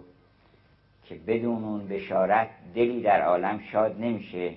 که 1.03 1.15
بدون 1.15 1.63
اون 1.63 1.87
بشارت 1.87 2.49
دلی 2.75 3.01
در 3.01 3.21
عالم 3.21 3.59
شاد 3.59 4.01
نمیشه. 4.01 4.53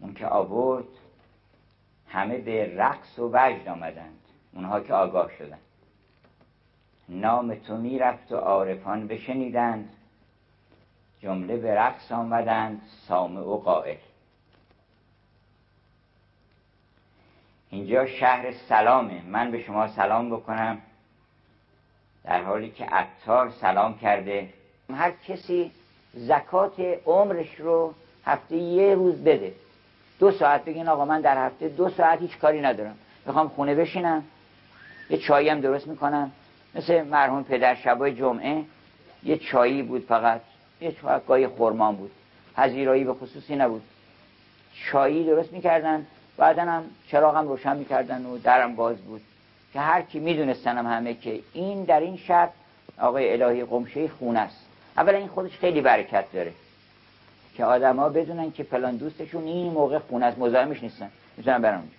اون 0.00 0.14
که 0.14 0.26
آورد 0.26 0.84
همه 2.08 2.38
به 2.38 2.76
رقص 2.76 3.18
و 3.18 3.30
وجد 3.32 3.68
آمدند. 3.68 4.20
اونها 4.54 4.80
که 4.80 4.94
آگاه 4.94 5.30
شدند. 5.38 5.60
نام 7.08 7.54
تو 7.54 7.76
می‌رفت 7.76 8.32
و 8.32 8.36
عارفان 8.36 9.06
بشنیدند. 9.06 9.88
جمله 11.22 11.56
به 11.56 11.74
رقص 11.74 12.12
آمدند 12.12 12.80
سامع 13.08 13.40
و 13.40 13.56
قائل. 13.56 13.96
اینجا 17.70 18.06
شهر 18.06 18.52
سلامه. 18.52 19.22
من 19.26 19.50
به 19.50 19.62
شما 19.62 19.88
سلام 19.88 20.30
بکنم 20.30 20.78
در 22.24 22.42
حالی 22.42 22.70
که 22.70 22.84
عطار 22.84 23.50
سلام 23.50 23.98
کرده. 23.98 24.48
هر 24.94 25.10
کسی 25.10 25.72
زکات 26.14 26.80
عمرش 27.06 27.54
رو 27.54 27.94
هفته 28.24 28.56
یه 28.56 28.94
روز 28.94 29.24
بده. 29.24 29.52
دو 30.18 30.30
ساعت 30.30 30.64
بگین 30.64 30.88
آقا 30.88 31.04
من 31.04 31.20
در 31.20 31.46
هفته 31.46 31.68
دو 31.68 31.88
ساعت 31.88 32.20
هیچ 32.20 32.38
کاری 32.38 32.60
ندارم. 32.60 32.96
می‌خوام 33.26 33.48
خونه 33.48 33.74
بشینم 33.74 34.24
یه 35.10 35.18
چایی 35.18 35.48
هم 35.48 35.60
درست 35.60 35.86
می‌کنم. 35.86 36.32
مثل 36.74 37.02
مرحوم 37.02 37.44
پدر 37.44 37.74
شبای 37.74 38.14
جمعه 38.14 38.64
یه 39.22 39.38
چایی 39.38 39.82
بود 39.82 40.04
فقط. 40.04 40.40
یه 40.80 40.94
گاهی 41.26 41.46
خورمان 41.46 41.96
بود. 41.96 42.10
پذیرایی 42.56 43.04
به 43.04 43.14
خصوصی 43.14 43.56
نبود. 43.56 43.82
چایی 44.74 45.24
درست 45.24 45.52
می‌کردن 45.52 46.06
بعدا 46.36 46.62
هم 46.62 46.84
چراغم 47.08 47.48
روشن 47.48 47.76
می‌کردن 47.76 48.26
و 48.26 48.38
درم 48.38 48.76
باز 48.76 48.96
بود. 48.96 49.20
که 49.72 49.80
هر 49.80 50.02
کی 50.02 50.18
می‌دونستن 50.18 50.86
همه 50.86 51.14
که 51.14 51.40
این 51.52 51.84
در 51.84 52.00
این 52.00 52.16
شب 52.16 52.50
آقای 52.98 53.42
الهی 53.42 53.64
قمشه 53.64 54.08
خونه 54.08 54.38
است. 54.38 54.66
اولا 54.96 55.18
این 55.18 55.28
خودش 55.28 55.58
خیلی 55.58 55.80
برکت 55.80 56.32
داره. 56.32 56.52
که 57.56 57.64
آدما 57.64 58.08
بدونن 58.08 58.52
که 58.52 58.62
فلان 58.62 58.96
دوستشون 58.96 59.44
این 59.44 59.72
موقع 59.72 59.98
خونه 59.98 60.26
است 60.26 60.38
مزاحمش 60.38 60.82
نیستن. 60.82 61.10
می‌تونن 61.36 61.62
برن 61.62 61.74
اونجا. 61.74 61.94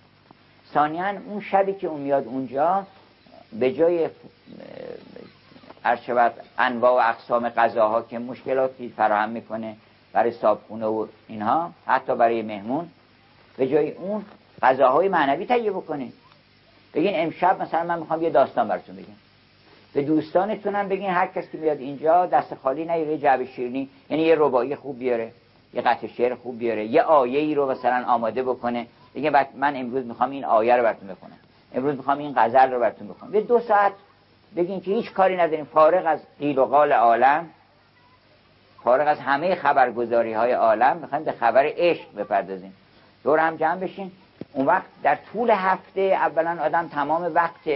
ثانیا 0.72 1.20
اون 1.26 1.40
شبی 1.40 1.72
که 1.72 1.86
اون 1.86 2.00
میاد 2.00 2.26
اونجا 2.26 2.86
به 3.52 3.72
جای 3.72 4.08
شود 6.06 6.32
انواع 6.58 6.92
و 6.92 7.08
اقسام 7.08 7.48
غذاها 7.48 8.02
که 8.02 8.18
مشکلاتی 8.18 8.88
فراهم 8.96 9.28
می‌کنه 9.28 9.76
برای 10.12 10.30
صابخونه 10.30 10.86
و 10.86 11.06
اینها 11.28 11.70
حتی 11.86 12.16
برای 12.16 12.42
مهمون. 12.42 12.88
به 13.56 13.68
جای 13.68 13.90
اون 13.90 14.24
غذاهای 14.62 15.08
معنوی 15.08 15.46
تهیه 15.46 15.70
بکنه. 15.70 16.08
بگین 16.94 17.12
امشب 17.14 17.62
مثلا 17.62 17.84
من 17.84 17.98
می‌خوام 17.98 18.22
یه 18.22 18.30
داستان 18.30 18.68
براتون 18.68 18.96
بگم. 18.96 19.06
به 19.94 20.02
دوستانتونم 20.02 20.88
بگین 20.88 21.10
هر 21.10 21.26
کس 21.26 21.50
که 21.50 21.58
میاد 21.58 21.78
اینجا 21.78 22.26
دست 22.26 22.54
خالی 22.54 22.84
نیاره 22.84 23.18
جعب 23.18 23.44
شیرینی 23.44 23.88
یعنی 24.10 24.22
یه 24.22 24.34
ربایی 24.38 24.76
خوب 24.76 24.98
بیاره 24.98 25.32
یه 25.74 25.82
قطع 25.82 26.06
شعر 26.06 26.34
خوب 26.34 26.58
بیاره 26.58 26.84
یه 26.84 27.02
آیه 27.02 27.38
ای 27.40 27.54
رو 27.54 27.70
مثلا 27.70 28.04
آماده 28.06 28.42
بکنه. 28.42 28.86
بگه 29.14 29.46
من 29.56 29.76
امروز 29.76 30.06
می‌خوام 30.06 30.30
این 30.30 30.44
آیه 30.44 30.76
رو 30.76 30.82
براتون 30.82 31.08
بخونم. 31.08 31.38
امروز 31.74 31.96
می‌خوام 31.96 32.18
این 32.18 32.32
غزل 32.36 32.70
رو 32.70 32.80
براتون 32.80 33.08
بخونم. 33.08 33.34
یه 33.34 33.40
دو 33.40 33.60
ساعت 33.60 33.92
بگین 34.56 34.80
که 34.80 34.90
هیچ 34.90 35.12
کاری 35.12 35.36
نداریم. 35.36 35.64
فارغ 35.64 36.06
از 36.06 36.20
قیل 36.38 36.58
و 36.58 36.64
قال 36.64 36.92
عالم 36.92 37.50
فارغ 38.84 39.08
از 39.08 39.18
همه 39.18 39.54
خبرگزاری 39.54 40.32
های 40.32 40.52
عالم 40.52 40.96
می‌خوایم 40.96 41.24
به 41.24 41.32
خبر 41.32 41.72
عشق 41.76 42.14
بپردازیم. 42.16 42.74
دور 43.24 43.38
هم 43.38 43.56
جمع 43.56 43.76
بشین. 43.76 44.12
اون 44.52 44.66
وقت 44.66 44.84
در 45.02 45.18
طول 45.32 45.50
هفته 45.50 46.00
اولا 46.00 46.58
آدم 46.62 46.88
تمام 46.88 47.34
وقت 47.34 47.70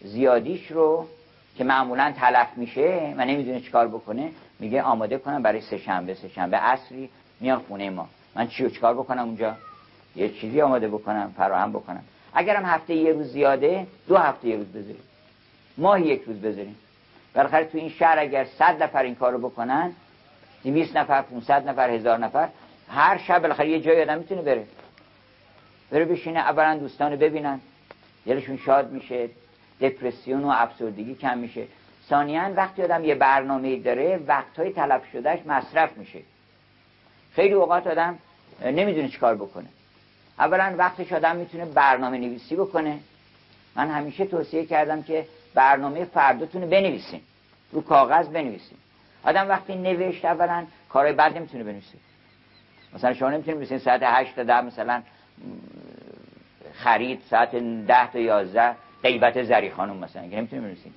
زیادیش 0.00 0.70
رو 0.70 1.06
که 1.58 1.64
معمولا 1.64 2.12
تلف 2.16 2.48
میشه 2.56 3.14
و 3.16 3.24
نمی‌دونه 3.24 3.60
چیکار 3.60 3.88
بکنه 3.88 4.30
میگه 4.58 4.82
آماده 4.82 5.18
کنم 5.18 5.42
برای 5.42 5.60
سه 5.60 5.78
شنبه. 5.78 6.14
سه 6.14 6.28
شنبه 6.28 6.56
عصری 6.56 7.10
میان 7.40 7.58
خونه 7.68 7.90
ما. 7.90 8.08
من 8.34 8.48
چی 8.48 8.70
چیکار 8.70 8.94
بکنم 8.94 9.22
اونجا؟ 9.22 9.54
یه 10.16 10.28
چیزی 10.28 10.60
آماده 10.60 10.88
بکنم 10.88 11.34
فراهم 11.36 11.72
بکنم. 11.72 12.02
اگرم 12.34 12.64
هفته 12.64 12.94
یه 12.94 13.12
روز 13.12 13.26
زیاده 13.26 13.86
دو 14.08 14.16
هفته 14.16 14.48
یه 14.48 14.56
روز 14.56 14.66
بذاریم. 14.66 15.02
ماهی 15.78 16.06
یک 16.06 16.22
روز 16.22 16.36
بذاریم. 16.40 16.76
بالاخره 17.34 17.64
تو 17.64 17.78
این 17.78 17.88
شهر 17.88 18.18
اگر 18.18 18.44
صد 18.44 18.82
نفر 18.82 19.02
این 19.02 19.14
کارو 19.14 19.38
بکنن 19.38 19.92
200 20.64 20.96
نفر 20.96 21.22
500 21.22 21.68
نفر 21.68 21.90
هزار 21.90 22.18
نفر 22.18 22.48
هر 22.88 23.18
شب 23.18 23.42
بالاخره 23.42 23.68
یه 23.68 23.80
جای 23.80 24.02
آدم 24.02 24.18
می‌تونه 24.18 24.42
بره. 24.42 24.64
بره 25.90 26.04
بشینه 26.04 26.40
اولا 26.40 26.78
دوستان 26.78 27.16
ببینن. 27.16 27.60
دلشون 28.26 28.56
شاد 28.56 28.90
میشه 28.90 29.28
دپرسیون 29.80 30.44
و 30.44 30.48
افسردگی 30.48 31.14
کم 31.14 31.38
میشه. 31.38 31.66
ثانیا 32.08 32.52
وقتی 32.56 32.82
آدم 32.82 33.04
یه 33.04 33.14
برنامه 33.14 33.76
داره 33.76 34.20
وقتهای 34.26 34.72
تلف 34.72 35.02
شدهش 35.12 35.38
مصرف 35.46 35.96
میشه. 35.96 36.18
خیلی 37.34 37.54
اوقات 37.54 37.86
آدم 37.86 38.18
نمی‌دونه 38.64 39.08
چیکار 39.08 39.34
بکنه. 39.34 39.66
اولا 40.38 40.74
وقتش 40.78 41.12
آدم 41.12 41.36
می‌تونه 41.36 41.64
برنامه 41.64 42.18
نویسی 42.18 42.56
بکنه. 42.56 42.98
من 43.76 43.90
همیشه 43.90 44.24
توصیه 44.24 44.66
کردم 44.66 45.02
که 45.02 45.26
برنامه 45.54 46.04
فرداتون 46.04 46.70
بنویسین. 46.70 47.20
رو 47.72 47.82
کاغذ 47.82 48.28
بنویسین. 48.28 48.78
آدم 49.24 49.48
وقتی 49.48 49.74
نوشت 49.74 50.24
اولا 50.24 50.64
کارهای 50.88 51.14
بد 51.14 51.36
نمی‌تونه 51.36 51.64
بنویسه. 51.64 51.98
مثلا 52.94 53.14
شما 53.14 53.30
نمی‌تونید 53.30 53.56
بنویسین 53.56 53.78
ساعت 53.78 54.00
8 54.02 54.36
تا 54.36 54.42
10 54.42 54.60
مثلا 54.60 55.02
خرید 56.74 57.22
ساعت 57.30 57.54
10 57.54 58.12
تا 58.12 58.18
11 58.18 58.74
غیبت 59.02 59.42
زری 59.42 59.70
خانم 59.70 59.96
مثلا 59.96 60.28
که 60.28 60.36
نمی‌تونید 60.36 60.64
بنویسین. 60.64 60.92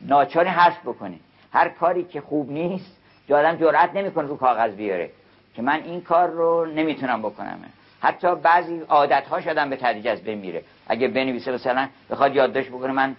ناچاری 0.00 0.48
حذف 0.48 0.80
بکنید 0.80 1.20
هر 1.52 1.68
کاری 1.68 2.04
که 2.04 2.20
خوب 2.20 2.50
نیست 2.50 2.96
آدم 3.30 3.56
جرأت 3.56 3.94
نمی‌کنه 3.94 4.28
رو 4.28 4.36
کاغذ 4.36 4.74
بیاره. 4.74 5.10
که 5.54 5.62
من 5.62 5.82
این 5.82 6.00
کار 6.00 6.28
رو 6.28 6.66
نمی‌تونم 6.66 7.22
بکنم. 7.22 7.58
حتی 8.00 8.34
بعضی 8.34 8.80
عادت 8.80 9.26
هاش 9.26 9.46
آدم 9.46 9.70
به 9.70 9.76
تدریج 9.76 10.08
از 10.08 10.22
بین 10.22 10.38
میره. 10.38 10.62
اگه 10.88 11.08
بنویسه 11.08 11.52
مثلا 11.52 11.88
بخواد 12.10 12.36
یادداشت 12.36 12.68
بکنه 12.68 12.92
من 12.92 13.16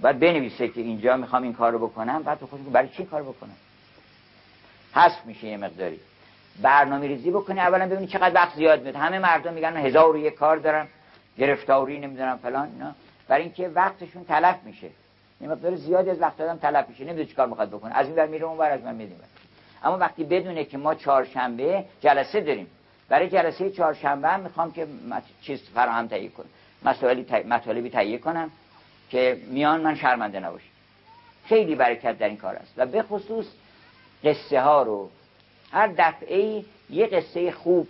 بعد 0.00 0.18
بنویسه 0.18 0.68
که 0.68 0.80
اینجا 0.80 1.16
می‌خوام 1.16 1.42
این 1.42 1.52
کار 1.52 1.72
رو 1.72 1.78
بکنم 1.78 2.22
بعد 2.22 2.38
خودش 2.38 2.62
برای 2.72 2.88
چی 2.88 3.04
کار 3.04 3.22
بکنم؟ 3.22 3.56
حذف 4.94 5.26
میشه 5.26 5.46
یه 5.46 5.56
مقداری. 5.56 6.00
برنامه 6.62 7.06
ریزی 7.06 7.30
بکنی 7.30 7.60
اولا 7.60 7.86
ببینی 7.86 8.06
چقدر 8.06 8.34
وقت 8.34 8.56
زیاد 8.56 8.82
میاد. 8.82 8.96
همه 8.96 9.18
مردم 9.18 9.54
میگن 9.54 9.76
هزار 9.76 10.16
و 10.16 10.18
یک 10.18 10.34
کار 10.34 10.56
دارم 10.56 10.88
گرفتاری 11.38 11.98
نمی‌دونم 11.98 12.36
فلان 12.36 12.68
اینا. 12.72 12.94
برای 13.28 13.42
اینکه 13.42 13.68
وقتشون 13.68 14.24
تلف 14.24 14.56
میشه. 14.64 14.88
یه 15.40 15.48
مقدار 15.48 15.76
زیادی 15.76 16.10
از 16.10 16.20
وقت 16.20 16.36
دادم 16.36 16.56
تلف 16.56 16.88
میشه 16.88 17.04
نمی‌دونه 17.04 17.24
چیکار 17.24 17.46
می‌خواد 17.46 17.68
بکنه. 17.68 17.94
از 17.94 18.06
این 18.06 18.16
ور 18.16 18.26
میره 18.26 18.44
اون 18.44 18.58
ور 18.58 18.70
از 18.70 18.82
من 18.82 18.94
میدیم 18.94 19.20
اما 19.84 19.98
وقتی 19.98 20.24
بدونه 20.24 20.64
که 20.64 20.78
ما 20.78 20.94
چهارشنبه 20.94 21.84
جلسه 22.00 22.40
داریم 22.40 22.66
برای 23.08 23.28
جلسه 23.28 23.70
چهارشنبه 23.70 24.36
می‌خوام 24.36 24.72
که 24.72 24.86
چیز 25.42 25.62
فراهم 25.74 26.08
تهیه 26.08 26.30
کنم. 26.30 26.48
مطالبی 27.48 27.90
تهیه 27.90 28.18
کنم. 28.18 28.50
که 29.12 29.40
میان 29.46 29.80
من 29.80 29.94
شرمنده 29.94 30.40
نباشم 30.40 30.66
خیلی 31.44 31.74
برکت 31.74 32.18
در 32.18 32.28
این 32.28 32.36
کار 32.36 32.54
است. 32.54 32.72
و 32.76 32.86
به 32.86 33.02
خصوص 33.02 33.46
قصه 34.24 34.60
ها 34.60 34.82
رو. 34.82 35.10
هر 35.72 35.86
دفعه 35.98 36.64
یه 36.90 37.06
قصه 37.06 37.52
خوب 37.52 37.88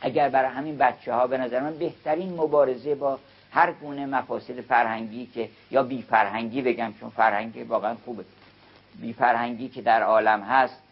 اگر 0.00 0.28
برای 0.28 0.50
همین 0.50 0.78
بچه 0.78 1.14
ها 1.14 1.26
به 1.26 1.38
نظر 1.38 1.60
من 1.60 1.78
بهترین 1.78 2.34
مبارزه 2.34 2.94
با 2.94 3.18
هر 3.50 3.72
گونه 3.72 4.06
مفاصل 4.06 4.60
فرهنگی 4.60 5.26
که 5.26 5.48
یا 5.70 5.82
بی 5.82 6.02
فرهنگی 6.02 6.62
بگم 6.62 6.92
چون 7.00 7.10
فرهنگی 7.10 7.62
واقعا 7.62 7.94
خوبه. 8.04 8.24
بی 9.00 9.12
فرهنگی 9.12 9.68
که 9.68 9.82
در 9.82 10.02
عالم 10.02 10.40
هست 10.40 10.82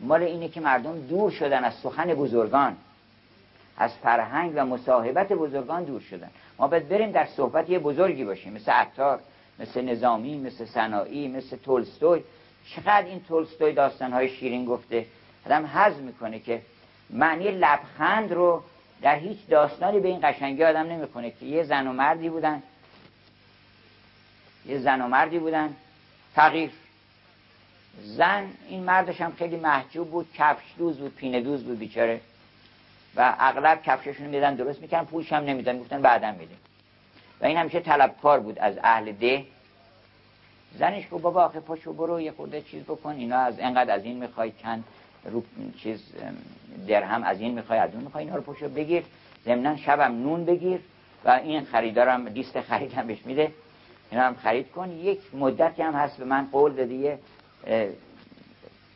مال 0.00 0.22
اینه 0.22 0.48
که 0.48 0.60
مردم 0.60 1.00
دور 1.00 1.30
شدن 1.30 1.64
از 1.64 1.74
سخن 1.74 2.14
بزرگان. 2.14 2.76
از 3.78 3.90
فرهنگ 4.02 4.52
و 4.54 4.66
مصاحبت 4.66 5.32
بزرگان 5.32 5.84
دور 5.84 6.00
شدن. 6.00 6.30
ما 6.58 6.68
باید 6.68 6.88
بریم 6.88 7.10
در 7.10 7.26
صحبت 7.26 7.70
یه 7.70 7.78
بزرگی 7.78 8.24
باشیم 8.24 8.52
مثل 8.52 8.72
عطار 8.72 9.20
مثل 9.58 9.80
نظامی 9.80 10.38
مثل 10.38 10.64
سنایی 10.64 11.28
مثل 11.28 11.56
تولستوی. 11.56 12.22
چقدر 12.68 13.04
این 13.06 13.24
تولستوی 13.28 13.72
داستانهای 13.72 14.28
شیرین 14.28 14.64
گفته؟ 14.64 15.06
آدم 15.46 15.66
حض 15.66 15.96
می‌کنه 15.96 16.38
که 16.38 16.62
معنی 17.10 17.50
لبخند 17.50 18.32
رو 18.32 18.62
در 19.02 19.16
هیچ 19.16 19.38
داستانی 19.48 20.00
به 20.00 20.08
این 20.08 20.20
قشنگی 20.22 20.64
آدم 20.64 20.86
نمی‌کنه 20.86 21.30
که 21.30 21.46
یه 21.46 21.62
زن 21.62 21.86
و 21.86 21.92
مردی 21.92 22.28
بودن. 22.28 22.62
یه 24.66 24.78
زن 24.78 25.00
و 25.00 25.08
مردی 25.08 25.38
بودن. 25.38 25.76
فقیر. 26.34 26.70
زن 28.02 28.50
این 28.68 28.82
مردش 28.82 29.20
هم 29.20 29.32
خیلی 29.32 29.56
محجوب 29.56 30.10
بود 30.10 30.28
کفش 30.34 30.64
دوز 30.78 30.98
بود 30.98 31.14
پینه 31.14 31.40
دوز 31.40 31.64
بود 31.64 31.78
بیچاره. 31.78 32.20
و 33.16 33.34
اغلب 33.38 33.82
کفششون 33.82 34.26
میدن 34.26 34.54
درست 34.54 34.80
می‌کنن 34.80 35.04
پولش 35.04 35.32
هم 35.32 35.44
نمیدن 35.44 35.78
گفتن 35.78 36.02
بعدا 36.02 36.32
میدیم. 36.32 36.58
و 37.40 37.46
این 37.46 37.56
همیشه 37.56 37.80
طلبکار 37.80 38.40
بود 38.40 38.58
از 38.58 38.78
اهل 38.82 39.12
ده. 39.12 39.44
زنش 40.78 41.04
گفت 41.10 41.22
بابا 41.22 41.44
آخه 41.44 41.60
پاشو 41.60 41.92
برو 41.92 42.20
یه 42.20 42.32
خورده 42.32 42.62
چیز 42.62 42.82
بکن 42.82 43.10
اینا 43.10 43.38
از 43.38 43.54
انقدر 43.58 43.94
از 43.94 44.04
این 44.04 44.16
می‌خوای 44.16 44.52
چند 44.62 44.84
رو 45.24 45.42
چیز 45.78 46.02
درهم 46.88 47.22
از 47.22 47.40
این 47.40 47.54
می‌خوای 47.54 47.78
از 47.78 47.90
اون 47.94 48.04
می‌خوای 48.04 48.24
اینا 48.24 48.36
رو 48.36 48.42
پاشو 48.42 48.68
بگیر. 48.68 49.02
ضمنا 49.44 49.76
شبم 49.76 50.22
نون 50.22 50.44
بگیر. 50.44 50.80
و 51.24 51.30
این 51.30 51.64
خریدارم 51.64 52.26
لیست 52.26 52.60
خریدم 52.60 53.06
بهش 53.06 53.26
میده. 53.26 53.52
اینا 54.10 54.24
هم 54.24 54.34
خرید 54.34 54.70
کن. 54.70 54.90
یک 54.90 55.20
مدتی 55.34 55.82
هم 55.82 55.94
هست 55.94 56.16
به 56.16 56.24
من 56.24 56.48
قول 56.52 56.72
دادی 56.72 57.10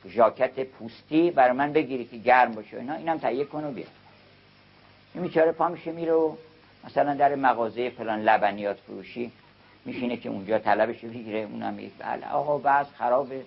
ژاکت 0.09 0.61
پوستی 0.61 1.31
برای 1.31 1.53
من 1.53 1.73
بگیری 1.73 2.05
که 2.05 2.17
گرم 2.17 2.53
باشه 2.53 2.77
اینا. 2.77 2.95
اینم 2.95 3.19
تهیه 3.19 3.45
کن 3.45 3.65
و 3.65 3.73
بیا. 3.73 3.85
این 5.15 5.23
بیچاره 5.23 5.53
پا 5.53 5.69
میشه 5.69 5.93
میره 5.93 6.13
و 6.13 6.37
مثلا 6.85 7.15
در 7.15 7.35
مغازه 7.35 7.91
فلان 7.91 8.23
لبنیات 8.23 8.77
فروشی 8.77 9.33
میشینه 9.85 10.17
که 10.17 10.29
اونجا 10.29 10.59
طلبش 10.59 10.99
بگیره 10.99 11.39
اونم 11.39 11.75
میگه 11.75 11.91
بله 11.99 12.31
آقا 12.33 12.59
وضع 12.59 12.91
خرابه 12.99 13.43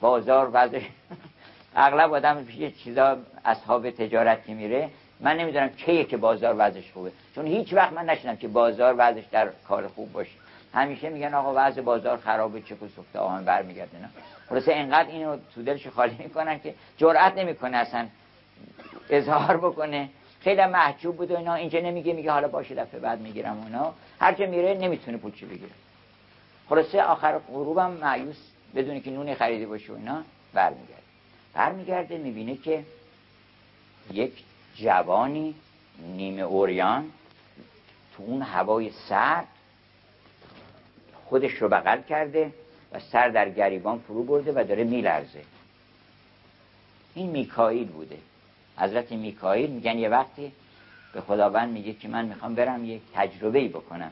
بازار 0.00 0.50
وضع. 0.52 0.80
اغلب 1.76 2.12
آدم 2.12 2.46
یه 2.58 2.70
چیزا 2.70 3.16
اصحاب 3.44 3.90
تجارت 3.90 4.46
که 4.46 4.54
میره 4.54 4.88
من 5.20 5.36
نمی‌دونم 5.36 5.68
کیه 5.68 6.04
که 6.04 6.16
بازار 6.16 6.54
وضعش 6.58 6.92
خوبه. 6.92 7.12
چون 7.34 7.46
هیچ 7.46 7.74
وقت 7.74 7.92
من 7.92 8.04
نشنم 8.04 8.36
که 8.36 8.48
بازار 8.48 8.94
وضعش 8.98 9.24
در 9.30 9.48
کار 9.68 9.88
خوب 9.88 10.12
باشه. 10.12 10.30
همیشه 10.74 11.08
میگن 11.08 11.34
آقا 11.34 11.52
وضع 11.56 11.80
بازار 11.80 12.16
خرابه 12.16 12.60
چه 12.60 12.76
سفته 12.96 13.18
آهن 13.18 13.44
برمیگرده 13.44 13.98
نه. 13.98 14.08
خلاصه 14.48 14.72
اینقدر 14.72 15.08
اینو 15.08 15.36
تو 15.54 15.62
دلش 15.62 15.86
خالی 15.86 16.16
می‌کنن 16.18 16.60
که 16.60 16.74
جرئت 16.96 17.38
نمی‌کنه 17.38 17.76
اصلا 17.76 18.06
اظهار 19.10 19.56
بکنه. 19.56 20.08
خیلی 20.40 20.66
محجوب 20.66 21.16
بود 21.16 21.30
و 21.30 21.36
اینا. 21.36 21.54
اینجا 21.54 21.80
نمیگه 21.80 22.12
میگه 22.12 22.32
حالا 22.32 22.48
باشه 22.48 22.74
دفعه 22.74 23.00
بعد 23.00 23.20
می‌گیرم 23.20 23.58
اونا. 23.58 23.94
هر 24.20 24.32
جا 24.32 24.46
میره 24.46 24.74
نمی‌تونه 24.74 25.16
پولچی 25.16 25.46
بگیره. 25.46 25.72
خلاصه 26.68 27.02
آخر 27.02 27.38
غروبم 27.38 27.90
معیوس 27.90 28.36
بدونی 28.74 29.00
که 29.00 29.10
نونی 29.10 29.34
خریده 29.34 29.66
باشه 29.66 29.92
و 29.92 29.96
اینا 29.96 30.22
برمیگرده. 30.54 31.02
برمیگرده 31.54 32.18
می‌بینه 32.18 32.56
که 32.56 32.84
یک 34.12 34.44
جوانی 34.74 35.54
نیمه 36.16 36.42
اوریان 36.42 37.12
تو 38.16 38.22
اون 38.22 38.42
هوای 38.42 38.90
سرد 38.90 39.46
خودش 41.24 41.52
رو 41.52 41.68
بغل 41.68 42.02
کرده 42.02 42.52
و 42.92 43.00
سر 43.00 43.28
در 43.28 43.50
گریبان 43.50 43.98
فرو 43.98 44.22
برده 44.22 44.52
و 44.52 44.64
داره 44.64 44.84
میلرزه. 44.84 45.42
این 47.14 47.30
میکائیل 47.30 47.88
بوده. 47.88 48.16
حضرت 48.78 49.12
میکائیل 49.12 49.70
میگن 49.70 49.98
یه 49.98 50.08
وقتی 50.08 50.52
به 51.12 51.20
خداوند 51.20 51.72
میگه 51.72 51.92
که 51.92 52.08
من 52.08 52.24
می‌خوام 52.24 52.54
برم 52.54 52.84
یک 52.84 53.02
تجربه 53.14 53.68
بکنم. 53.68 54.10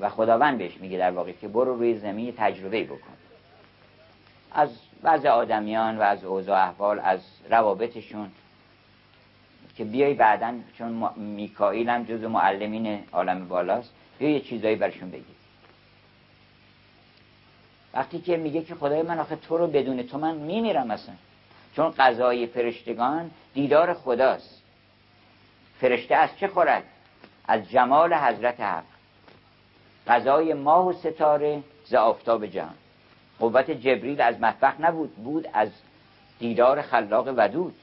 و 0.00 0.08
خداوند 0.08 0.58
بهش 0.58 0.76
میگه 0.76 0.98
در 0.98 1.10
واقع 1.10 1.32
که 1.32 1.48
برو 1.48 1.76
روی 1.76 1.98
زمین 1.98 2.34
تجربه 2.36 2.84
بکن. 2.84 3.14
از 4.52 4.68
بعض 5.02 5.26
آدمیان 5.26 5.98
و 5.98 6.02
از 6.02 6.24
اوضاع 6.24 6.68
احوال 6.68 7.00
از 7.00 7.20
روابطشون 7.50 8.30
که 9.76 9.84
بیای 9.84 10.14
بعدا 10.14 10.54
چون 10.78 11.10
میکائیل 11.16 11.88
هم 11.88 12.04
جز 12.04 12.24
معلمین 12.24 13.00
عالم 13.12 13.48
بالاست 13.48 13.90
بیا 14.18 14.30
یه 14.30 14.40
چیزایی 14.40 14.76
برشون 14.76 15.10
بگی. 15.10 15.24
وقتی 17.94 18.20
که 18.20 18.36
میگه 18.36 18.62
که 18.62 18.74
خدای 18.74 19.02
من 19.02 19.18
آخه 19.18 19.36
تو 19.36 19.58
رو 19.58 19.66
بدون 19.66 20.02
تو 20.02 20.18
من 20.18 20.34
میمیرم 20.36 20.90
اصلا. 20.90 21.14
چون 21.76 21.90
قضای 21.90 22.46
فرشتگان 22.46 23.30
دیدار 23.54 23.94
خداست. 23.94 24.62
فرشته 25.80 26.14
از 26.14 26.30
چه 26.40 26.48
خورد؟ 26.48 26.84
از 27.48 27.70
جمال 27.70 28.14
حضرت 28.14 28.60
حق. 28.60 28.84
غذای 30.06 30.54
ماه 30.54 30.86
و 30.86 30.92
ستاره 30.92 31.62
ز 31.84 31.94
آفتاب 31.94 32.46
جهان. 32.46 32.74
قوت 33.38 33.70
جبریل 33.70 34.20
از 34.20 34.40
مطبخ 34.40 34.80
نبود 34.80 35.16
بود 35.16 35.48
از 35.52 35.68
دیدار 36.38 36.82
خلاق 36.82 37.34
ودود. 37.36 37.74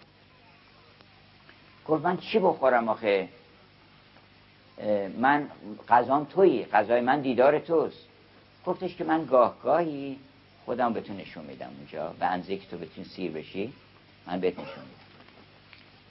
گفت 1.87 2.05
من 2.05 2.17
چی 2.17 2.39
بخورم 2.39 2.89
آخه؟ 2.89 3.29
من 5.17 5.47
غذام 5.89 6.25
تویی 6.25 6.65
غذای 6.65 7.01
من 7.01 7.21
دیدار 7.21 7.59
توست. 7.59 8.07
گفتش 8.65 8.95
که 8.95 9.03
من 9.03 9.25
گاه 9.25 9.55
گاهی 9.63 10.19
خودم 10.65 10.93
بهتون 10.93 11.17
نشون 11.17 11.45
میدم 11.45 11.69
اونجا. 11.77 12.13
به 12.19 12.25
انزه 12.25 12.57
که 12.57 12.67
تو 12.67 12.77
بتون 12.77 13.03
سیر 13.03 13.31
بشی 13.31 13.73
من 14.27 14.39
بهت 14.39 14.53
نشون 14.53 14.65
میدم. 14.65 15.05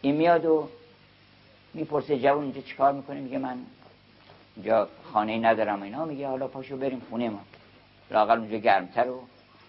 این 0.01 0.17
میاد 0.17 0.45
و 0.45 0.69
می‌پرسه 1.75 2.19
جوان 2.19 2.43
اینجا 2.43 2.61
چیکار 2.61 2.93
می‌کنه 2.93 3.21
میگه 3.21 3.39
من 3.39 3.59
اینجا 4.57 4.89
خانه 5.13 5.39
ندارم 5.39 5.83
اینا. 5.83 6.05
میگه 6.05 6.29
حالا 6.29 6.49
پاشو 6.49 6.77
بریم 6.77 7.03
خونه 7.11 7.29
ما. 7.29 7.41
لاقل 8.11 8.39
اونجا 8.39 8.57
گرمتر 8.57 9.09
و 9.09 9.23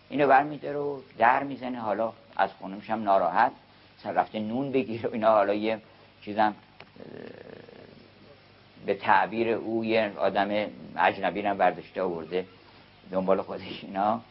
اینو 0.09 0.27
برمیداره 0.27 0.77
و 0.77 0.99
در 1.17 1.43
می‌زنه. 1.43 1.79
حالا 1.79 2.13
از 2.37 2.49
خونه 2.59 2.79
هم 2.79 3.03
ناراحت. 3.03 3.51
مثلا 3.99 4.11
رفته 4.11 4.39
نون 4.39 4.71
بگیره 4.71 5.09
و 5.09 5.13
اینا. 5.13 5.31
حالا 5.31 5.53
یه 5.53 5.81
چیزم 6.21 6.55
به 8.85 8.93
تعبیر 8.93 9.49
او 9.49 9.85
یه 9.85 10.13
آدم 10.17 10.67
اجنبی 10.97 11.41
هم 11.41 11.57
برداشته 11.57 12.01
آورده. 12.01 12.45
دنبال 13.11 13.41
خودش 13.41 13.83
اینا. 13.83 14.21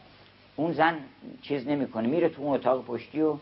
اون 0.61 0.73
زن 0.73 0.97
چیز 1.41 1.67
نمی‌کنه. 1.67 2.07
میره 2.07 2.29
تو 2.29 2.41
اون 2.41 2.53
اتاق 2.53 2.85
پشتی 2.85 3.21
و 3.21 3.37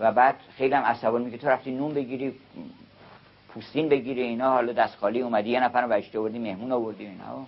و 0.00 0.12
بعد 0.12 0.36
خیلی 0.56 0.74
هم 0.74 0.82
عصبانی 0.82 1.24
میگه 1.24 1.38
تو 1.38 1.48
رفتی 1.48 1.70
نون 1.70 1.94
بگیری 1.94 2.34
پوستین 3.48 3.88
بگیری 3.88 4.22
اینا 4.22 4.50
حالا 4.50 4.72
دست 4.72 4.96
خالی 4.96 5.20
اومدی 5.20 5.50
یه 5.50 5.60
نفرم 5.60 5.88
بهشته 5.88 6.18
آوردی 6.18 6.38
مهمون 6.38 6.72
آوردی 6.72 7.06
اینا. 7.06 7.46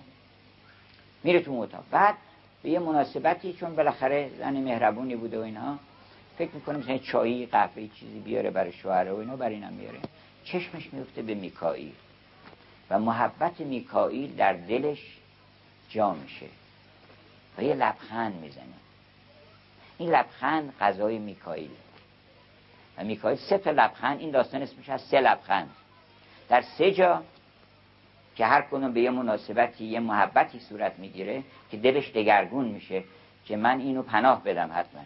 میره 1.23 1.41
تو 1.41 1.51
اون 1.51 1.59
اتاق. 1.59 1.83
بعد 1.91 2.15
به 2.63 2.69
یه 2.69 2.79
مناسبتی 2.79 3.53
چون 3.53 3.75
بالاخره 3.75 4.29
زن 4.39 4.53
مهربونی 4.53 5.15
بوده 5.15 5.39
و 5.39 5.41
اینا 5.41 5.77
فکر 6.37 6.51
می‌کنه 6.53 6.77
مثلا 6.77 6.97
چایی 6.97 7.45
قهوه 7.45 7.87
چیزی 7.87 8.19
بیاره 8.19 8.49
برای 8.49 8.71
شوهر 8.71 9.11
و 9.11 9.19
اینا 9.19 9.35
برای 9.35 9.55
اینم 9.55 9.73
میاره. 9.73 9.99
چشمش 10.43 10.93
میفته 10.93 11.21
به 11.21 11.33
میکائیل. 11.33 11.93
و 12.89 12.99
محبت 12.99 13.59
میکائیل 13.59 14.35
در 14.35 14.53
دلش 14.53 15.17
جا 15.89 16.13
میشه. 16.13 16.45
و 17.57 17.63
یه 17.63 17.73
لبخند 17.73 18.35
می‌زنه. 18.35 18.63
این 19.97 20.09
لبخند 20.09 20.73
غذای 20.79 21.17
میکائیل 21.17 21.69
و 22.97 23.03
میکائیل 23.03 23.37
سه 23.37 23.57
تا 23.57 23.71
لبخند 23.71 24.19
این 24.19 24.31
داستان 24.31 24.61
اسمش 24.61 24.89
از 24.89 25.01
سه 25.01 25.21
لبخند. 25.21 25.69
در 26.49 26.61
سه 26.61 26.91
جا 26.91 27.23
که 28.35 28.45
هر 28.45 28.61
کنون 28.61 28.93
به 28.93 29.01
یه 29.01 29.09
مناسبتی 29.09 29.85
یه 29.85 29.99
محبتی 29.99 30.59
صورت 30.59 30.99
می‌گیره 30.99 31.43
که 31.71 31.77
دلش 31.77 32.11
دگرگون 32.11 32.65
میشه 32.65 33.03
که 33.45 33.57
من 33.57 33.79
اینو 33.79 34.01
پناه 34.01 34.43
بدم 34.43 34.71
حتما. 34.73 35.01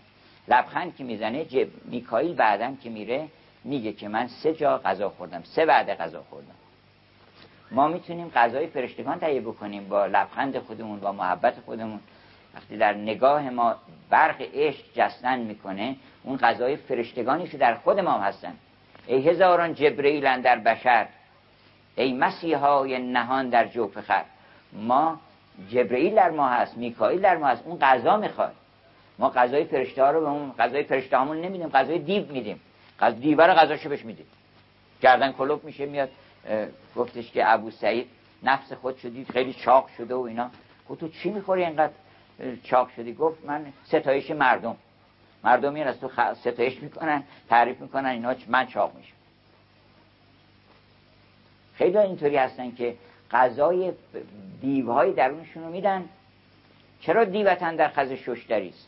لبخند 0.47 0.95
که 0.95 1.03
می‌زنه 1.03 1.45
میکائیل 1.85 2.35
بعدم 2.35 2.75
که 2.75 2.89
میره 2.89 3.27
میگه 3.63 3.93
که 3.93 4.07
من 4.07 4.27
سه 4.27 4.53
جا 4.53 4.77
غذا 4.77 5.09
خوردم 5.09 5.43
سه 5.43 5.65
وعده 5.65 5.95
غذا 5.95 6.23
خوردم. 6.29 6.55
ما 7.71 7.87
می‌تونیم 7.87 8.29
غذای 8.29 8.67
فرشتگان 8.67 9.19
تهیه 9.19 9.41
بکنیم 9.41 9.89
با 9.89 10.05
لبخند 10.05 10.59
خودمون 10.59 10.99
با 10.99 11.11
محبت 11.11 11.59
خودمون. 11.59 11.99
وقتی 12.55 12.77
در 12.77 12.93
نگاه 12.93 13.49
ما 13.49 13.75
برق 14.09 14.41
عشق 14.53 14.83
جستن 14.95 15.39
می‌کنه 15.39 15.95
اون 16.23 16.37
غذای 16.37 16.75
فرشتگانی 16.75 17.47
که 17.47 17.57
در 17.57 17.75
خود 17.75 17.99
ما 17.99 18.11
هستن. 18.11 18.53
ای 19.07 19.29
هزاران 19.29 19.73
جبرئیل 19.73 20.41
در 20.41 20.59
بشر 20.59 21.07
ای 21.95 22.13
مسیحای 22.13 22.99
نهان 22.99 23.49
در 23.49 23.67
جوف 23.67 23.99
خر. 23.99 24.23
ما 24.73 25.19
جبرئیل 25.69 26.15
در 26.15 26.29
ما 26.29 26.49
هست 26.49 26.77
میکائیل 26.77 27.21
در 27.21 27.37
ما 27.37 27.47
هست 27.47 27.63
اون 27.65 27.79
غذا 27.79 28.17
می‌خواد. 28.17 28.53
ما 29.19 29.29
غذای 29.29 29.63
فرشته 29.63 30.03
ها 30.03 30.11
رو 30.11 30.19
به 30.21 30.27
اون 30.27 30.51
غذای 30.59 30.83
فرشته 30.83 31.17
همون 31.17 31.41
نمیدیم 31.41 31.69
غذای 31.69 31.99
دیو 31.99 32.31
میدیم. 32.31 32.59
غذا 32.99 33.15
دیوار 33.15 33.53
غذاشو 33.53 33.89
بهش 33.89 34.05
میدیم. 34.05 34.25
گردن 35.01 35.31
کلوب 35.31 35.63
میشه 35.63 35.85
میاد 35.85 36.09
گفتش 36.95 37.31
که 37.31 37.53
ابو 37.53 37.71
سعید 37.71 38.07
نفس 38.43 38.73
خود 38.73 38.97
شدی 38.97 39.25
خیلی 39.25 39.53
چاق 39.53 39.89
شده 39.97 40.15
و 40.15 40.19
اینا. 40.19 40.49
گفت 40.89 40.99
تو 40.99 41.09
چی 41.09 41.29
می‌خوری 41.29 41.65
اینقدر؟ 41.65 41.93
چاق 42.63 42.89
شدی 42.95 43.13
گفت 43.13 43.45
من 43.45 43.73
ستایش 43.85 44.31
مردم. 44.31 44.77
مردم 45.43 45.73
میان 45.73 45.87
از 45.87 45.99
تو 45.99 46.33
ستایش 46.33 46.79
می‌کنن 46.79 47.23
تعریف 47.49 47.81
می‌کنن 47.81 48.05
اینا 48.05 48.35
من 48.47 48.67
چاق 48.67 48.95
میشم. 48.95 49.15
خیلی 51.75 51.97
اینطوری 51.97 52.37
هستن 52.37 52.71
که 52.71 52.95
غذای 53.31 53.93
دیوهای 54.61 55.13
درونشون 55.13 55.63
رو 55.63 55.69
میدن. 55.69 56.09
چرا 57.01 57.25
دیوتن 57.25 57.75
در 57.75 57.89
خز 57.89 58.11
ششتری 58.11 58.69
است؟ 58.69 58.87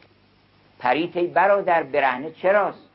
پریتی 0.79 1.27
برادر 1.27 1.83
برهنه 1.83 2.31
چراست؟ 2.31 2.89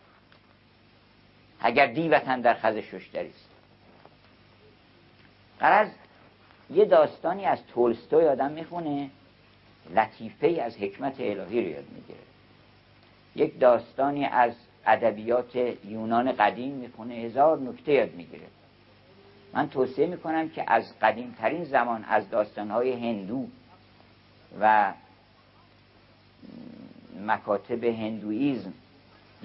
اگر 1.61 1.87
دیوتن 1.87 2.41
در 2.41 2.55
خز 2.55 2.77
ششتری 2.77 3.29
است. 3.29 3.49
قرض 5.61 5.89
یه 6.71 6.85
داستانی 6.85 7.45
از 7.45 7.67
تولستوی 7.67 8.27
آدم 8.27 8.51
می‌خونه 8.51 9.11
لطیفه 9.97 10.63
از 10.63 10.77
حکمت 10.77 11.21
الهی 11.21 11.63
رو 11.63 11.69
یاد 11.69 11.85
می‌گیره. 11.95 12.19
یک 13.37 13.61
داستانی 13.61 14.25
از 14.25 14.53
ادبیات 14.87 15.57
یونان 15.85 16.33
قدیم 16.33 16.73
می‌خونه 16.73 17.15
هزار 17.15 17.59
نکته 17.59 17.93
یاد 17.93 18.13
می‌گیره. 18.13 18.47
من 19.53 19.69
توصیه 19.69 20.07
می‌کنم 20.07 20.49
که 20.49 20.65
از 20.67 20.99
قدیمترین 21.03 21.65
زمان 21.65 22.05
از 22.09 22.31
داستانهای 22.31 22.93
هندو 22.93 23.47
و 24.61 24.93
مکاتب 27.27 27.85
هندویزم 27.85 28.73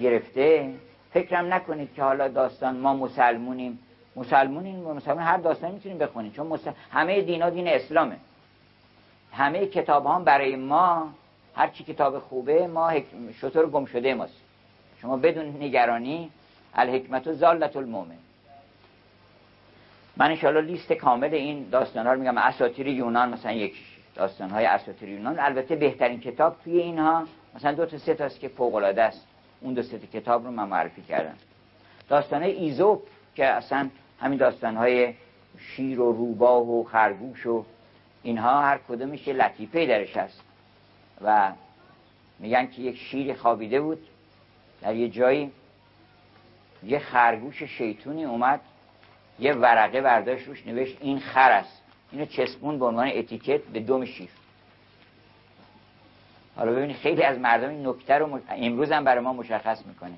گرفته. 0.00 0.74
فکرم 1.12 1.54
نکنید 1.54 1.94
که 1.94 2.02
حالا 2.02 2.28
داستان 2.28 2.76
ما 2.76 2.94
مسلمونیم. 2.94 3.78
مسلمونیم 4.16 4.76
مسلمون 4.76 5.22
هر 5.22 5.36
داستان 5.36 5.72
می‌تونیم 5.72 5.98
بخونیم 5.98 6.32
چون 6.32 6.58
همه 6.90 7.22
دینا 7.22 7.50
دین 7.50 7.68
اسلامه. 7.68 8.16
همه 9.32 9.66
کتاب 9.66 10.06
ها 10.06 10.18
برای 10.20 10.56
ما 10.56 11.14
هر 11.56 11.68
چی 11.68 11.84
کتاب 11.84 12.18
خوبه 12.18 12.66
ما. 12.66 12.92
شطور 13.40 13.70
گم 13.70 13.84
شده 13.84 14.14
ماست. 14.14 14.40
شما 15.00 15.16
بدون 15.16 15.46
نگرانی 15.46 16.30
الحکمت 16.74 17.26
و 17.26 17.32
زالت 17.32 17.76
المومن 17.76 18.18
من 20.16 20.30
انشاءالله 20.30 20.60
لیست 20.60 20.92
کامل 20.92 21.34
این 21.34 21.68
داستان 21.70 22.06
ها 22.06 22.12
رو 22.12 22.20
میگم. 22.20 22.38
اساطیر 22.38 22.86
یونان 22.88 23.28
مثلا 23.28 23.52
یک 23.52 23.74
داستان 24.14 24.50
های 24.50 24.66
اساطیر 24.66 25.08
یونان. 25.08 25.38
البته 25.38 25.76
بهترین 25.76 26.20
کتاب 26.20 26.56
توی 26.64 26.78
اینها 26.78 27.24
مثلا 27.54 27.72
دو 27.72 27.86
تا 27.86 27.98
سه 27.98 28.14
تاست 28.14 28.40
که 28.40 28.48
فوق 28.48 28.74
العاده 28.74 29.02
است. 29.02 29.26
اون 29.60 29.74
دو 29.74 29.82
سه 29.82 29.98
کتاب 29.98 30.44
رو 30.44 30.50
من 30.50 30.68
معرفی 30.68 31.02
کردم. 31.02 31.34
داستان 32.08 32.42
ایزوپ 32.42 33.02
که 33.34 33.46
اصلا 33.46 33.88
همین 34.20 34.38
داستان 34.38 34.76
های 34.76 35.14
شیر 35.58 36.00
و 36.00 36.12
روباه 36.12 36.70
و 36.70 36.84
خرگوش 36.84 37.46
و 37.46 37.64
اینها 38.22 38.62
هر 38.62 38.78
کدومش 38.88 39.26
یه 39.26 39.34
لطیفه 39.34 39.86
درش 39.86 40.16
هست. 40.16 40.40
و 41.20 41.52
میگن 42.38 42.66
که 42.66 42.82
یک 42.82 42.96
شیر 42.96 43.34
خوابیده 43.34 43.80
بود. 43.80 43.98
در 44.82 44.94
یه 44.94 45.08
جایی 45.08 45.52
یه 46.82 46.98
خرگوش 46.98 47.62
شیطونی 47.62 48.24
اومد 48.24 48.60
یه 49.38 49.52
ورقه 49.52 50.00
برداشت 50.00 50.48
روش 50.48 50.66
نوشت 50.66 50.96
این 51.00 51.20
خر 51.20 51.52
است. 51.52 51.82
اینو 52.12 52.26
چسبون 52.26 52.78
به 52.78 52.84
عنوان 52.84 53.08
اتیکت 53.14 53.60
به 53.60 53.80
دوم 53.80 54.04
شیر. 54.04 54.28
حالا 56.56 56.72
ببینید 56.72 56.96
خیلی 56.96 57.22
از 57.22 57.38
مردم 57.38 57.68
این 57.68 57.86
نکته 57.86 58.14
رو 58.14 58.40
امروز 58.48 58.92
هم 58.92 59.04
برای 59.04 59.24
ما 59.24 59.32
مشخص 59.32 59.86
می‌کنه. 59.86 60.14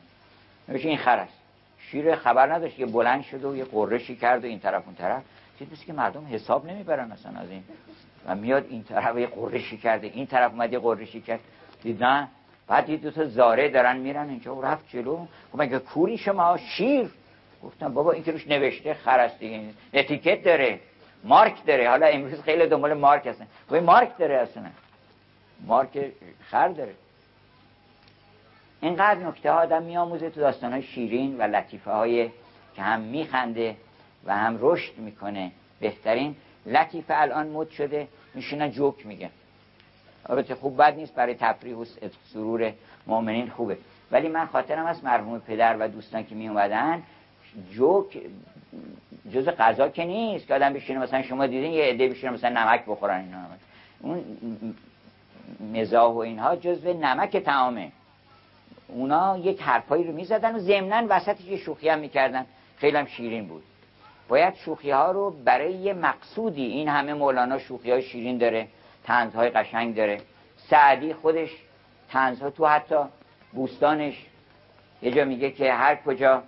نوشت 0.68 0.86
این 0.86 0.98
خر 0.98 1.16
است. 1.18 1.32
شیر 1.78 2.16
خبر 2.16 2.52
نداشت 2.52 2.76
که 2.76 2.86
بلند 2.86 3.22
شد 3.22 3.44
و 3.44 3.56
یه 3.56 3.64
قرشی 3.64 4.16
کرد 4.16 4.44
و 4.44 4.46
این 4.46 4.58
طرف 4.58 4.86
اون 4.86 4.94
طرف. 4.94 5.22
چیزی 5.66 5.84
که 5.86 5.92
مردم 5.92 6.26
حساب 6.26 6.66
نمی‌برن 6.66 7.12
اصلا 7.12 7.40
از 7.40 7.50
این. 7.50 7.62
و 8.26 8.34
میاد 8.34 8.66
این 8.68 8.82
طرف 8.84 9.18
یه 9.18 9.26
قرشی 9.26 9.76
کرده 9.76 10.06
این 10.06 10.26
طرف 10.26 10.52
اومد 10.52 10.72
یه 10.72 10.78
قرشی 10.78 11.20
کرد. 11.20 11.40
دید 11.82 12.04
نه؟ 12.04 12.28
بعد 12.66 12.86
دید 12.86 13.02
دو 13.02 13.10
تا 13.10 13.24
زاره 13.24 13.68
دارن 13.68 13.96
میرن 13.96 14.28
اینجا 14.28 14.54
و 14.54 14.62
رفت 14.62 14.88
جلو. 14.88 15.16
گفت 15.16 15.28
مگه 15.54 15.78
کوری 15.78 16.18
شما 16.18 16.56
شیر؟ 16.56 17.10
گفتم 17.62 17.94
بابا 17.94 18.12
این 18.12 18.24
که 18.24 18.32
روش 18.32 18.46
نوشته 18.46 18.94
خر 18.94 19.20
است 19.20 19.38
دیگه 19.38 19.60
اتیکت 19.94 20.44
داره. 20.44 20.80
مارک 21.24 21.66
داره. 21.66 21.88
حالا 21.88 22.06
امروز 22.06 22.40
خیلی 22.42 22.66
دنبال 22.66 22.94
مارک 22.94 23.26
هستن. 23.26 23.46
گفت 23.70 23.82
مارک 23.82 24.18
داره 24.18 24.34
اصلا. 24.34 24.66
مارک 25.66 26.12
خر 26.40 26.68
داره. 26.68 26.94
اینقدر 28.80 29.20
نکته 29.26 29.52
ها 29.52 29.58
آدم 29.58 29.82
میآموزه 29.82 30.30
تو 30.30 30.40
داستان 30.40 30.72
های 30.72 30.82
شیرین 30.82 31.38
و 31.38 31.42
لطیفه 31.42 31.90
های 31.90 32.30
که 32.76 32.82
هم 32.82 33.00
میخنده. 33.00 33.76
و 34.24 34.36
هم 34.36 34.58
رشد 34.60 34.98
می‌کنه. 34.98 35.50
بهترین 35.80 36.36
لطیفه 36.66 37.14
الان 37.16 37.48
مد 37.48 37.70
شده. 37.70 38.08
میشینن 38.34 38.70
جوک 38.70 39.06
میگه. 39.06 39.30
البته 40.26 40.54
خوب 40.54 40.82
بد 40.82 40.96
نیست 40.96 41.14
برای 41.14 41.34
تفریح 41.34 41.76
و 41.76 41.84
سرور 42.32 42.72
مؤمنین 43.06 43.48
خوبه. 43.48 43.78
ولی 44.10 44.28
من 44.28 44.46
خاطرم 44.46 44.86
از 44.86 45.04
مرحوم 45.04 45.38
پدر 45.38 45.76
و 45.76 45.88
دوستان 45.88 46.24
که 46.24 46.34
می 46.34 46.48
اومدن 46.48 47.02
جوک 47.72 48.18
جز 49.32 49.48
غذا 49.48 49.88
که 49.88 50.04
نیست 50.04 50.46
که 50.46 50.54
آدم 50.54 50.72
بشینه 50.72 50.98
مثلا 50.98 51.22
شما 51.22 51.46
دیدین 51.46 51.72
یه 51.72 51.84
عده 51.84 52.08
بشینه 52.08 52.32
مثلا 52.32 52.64
نمک 52.64 52.84
بخورن 52.86 53.20
اینا. 53.20 53.38
اون 54.00 54.24
مزاح 55.74 56.12
و 56.12 56.18
اینها 56.18 56.56
جزو 56.56 56.92
نمک 56.92 57.36
تعامه 57.36 57.92
اونا 58.88 59.38
یک 59.38 59.62
حرفایی 59.62 60.04
رو 60.04 60.12
می‌زدن 60.12 60.54
و 60.54 60.58
ضمنا 60.58 61.06
وسطش 61.08 61.44
یه 61.44 61.56
شوخی 61.56 61.88
هم 61.88 61.98
می‌کردن. 61.98 62.46
خیلی 62.76 62.96
هم 62.96 63.06
شیرین 63.06 63.46
بود. 63.46 63.62
باید 64.30 64.54
شوخی 64.54 64.90
ها 64.90 65.10
رو 65.10 65.30
برای 65.30 65.72
یه 65.72 65.92
مقصودی 65.92 66.64
این 66.64 66.88
همه 66.88 67.14
مولانا 67.14 67.58
شوخی 67.58 67.90
های 67.90 68.02
شیرین 68.02 68.38
داره 68.38 68.68
تنزهای 69.04 69.50
قشنگ 69.50 69.94
داره. 69.94 70.20
سعدی 70.56 71.14
خودش 71.14 71.50
تنزها 72.08 72.50
تو 72.50 72.66
حتی 72.66 72.96
بوستانش 73.52 74.26
یه 75.02 75.10
جا 75.10 75.24
میگه 75.24 75.50
که 75.50 75.72
هر 75.72 75.96
کجا 75.96 76.42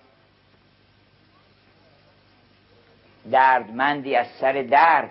دردمندی 3.31 4.17
از 4.17 4.27
سر 4.41 4.53
درد 4.63 5.11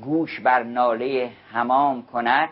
گوش 0.00 0.40
بر 0.40 0.62
ناله 0.62 1.30
حمام 1.52 2.06
کند. 2.06 2.48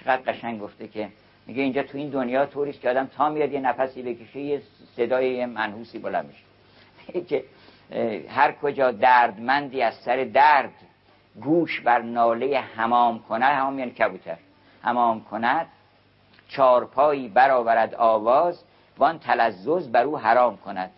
چقدر 0.00 0.32
قشنگ 0.32 0.60
گفته 0.60 0.88
که 0.88 1.08
میگه 1.46 1.62
اینجا 1.62 1.82
تو 1.82 1.98
این 1.98 2.10
دنیا 2.10 2.46
طوریست 2.46 2.80
که 2.80 2.90
آدم 2.90 3.06
تا 3.06 3.28
میاد 3.28 3.52
یه 3.52 3.60
نفسی 3.60 4.02
بکشه 4.02 4.40
یه 4.40 4.62
صدای 4.96 5.46
منحوسی 5.46 5.98
بلند 5.98 6.26
میشه. 6.26 6.44
که 7.28 7.44
هر 8.28 8.52
کجا 8.52 8.90
دردمندی 8.90 9.82
از 9.82 9.94
سر 9.94 10.24
درد 10.24 10.72
گوش 11.40 11.80
بر 11.80 12.02
ناله 12.02 12.58
حمام 12.58 13.18
کند 13.18 13.42
همام 13.42 13.78
یعنی 13.78 13.90
کبوتر 13.90 14.36
حمام 14.82 15.24
کند 15.24 15.66
چارپایی 16.48 17.28
برآورد 17.28 17.94
آواز 17.94 18.64
وان 18.98 19.18
تلزز 19.18 19.88
بر 19.88 20.04
او 20.04 20.18
حرام 20.18 20.56
کند. 20.56 20.90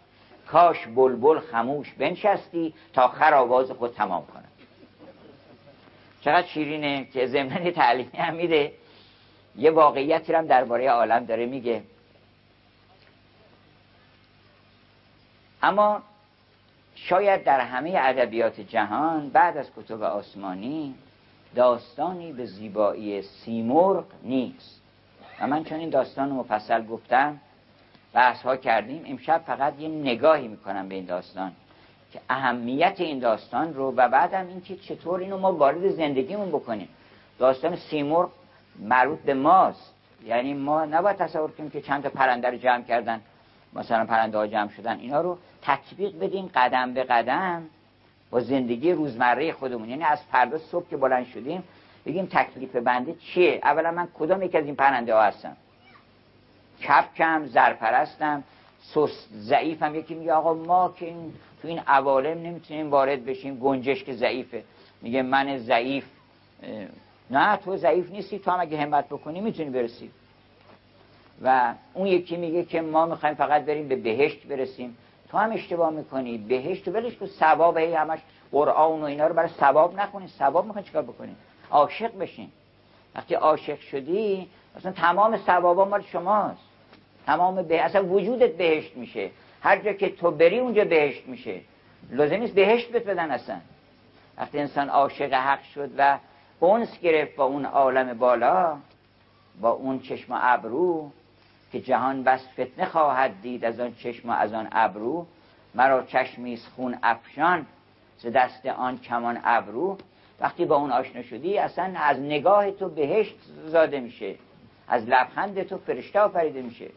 کاش 0.46 0.86
بلبل 0.86 1.40
خموش 1.40 1.92
بنشستی 1.92 2.74
تا 2.92 3.08
خر 3.08 3.34
آواز 3.34 3.70
خود 3.70 3.94
تمام 3.94 4.26
کند. 4.26 4.48
چقدر 6.20 6.46
شیرینه 6.46 7.04
که 7.04 7.26
ضمن 7.26 7.70
تعلیمی 7.70 8.18
هم 8.18 8.34
میده. 8.34 8.72
یه 9.56 9.70
واقعیتی 9.70 10.32
هم 10.32 10.46
درباره 10.46 10.90
عالم 10.90 11.24
داره 11.24 11.46
میگه. 11.46 11.82
اما 15.62 16.02
شاید 16.94 17.44
در 17.44 17.60
همه 17.60 17.94
ادبیات 17.96 18.60
جهان 18.60 19.28
بعد 19.28 19.56
از 19.56 19.70
کتب 19.76 20.02
آسمانی 20.02 20.94
داستانی 21.54 22.32
به 22.32 22.46
زیبایی 22.46 23.22
سیمرغ 23.22 24.04
نیست. 24.22 24.80
و 25.40 25.46
من 25.46 25.64
چون 25.64 25.78
این 25.78 25.90
داستان 25.90 26.30
رو 26.30 26.36
مفصل 26.36 26.86
گفتم 26.86 27.40
بحث 28.12 28.42
ها 28.42 28.56
کردیم 28.56 29.04
امشب 29.06 29.42
فقط 29.46 29.80
یه 29.80 29.88
نگاهی 29.88 30.48
می‌کنم 30.48 30.88
به 30.88 30.94
این 30.94 31.04
داستان 31.04 31.52
که 32.12 32.20
اهمیت 32.30 32.94
این 32.98 33.18
داستان 33.18 33.74
رو 33.74 33.92
و 33.96 34.08
بعدم 34.08 34.46
اینکه 34.46 34.76
چطور 34.76 35.20
اینو 35.20 35.38
ما 35.38 35.52
وارد 35.52 35.90
زندگیمون 35.90 36.48
بکنیم. 36.48 36.88
داستان 37.38 37.76
سیمرغ 37.76 38.30
مربوط 38.78 39.18
به 39.18 39.34
ماست. 39.34 39.94
یعنی 40.24 40.54
ما 40.54 40.84
نباید 40.84 41.16
تصور 41.16 41.50
کنیم 41.50 41.70
که 41.70 41.80
چند 41.80 42.02
تا 42.02 42.08
پرنده 42.08 42.50
رو 42.50 42.56
جمع 42.56 42.82
کردن. 42.82 43.20
مثلا 43.74 44.04
پرنده 44.04 44.38
ها 44.38 44.46
جمع 44.46 44.70
شدن 44.70 44.98
اینا 44.98 45.20
رو 45.20 45.38
تطبیق 45.62 46.18
بدیم 46.18 46.50
قدم 46.54 46.94
به 46.94 47.04
قدم 47.04 47.62
با 48.30 48.40
زندگی 48.40 48.92
روزمره 48.92 49.52
خودمون. 49.52 49.88
یعنی 49.88 50.04
از 50.04 50.22
فردا 50.22 50.58
صبح 50.58 50.88
که 50.88 50.96
بلند 50.96 51.26
شدیم 51.26 51.62
بگیم 52.06 52.26
تکلیف 52.26 52.76
بنده 52.76 53.14
چیه؟ 53.14 53.60
اولا 53.62 53.90
من 53.90 54.08
کدام 54.14 54.42
یک 54.42 54.54
از 54.54 54.64
این 54.64 54.76
پرنده 54.76 55.14
ها 55.14 55.22
هستم؟ 55.22 55.56
کپکم 56.82 57.46
زرپرستم 57.46 58.42
سست 58.82 59.28
ضعیفم. 59.32 59.94
یکی 59.94 60.14
میگه 60.14 60.32
آقا 60.32 60.54
ما 60.54 60.94
که 60.96 61.06
این 61.06 61.32
تو 61.62 61.68
این 61.68 61.78
عوالم 61.78 62.42
نمی‌تونیم 62.42 62.90
وارد 62.90 63.24
بشیم. 63.24 63.58
گنجش 63.58 64.04
که 64.04 64.12
ضعیفه. 64.12 64.64
میگه 65.02 65.22
من 65.22 65.58
ضعیف 65.58 66.04
نه 67.30 67.56
تو 67.56 67.76
ضعیف 67.76 68.10
نیستی. 68.10 68.38
تو 68.38 68.50
هم 68.50 68.60
اگه 68.60 68.80
همت 68.80 69.08
بکنی 69.08 69.40
می‌تونی 69.40 69.70
برسی. 69.70 70.10
و 71.42 71.74
اون 71.94 72.06
یکی 72.06 72.36
میگه 72.36 72.64
که 72.64 72.80
ما 72.80 73.06
می‌خوایم 73.06 73.34
فقط 73.34 73.64
بریم 73.64 73.88
به 73.88 73.96
بهشت 73.96 74.46
برسیم. 74.46 74.96
تو 75.28 75.38
هم 75.38 75.52
اشتباه 75.52 75.90
می‌کنی. 75.90 76.38
بهشت 76.38 76.88
ولش 76.88 77.14
تو 77.14 77.26
ثواب 77.26 77.78
هی 77.78 77.94
همش 77.94 78.18
قرآن 78.52 79.00
و 79.00 79.04
اینا 79.04 79.26
رو 79.26 79.34
برای 79.34 79.48
ثواب 79.48 80.00
نکنی 80.00 80.28
ثواب 80.28 80.66
می‌خوای 80.66 80.84
چیکار 80.84 81.02
بکنی؟ 81.02 81.36
عاشق 81.70 82.18
بشین. 82.18 82.48
وقتی 83.14 83.34
عاشق 83.34 83.80
شدی 83.80 84.48
اصلا 84.76 84.92
تمام 84.92 85.36
ثوابا 85.36 85.84
مال 85.84 86.02
شماست. 86.02 86.62
تمام 87.26 87.62
به 87.62 87.82
اصلا 87.82 88.04
وجودت 88.04 88.56
بهشت 88.56 88.96
میشه. 88.96 89.30
هر 89.62 89.78
جا 89.78 89.92
که 89.92 90.10
تو 90.10 90.30
بری 90.30 90.58
اونجا 90.58 90.84
بهشت 90.84 91.26
میشه. 91.26 91.60
لازم 92.10 92.36
نیست 92.36 92.54
بهشت 92.54 92.90
بهت 92.90 93.04
بدن 93.04 93.30
اصلا. 93.30 93.60
وقتی 94.38 94.58
انسان 94.58 94.88
عاشق 94.88 95.32
حق 95.32 95.62
شد 95.62 95.90
و 95.98 96.18
اونس 96.60 97.00
گرفت 97.00 97.36
با 97.36 97.44
اون 97.44 97.64
عالم 97.64 98.18
بالا 98.18 98.76
با 99.60 99.70
اون 99.70 100.00
چشم 100.00 100.38
ابرو 100.42 101.10
که 101.74 101.80
جهان 101.80 102.22
بس 102.22 102.48
فتنه 102.52 102.86
خواهد 102.86 103.40
دید 103.42 103.64
از 103.64 103.80
آن 103.80 103.94
چشم 103.94 104.30
و 104.30 104.32
از 104.32 104.52
آن 104.52 104.68
ابرو 104.72 105.26
مرا 105.74 106.02
چشمی 106.02 106.56
خون 106.76 106.98
افشان 107.02 107.66
ز 108.18 108.26
دست 108.26 108.66
آن 108.66 108.98
کمان 108.98 109.40
ابرو. 109.44 109.98
وقتی 110.40 110.64
با 110.64 110.76
اون 110.76 110.90
آشنا 110.90 111.22
شدی 111.22 111.58
اصلا 111.58 111.94
از 111.96 112.20
نگاه 112.20 112.70
تو 112.70 112.88
بهشت 112.88 113.34
زاده 113.66 114.00
میشه 114.00 114.34
از 114.88 115.04
لبخند 115.08 115.62
تو 115.62 115.78
فرشته 115.78 116.20
آفریده 116.20 116.62
میشه. 116.62 116.90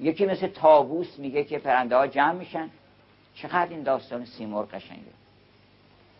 یکی 0.00 0.26
مثل 0.26 0.46
تابوس 0.46 1.18
میگه 1.18 1.44
که 1.44 1.58
پرنده 1.58 1.96
ها 1.96 2.06
جمع 2.06 2.32
میشن. 2.32 2.70
چقدر 3.34 3.70
این 3.70 3.82
داستان 3.82 4.24
سیمور 4.24 4.64
قشنگه. 4.64 5.02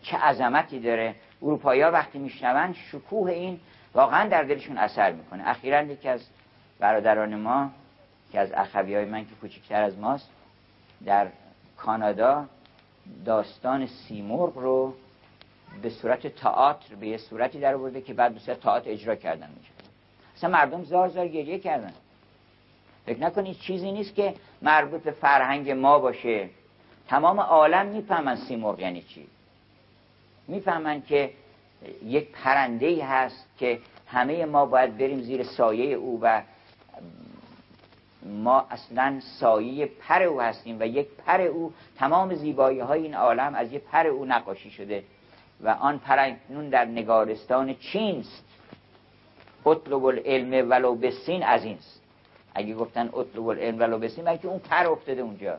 چه 0.01 0.17
عظمتی 0.17 0.79
داره. 0.79 1.15
اروپایی 1.41 1.81
ها 1.81 1.91
وقتی 1.91 2.19
میشنون 2.19 2.73
شکوه 2.73 3.31
این 3.31 3.59
واقعا 3.93 4.29
در 4.29 4.43
دلشون 4.43 4.77
اثر 4.77 5.11
می‌کنه. 5.11 5.49
اخیرا 5.49 5.81
یکی 5.81 6.09
از 6.09 6.21
برادران 6.81 7.35
ما 7.35 7.71
که 8.31 8.39
از 8.39 8.51
اخوی 8.51 8.95
های 8.95 9.05
من 9.05 9.25
که 9.25 9.35
کوچکتر 9.41 9.83
از 9.83 9.97
ماست 9.97 10.29
در 11.05 11.27
کانادا 11.77 12.45
داستان 13.25 13.87
سیمرغ 13.87 14.57
رو 14.57 14.93
به 15.81 15.89
صورت 15.89 16.27
تئاتر 16.27 16.95
به 16.95 17.07
یه 17.07 17.17
صورتی 17.17 17.59
در 17.59 17.77
برده 17.77 18.01
که 18.01 18.13
بعد 18.13 18.33
به 18.33 18.39
صورت 18.39 18.59
تئاتر 18.59 18.89
اجرا 18.89 19.15
کردن 19.15 19.49
میشه 19.59 19.71
اصلا 20.37 20.49
مردم 20.49 20.83
زار 20.83 21.09
زار 21.09 21.27
گریه 21.27 21.59
کردن. 21.59 21.93
فکر 23.05 23.19
نکنید 23.19 23.59
چیزی 23.59 23.91
نیست 23.91 24.15
که 24.15 24.33
مربوط 24.61 25.03
به 25.03 25.11
فرهنگ 25.11 25.71
ما 25.71 25.99
باشه. 25.99 26.49
تمام 27.07 27.39
عالم 27.39 27.85
می‌فهمن 27.85 28.35
سیمرغ 28.35 28.79
یعنی 28.79 29.01
چی. 29.01 29.27
می‌فهمن 30.47 31.01
که 31.01 31.31
یک 32.05 32.31
پرنده 32.31 32.85
ای 32.85 33.01
هست 33.01 33.47
که 33.57 33.79
همه 34.07 34.45
ما 34.45 34.65
باید 34.65 34.97
بریم 34.97 35.21
زیر 35.21 35.43
سایه 35.43 35.95
او 35.95 36.19
و 36.21 36.41
ما 38.25 38.65
اصلا 38.71 39.19
سایه 39.39 39.85
پر 39.85 40.23
او 40.23 40.41
هستیم 40.41 40.77
و 40.79 40.83
یک 40.87 41.07
پر 41.25 41.41
او 41.41 41.73
تمام 41.97 42.35
زیبایی 42.35 42.79
های 42.79 43.03
این 43.03 43.15
عالم 43.15 43.55
از 43.55 43.73
یک 43.73 43.81
پر 43.81 44.07
او 44.07 44.25
نقاشی 44.25 44.71
شده 44.71 45.03
و 45.61 45.69
آن 45.69 45.97
پرنون 45.97 46.69
در 46.69 46.85
نگارستان 46.85 47.75
چین 47.75 48.19
است 48.19 48.43
اطلب 49.65 50.05
العلم 50.05 50.69
ولو 50.69 50.95
بسین 50.95 51.43
از 51.43 51.63
این 51.63 51.77
است 51.77 52.01
اگه 52.55 52.75
گفتن 52.75 53.07
اطلب 53.07 53.47
العلم 53.47 53.79
ولو 53.79 53.99
بسین 53.99 54.37
که 54.37 54.47
اون 54.47 54.59
پر 54.59 54.87
افتاده 54.87 55.21
اونجا؟ 55.21 55.57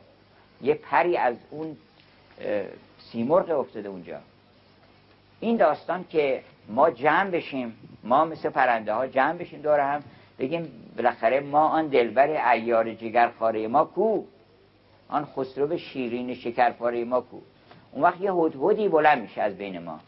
یه 0.61 0.73
پری 0.73 1.17
از 1.17 1.35
اون 1.49 1.77
سیمرغ 3.11 3.59
افتاده 3.59 3.89
اونجا. 3.89 4.19
این 5.39 5.57
داستان 5.57 6.05
که 6.09 6.43
ما 6.69 6.89
جمع 6.89 7.29
بشیم 7.29 7.75
ما 8.03 8.25
مثل 8.25 8.49
پرنده 8.49 8.93
ها 8.93 9.07
جمع 9.07 9.33
بشیم 9.33 9.61
دور 9.61 9.79
هم 9.79 10.03
بگیم 10.39 10.82
بالاخره 10.97 11.39
ما 11.39 11.67
آن 11.67 11.87
دلبر 11.87 12.51
ایار 12.51 12.93
جگرخواره 12.93 13.67
ما 13.67 13.85
کو؟ 13.85 14.23
آن 15.09 15.25
خسرو 15.25 15.77
شیرین 15.77 16.33
شکرپاره 16.33 17.03
ما 17.05 17.21
کو؟ 17.21 17.37
اون 17.91 18.03
وقت 18.03 18.21
یه 18.21 18.33
هدهدی 18.33 18.89
بلند 18.89 19.21
میشه 19.21 19.41
از 19.41 19.57
بین 19.57 19.79
ما. 19.79 19.99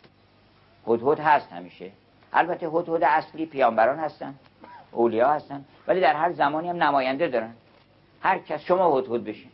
هدهد 0.88 1.20
هست 1.20 1.54
همیشه. 1.54 1.92
البته 2.34 2.68
هدهد 2.68 3.04
اصلی 3.04 3.46
پیامبران 3.46 4.00
هستن. 4.00 4.36
اولیا 4.92 5.30
هستن. 5.30 5.66
ولی 5.88 6.02
در 6.02 6.14
هر 6.14 6.32
زمانی 6.32 6.70
هم 6.70 6.84
نماینده 6.84 7.28
دارن. 7.28 7.54
هر 8.22 8.40
کس 8.40 8.62
شما 8.62 9.00
هدهد 9.00 9.24
بشین. 9.24 9.52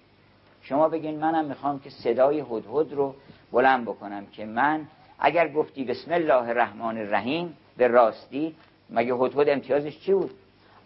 شما 0.62 0.90
بگین 0.90 1.20
منم 1.20 1.46
می‌خوام 1.46 1.80
که 1.80 1.90
صدای 1.90 2.40
هدهد 2.40 2.94
رو 2.94 3.16
بلند 3.52 3.86
بکنم 3.86 4.26
که 4.26 4.46
من 4.46 4.88
اگر 5.20 5.54
گفتی 5.54 5.84
بسم 5.84 6.14
الله 6.14 6.50
الرحمن 6.50 6.98
الرحیم 6.98 7.58
به 7.78 7.88
راستی 7.88 8.56
مگه 8.90 9.14
هدهد 9.14 9.50
امتیازش 9.50 10.00
چی 10.00 10.14
بود؟ 10.14 10.32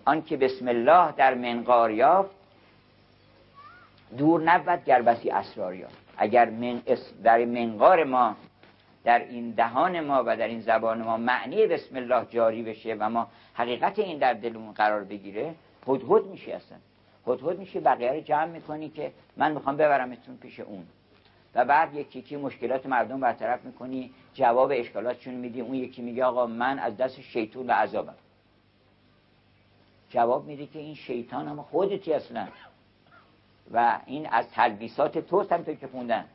آنکه 0.06 0.38
بسم 0.38 0.68
الله 0.68 1.12
در 1.12 1.34
منقار 1.34 1.92
یافت 1.92 2.32
دور 4.18 4.42
نبود 4.42 4.86
گر 4.86 5.02
بسی 5.02 5.30
اسرار 5.30 5.76
یافت. 5.76 5.96
اگر 6.18 6.50
من 6.50 6.82
در 7.24 7.46
منقار 7.46 8.04
ما 8.04 8.36
در 9.04 9.20
این 9.20 9.52
دهان 9.52 10.00
ما 10.00 10.24
و 10.26 10.38
در 10.38 10.48
این 10.48 10.62
زبان 10.62 11.02
ما 11.02 11.18
معنی 11.18 11.68
بسم 11.68 11.96
الله 11.96 12.26
جاری 12.30 12.64
بشه 12.64 12.96
و 13.00 13.10
ما 13.10 13.28
حقیقت 13.54 14.00
این 14.00 14.18
در 14.18 14.34
دلمون 14.34 14.74
قرار 14.74 15.04
بگیره 15.04 15.56
هدهد 15.88 16.26
میشه 16.26 16.52
اصلا. 16.52 16.78
هدهد 17.28 17.60
میشه 17.60 17.80
بقیه 17.80 18.12
رو 18.12 18.20
جمع 18.20 18.46
می‌کنی 18.46 18.90
که 18.90 19.12
من 19.38 19.52
می‌خوام 19.52 19.78
ببرمتون 19.78 20.38
پیش 20.38 20.60
اون. 20.60 20.86
و 21.56 21.66
بعد 21.66 21.94
یکی 21.96 22.20
یکی 22.20 22.36
مشکلات 22.36 22.86
مردم 22.86 23.20
برطرف 23.20 23.66
می‌کنی 23.66 24.12
جواب 24.34 24.72
اشکالاتشون 24.76 25.34
میدی 25.34 25.62
اون 25.62 25.76
یکی 25.76 26.02
میگه 26.02 26.26
آقا 26.26 26.46
من 26.46 26.80
از 26.80 26.98
دست 26.98 27.22
شیطون 27.22 27.68
و 27.68 27.72
عذابم. 27.72 28.16
جواب 30.10 30.46
میده 30.46 30.66
که 30.66 30.80
این 30.80 30.96
شیطان 30.96 31.48
هم 31.48 31.62
خودتی 31.62 32.14
اصلا. 32.14 32.48
و 33.74 34.00
این 34.06 34.28
از 34.28 34.50
تلبیسات 34.50 35.18
توست 35.18 35.52
هم 35.52 35.64
که 35.64 35.88
خوندن. 35.88 36.26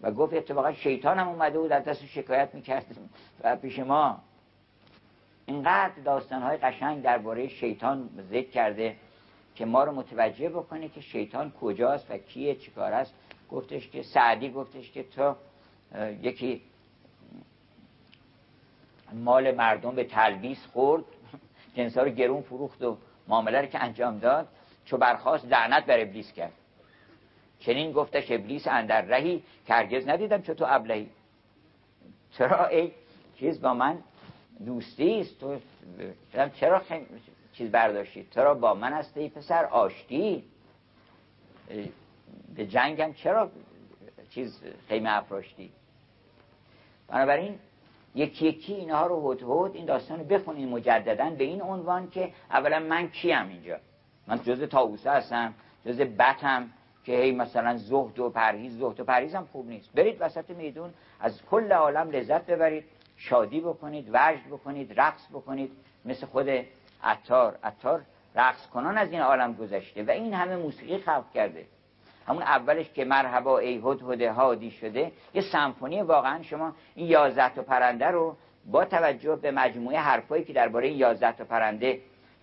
و 0.00 0.10
گفت 0.10 0.34
اتفاقا 0.34 0.72
شیطان 0.72 1.18
هم 1.18 1.28
اومده 1.28 1.58
بود 1.58 1.72
از 1.72 1.84
دست 1.84 2.06
شکایت 2.06 2.54
می‌کرد. 2.54 2.86
و 3.44 3.56
پیش 3.56 3.78
ما 3.78 4.18
اینقدر 5.46 5.94
داستانهای 6.04 6.56
قشنگ 6.56 7.02
درباره 7.02 7.48
شیطان 7.48 8.08
ذکر 8.30 8.50
کرده 8.50 8.96
که 9.54 9.64
ما 9.64 9.84
رو 9.84 9.92
متوجه 9.92 10.48
بکنه 10.48 10.88
که 10.88 11.00
شیطان 11.00 11.52
کجاست 11.60 12.10
و 12.10 12.18
کیه 12.18 12.54
چیکار 12.54 12.92
است. 12.92 13.14
گفتش 13.50 13.88
که 13.88 14.02
سعدی 14.02 14.50
گفتش 14.50 14.90
که 14.90 15.02
تو 15.02 15.34
یکی 16.22 16.62
مال 19.12 19.54
مردم 19.54 19.94
به 19.94 20.04
تلبیس 20.04 20.66
خورد. 20.72 21.04
جنسا 21.76 22.02
رو 22.02 22.10
گرون 22.10 22.42
فروخت 22.42 22.82
و 22.82 22.96
معامله 23.28 23.60
رو 23.60 23.66
که 23.66 23.84
انجام 23.84 24.18
داد 24.18 24.48
چو 24.84 24.96
برخواست 24.96 25.44
لعنت 25.44 25.86
بر 25.86 26.00
ابلیس 26.00 26.32
کرد. 26.32 26.52
چنین 27.58 27.92
گفتش 27.92 28.30
ابلیس 28.30 28.66
اندر 28.68 29.00
رهی 29.00 29.42
که 29.66 29.74
هرگز 29.74 30.08
ندیدم 30.08 30.42
چو 30.42 30.54
تو 30.54 30.64
ابلهی. 30.68 31.10
چرا 32.30 32.66
ای 32.66 32.92
چیز 33.38 33.60
با 33.60 33.74
من 33.74 33.98
دوستی 34.66 35.20
است؟ 35.20 35.40
تو 35.40 35.58
چرا 36.60 36.82
چیز 37.52 37.70
برداشتی؟ 37.70 38.26
چرا 38.30 38.54
با 38.54 38.74
من 38.74 38.92
هستی 38.92 39.28
پسر؟ 39.28 39.64
آشتی؟ 39.64 40.44
به 42.56 42.66
جنگم 42.66 43.12
چرا 43.12 43.50
چیز 44.30 44.62
خیمه 44.88 45.16
افراشتی؟ 45.16 45.72
بنابراین 47.08 47.58
یکی 48.16 48.46
یکی 48.46 48.74
اینها 48.74 49.06
رو 49.06 49.32
هد 49.32 49.42
هد 49.42 49.76
این 49.76 49.86
داستان 49.86 50.18
رو 50.18 50.24
بخونید 50.24 50.68
مجددا 50.68 51.30
به 51.30 51.44
این 51.44 51.62
عنوان 51.62 52.10
که 52.10 52.32
اولا 52.50 52.78
من 52.78 53.08
کیم 53.08 53.48
اینجا. 53.48 53.76
من 54.26 54.42
جز 54.42 54.62
تاوسه 54.62 55.10
هستم 55.10 55.54
جز 55.86 56.00
بتم 56.00 56.70
که 57.04 57.12
هی 57.12 57.32
مثلا 57.32 57.76
زهد 57.76 58.18
و 58.18 58.30
پرهیز 58.30 58.78
زهد 58.78 59.00
و 59.00 59.04
پرهیز 59.04 59.34
هم 59.34 59.48
خوب 59.52 59.68
نیست. 59.68 59.92
برید 59.92 60.16
وسط 60.20 60.50
میدون 60.50 60.90
از 61.20 61.42
کل 61.50 61.72
عالم 61.72 62.10
لذت 62.10 62.46
ببرید 62.46 62.84
شادی 63.16 63.60
بکنید 63.60 64.08
وجد 64.12 64.46
بکنید 64.50 65.00
رقص 65.00 65.26
بکنید. 65.32 65.72
مثل 66.04 66.26
خود 66.26 66.48
عطار. 67.02 67.58
عطار 67.62 68.02
رقص 68.34 68.66
کنان 68.66 68.98
از 68.98 69.12
این 69.12 69.20
عالم 69.20 69.54
گذشته 69.54 70.02
و 70.02 70.10
این 70.10 70.34
همه 70.34 70.56
موسیقی 70.56 70.98
خلق 70.98 71.32
کرده. 71.34 71.66
همون 72.26 72.42
اولش 72.42 72.92
که 72.92 73.04
مرحبا 73.04 73.58
ای 73.58 73.82
هد 73.84 74.22
هادی 74.22 74.70
شده 74.70 75.12
یه 75.34 75.42
سمفونی 75.52 76.02
واقعا 76.02 76.42
شما 76.42 76.72
این 76.94 77.06
یازده 77.06 77.54
تا 77.54 77.62
پرنده 77.62 78.06
رو 78.06 78.36
با 78.66 78.84
توجه 78.84 79.36
به 79.36 79.50
مجموعه 79.50 79.98
حرفایی 79.98 80.44
که 80.44 80.52
درباره 80.52 80.88
این 80.88 80.98
یازده 80.98 81.32
تا 81.32 81.44
پرنده 81.44 82.00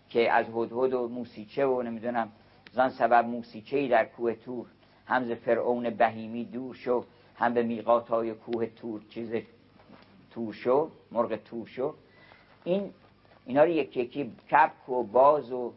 که 0.10 0.32
از 0.32 0.46
هدهد 0.46 0.94
و 0.94 1.08
موسیچه 1.08 1.66
و 1.66 1.82
نمی‌دونم 1.82 2.32
زان 2.72 2.90
سبب 2.90 3.26
موسیچه 3.26 3.88
در 3.88 4.06
کوه 4.06 4.34
تور 4.34 4.66
هم 5.08 5.26
ز 5.26 5.32
فرعون 5.32 5.90
بهیمی 5.90 6.46
دور 6.46 6.76
شو 6.76 7.06
هم 7.36 7.54
به 7.54 7.64
میقات 7.64 8.10
های 8.10 8.34
کوه 8.34 8.66
تور 8.66 9.02
چیز 9.10 9.34
تور 10.32 10.54
شو 10.54 10.92
مرغ 11.12 11.36
تور 11.36 11.68
شو. 11.68 11.94
این 12.64 12.92
اینا 13.46 13.64
رو 13.64 13.70
یکی 13.70 14.02
یکی 14.02 14.32
کپک 14.52 14.90
و 14.90 15.04
باز 15.04 15.52
و 15.52 15.74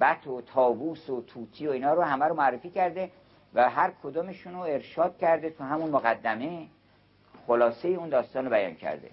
بت 0.00 0.26
و 0.26 0.40
تابوس 0.40 1.10
و 1.10 1.20
توتی 1.20 1.66
و 1.66 1.70
اینا 1.70 1.94
رو 1.94 2.02
همه 2.02 2.24
رو 2.24 2.34
معرفی 2.34 2.70
کرده 2.70 3.10
و 3.54 3.70
هر 3.70 3.92
کدومشون 4.02 4.54
رو 4.54 4.60
ارشاد 4.60 5.18
کرده 5.18 5.50
تو 5.50 5.64
همون 5.64 5.90
مقدمه 5.90 6.66
خلاصه 7.46 7.88
اون 7.88 8.08
داستان 8.08 8.44
رو 8.44 8.50
بیان 8.50 8.74
کرده. 8.74 9.10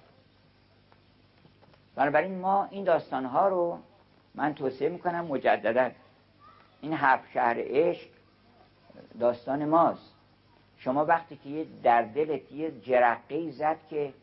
بنابراین 1.95 2.39
ما 2.39 2.67
این 2.71 2.83
داستان 2.83 3.25
ها 3.25 3.47
رو 3.47 3.79
من 4.35 4.53
توصیه 4.53 4.89
می‌کنم 4.89 5.25
مجددا. 5.25 5.91
این 6.81 6.93
هفت 6.93 7.31
شهر 7.31 7.55
عشق 7.57 8.07
داستان 9.19 9.65
ماست. 9.65 10.13
شما 10.77 11.05
وقتی 11.05 11.35
که 11.35 11.49
یه 11.49 11.65
در 11.83 12.01
دلت 12.01 12.51
یه 12.51 12.71
جرقه 12.81 13.51
زد 13.51 13.77
که 13.89 14.13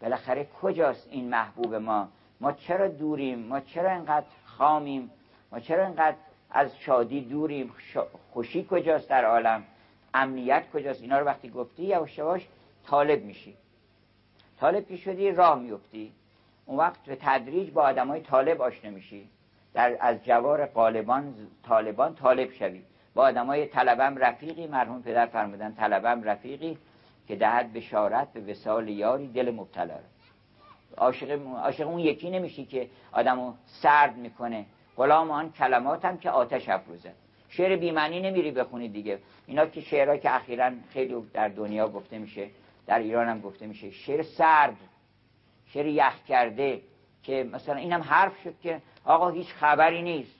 بالاخره 0.00 0.48
کجاست 0.62 1.08
این 1.10 1.28
محبوب 1.28 1.74
ما؟ 1.74 2.08
ما 2.40 2.52
چرا 2.52 2.88
دوریم؟ 2.88 3.38
ما 3.38 3.60
چرا 3.60 3.90
اینقدر 3.90 4.26
خامیم؟ 4.44 5.10
ما 5.52 5.60
چرا 5.60 5.86
اینقدر 5.86 6.16
از 6.50 6.78
شادی 6.78 7.20
دوریم 7.20 7.72
خوشی 8.32 8.66
کجاست 8.70 9.08
در 9.08 9.24
عالم؟ 9.24 9.62
امنیت 10.14 10.64
کجاست؟ 10.72 11.02
اینا 11.02 11.18
رو 11.18 11.26
وقتی 11.26 11.50
گفتی 11.50 11.82
یواش 11.82 12.18
یواش 12.18 12.48
طالب 12.86 13.24
میشی. 13.24 13.54
طالب 14.60 14.88
که 14.88 14.96
شدی 14.96 15.30
راه 15.30 15.58
میفتی 15.58 16.12
اون 16.66 16.78
وقت 16.78 17.04
به 17.04 17.18
تدریج 17.20 17.70
با 17.70 17.86
های 17.86 18.20
طالب 18.20 18.62
آشنا 18.62 18.90
میشی. 18.90 19.28
در 19.74 19.96
از 20.00 20.24
جوار 20.24 20.66
قالبان 20.66 21.34
طالبان 21.68 22.14
طالب 22.14 22.50
شوی. 22.50 22.82
با 23.14 23.30
های 23.30 23.66
طلبم 23.66 24.16
رفیقی 24.16 24.66
مرحوم 24.66 25.02
پدر 25.02 25.26
فرمودن 25.26 25.74
طلبم 25.74 26.22
رفیقی 26.22 26.78
که 27.28 27.36
دهد 27.36 27.72
بشارت 27.72 28.32
به 28.32 28.40
وسال 28.40 28.88
یاری 28.88 29.28
دل 29.28 29.50
مبتلا 29.50 29.94
عاشق 30.96 31.46
عاشق 31.56 31.88
اون 31.88 31.98
یکی 31.98 32.30
نمیشی 32.30 32.66
که 32.66 32.88
آدمو 33.12 33.52
سرد 33.66 34.16
می‌کنه. 34.16 34.66
غلام 34.96 35.30
آن 35.30 35.52
کلمات 35.52 36.04
هم 36.04 36.18
که 36.18 36.30
آتش 36.30 36.68
افروزه. 36.68 37.12
شعر 37.48 37.76
بیمعنی 37.76 38.20
نمیری 38.20 38.50
بخونی 38.50 38.88
دیگه. 38.88 39.18
اینا 39.46 39.66
که 39.66 39.80
شعرها 39.80 40.16
که 40.16 40.34
اخیرا 40.34 40.70
خیلی 40.90 41.14
در 41.32 41.48
دنیا 41.48 41.88
گفته 41.88 42.18
میشه 42.18 42.50
در 42.86 42.98
ایران 42.98 43.28
هم 43.28 43.40
گفته 43.40 43.66
میشه. 43.66 43.90
شعر 43.90 44.22
سرد 44.22 44.76
شعر 45.66 45.86
یخ 45.86 46.24
کرده 46.24 46.80
که 47.22 47.48
مثلا 47.52 47.74
اینم 47.74 48.02
حرف 48.02 48.42
شد 48.44 48.54
که 48.62 48.82
آقا 49.04 49.30
هیچ 49.30 49.48
خبری 49.48 50.02
نیست. 50.02 50.34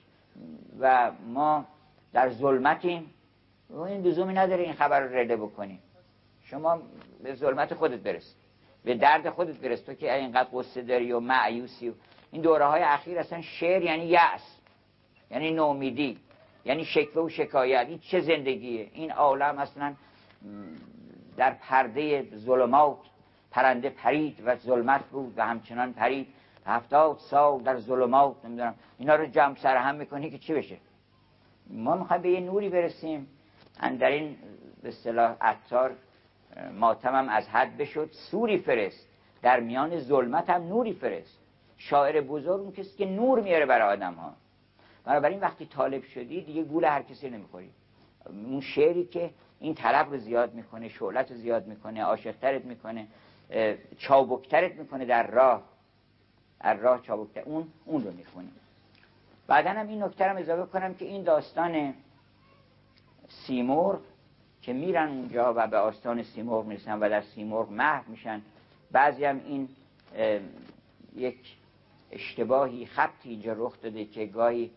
و 0.79 1.11
ما 1.27 1.65
در 2.13 2.29
ظلمتیم. 2.29 3.13
و 3.69 3.79
این 3.79 4.01
لزومی 4.01 4.33
نداره 4.33 4.63
این 4.63 4.73
خبر 4.73 4.99
رو 4.99 5.15
رده 5.15 5.37
بکنیم 5.37 5.79
شما 6.43 6.81
به 7.23 7.35
ظلمت 7.35 7.73
خودت 7.73 7.99
برس. 7.99 8.35
به 8.83 8.95
درد 8.95 9.29
خودت 9.29 9.55
برس. 9.55 9.81
تو 9.81 9.93
که 9.93 10.15
اینقدر 10.15 10.49
قصه 10.53 10.81
داری 10.81 11.11
و 11.11 11.19
معیوسی 11.19 11.89
و 11.89 11.93
این 12.33 12.41
دوره 12.41 12.65
های 12.65 12.81
اخیر 12.81 13.19
اصلا 13.19 13.41
شعر 13.41 13.81
یعنی 13.81 14.05
یأس 14.05 14.57
یعنی 15.31 15.51
نومیدی 15.51 16.17
یعنی 16.65 16.85
شکوه 16.85 17.23
و 17.23 17.29
شکایت. 17.29 17.87
این 17.87 17.99
چه 17.99 18.21
زندگیه؟ 18.21 18.89
این 18.93 19.11
عالم 19.11 19.57
اصلا 19.57 19.93
در 21.37 21.53
پرده 21.53 22.27
ظلمات 22.35 22.97
پرنده 23.51 23.89
پرید 23.89 24.37
و 24.45 24.55
ظلمت 24.55 25.05
بود 25.05 25.33
و 25.37 25.45
همچنان 25.45 25.93
پرید. 25.93 26.27
هفتاد 26.65 27.17
سال 27.17 27.59
در 27.59 27.77
ظلمات 27.77 28.45
نمی‌دونم. 28.45 28.75
اینا 28.97 29.15
رو 29.15 29.25
جمع 29.25 29.55
سر 29.55 29.77
هم 29.77 29.95
می‌کنی 29.95 30.29
که 30.29 30.37
چی 30.37 30.53
بشه؟ 30.53 30.77
ما 31.69 31.95
می‌خوایم 31.95 32.21
به 32.21 32.29
یه 32.29 32.39
نوری 32.39 32.69
برسیم. 32.69 33.27
در 33.99 34.11
این 34.11 34.37
به 34.83 34.91
صلاح 34.91 35.35
عطار 35.41 35.91
ماتمم 36.73 37.29
از 37.29 37.47
حد 37.49 37.77
بشد. 37.77 38.09
سوری 38.11 38.57
فرست. 38.57 39.07
در 39.41 39.59
میان 39.59 39.99
ظلمت 39.99 40.49
هم 40.49 40.67
نوری 40.67 40.93
فرست. 40.93 41.42
شاعر 41.89 42.21
بزرگ 42.21 42.61
اون 42.61 42.71
کسی 42.71 42.97
که 42.97 43.05
نور 43.05 43.41
میاره 43.41 43.65
برای 43.65 43.93
آدم 43.93 44.13
ها 44.13 44.33
بنابراین 45.05 45.39
وقتی 45.39 45.65
طالب 45.65 46.03
شدی 46.03 46.41
دیگه 46.41 46.63
گول 46.63 46.85
هر 46.85 47.01
کسی 47.01 47.29
نمی‌خوری. 47.29 47.69
اون 48.25 48.61
شعری 48.61 49.05
که 49.05 49.29
این 49.59 49.75
طلب 49.75 50.09
رو 50.11 50.17
زیاد 50.17 50.53
می‌کنه 50.53 50.89
شعلت 50.89 51.31
رو 51.31 51.37
زیاد 51.37 51.67
می‌کنه 51.67 52.03
عاشقترت 52.03 52.65
می‌کنه 52.65 53.07
چابکترت 53.97 54.75
می‌کنه 54.75 55.05
در 55.05 55.27
راه. 55.27 55.63
در 56.61 56.73
راه 56.73 57.01
چابکتر 57.01 57.41
اون 57.41 57.67
اون 57.85 58.03
رو 58.03 58.11
می‌خونی. 58.11 58.51
بعدا 59.47 59.69
هم 59.69 59.87
این 59.87 60.03
نکته 60.03 60.25
رو 60.25 60.37
اضافه 60.37 60.71
کنم 60.71 60.93
که 60.93 61.05
این 61.05 61.23
داستان 61.23 61.93
سیمرغ 63.27 63.99
که 64.61 64.73
میرن 64.73 65.07
اونجا 65.07 65.53
و 65.57 65.67
به 65.67 65.77
آستان 65.77 66.23
سیمرغ 66.23 66.65
می‌رسن 66.65 66.99
و 66.99 67.09
در 67.09 67.21
سیمرغ 67.21 67.71
محو 67.71 68.11
میشن. 68.11 68.41
بعضی 68.91 69.25
هم 69.25 69.41
این 69.45 69.69
یک 71.15 71.57
اشتباهی 72.13 72.85
خطی 72.85 73.29
اینجا 73.29 73.53
رخ 73.57 73.81
داده 73.81 74.05
که 74.05 74.25
گاهی 74.25 74.71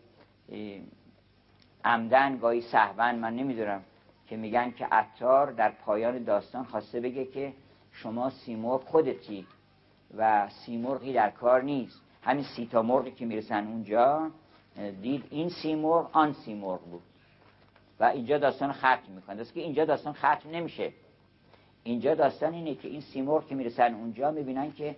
عمدن 1.85 2.37
گاهی 2.37 2.61
صحبن 2.61 3.15
من 3.15 3.35
نمی‌دونم 3.35 3.81
که 4.27 4.37
میگن 4.37 4.71
که 4.71 4.85
عطار 4.85 5.51
در 5.51 5.69
پایان 5.71 6.23
داستان 6.23 6.63
خواسته 6.63 6.99
بگه 6.99 7.25
که 7.25 7.53
شما 7.91 8.29
سیمرغ 8.29 8.83
خودتی 8.83 9.47
و 10.17 10.49
سیمرغی 10.49 11.13
در 11.13 11.29
کار 11.29 11.61
نیست. 11.61 12.01
همین 12.23 12.43
سیتا 12.43 12.81
مرغی 12.81 13.11
که 13.11 13.25
می‌رسن 13.25 13.67
اونجا 13.67 14.31
دید 15.01 15.23
این 15.29 15.49
سیمرغ 15.49 16.09
آن 16.13 16.33
سیمرغ 16.33 16.81
بود. 16.81 17.01
و 17.99 18.03
اینجا 18.03 18.37
داستان 18.37 18.73
ختم 18.73 19.11
می‌کنه. 19.15 19.45
که 19.45 19.59
اینجا 19.59 19.85
داستان 19.85 20.13
ختم 20.13 20.49
نمیشه. 20.51 20.93
اینجا 21.83 22.15
داستان 22.15 22.53
اینه 22.53 22.75
که 22.75 22.87
این 22.87 23.01
سیمرغ 23.01 23.47
که 23.47 23.55
می‌رسن 23.55 23.93
اونجا 23.93 24.31
می‌بینن 24.31 24.71
که 24.71 24.95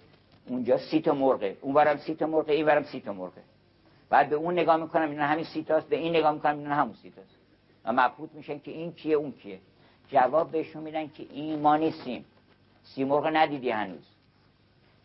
اونجا 0.49 0.77
سی 0.77 1.01
تا 1.01 1.13
مرغه. 1.13 1.57
اونورم 1.61 1.97
سی 1.97 2.15
تا 2.15 2.27
مرغه 2.27 2.53
اینورم 2.53 2.83
سی 2.83 2.99
تا 2.99 3.13
مرغه. 3.13 3.41
بعد 4.09 4.29
به 4.29 4.35
اون 4.35 4.53
نگاه 4.53 4.77
می‌کنم 4.77 5.09
اینا 5.09 5.25
همین 5.25 5.45
سی 5.45 5.63
تاست 5.63 5.89
به 5.89 5.95
این 5.95 6.15
نگاه 6.15 6.31
می‌کنم 6.31 6.57
اینا 6.57 6.75
همون 6.75 6.93
سی 6.93 7.09
تاست 7.09 7.35
و 7.85 7.93
مبهوت 7.93 8.29
میشن 8.33 8.59
که 8.59 8.71
این 8.71 8.93
کیه 8.93 9.15
اون 9.15 9.31
کیه. 9.31 9.59
جواب 10.07 10.51
بهشون 10.51 10.83
میدن 10.83 11.07
که 11.07 11.25
این 11.29 11.59
ما 11.59 11.77
نیستیم. 11.77 12.25
سیمرغ 12.83 13.29
ندیدی 13.33 13.69
هنوز. 13.69 14.07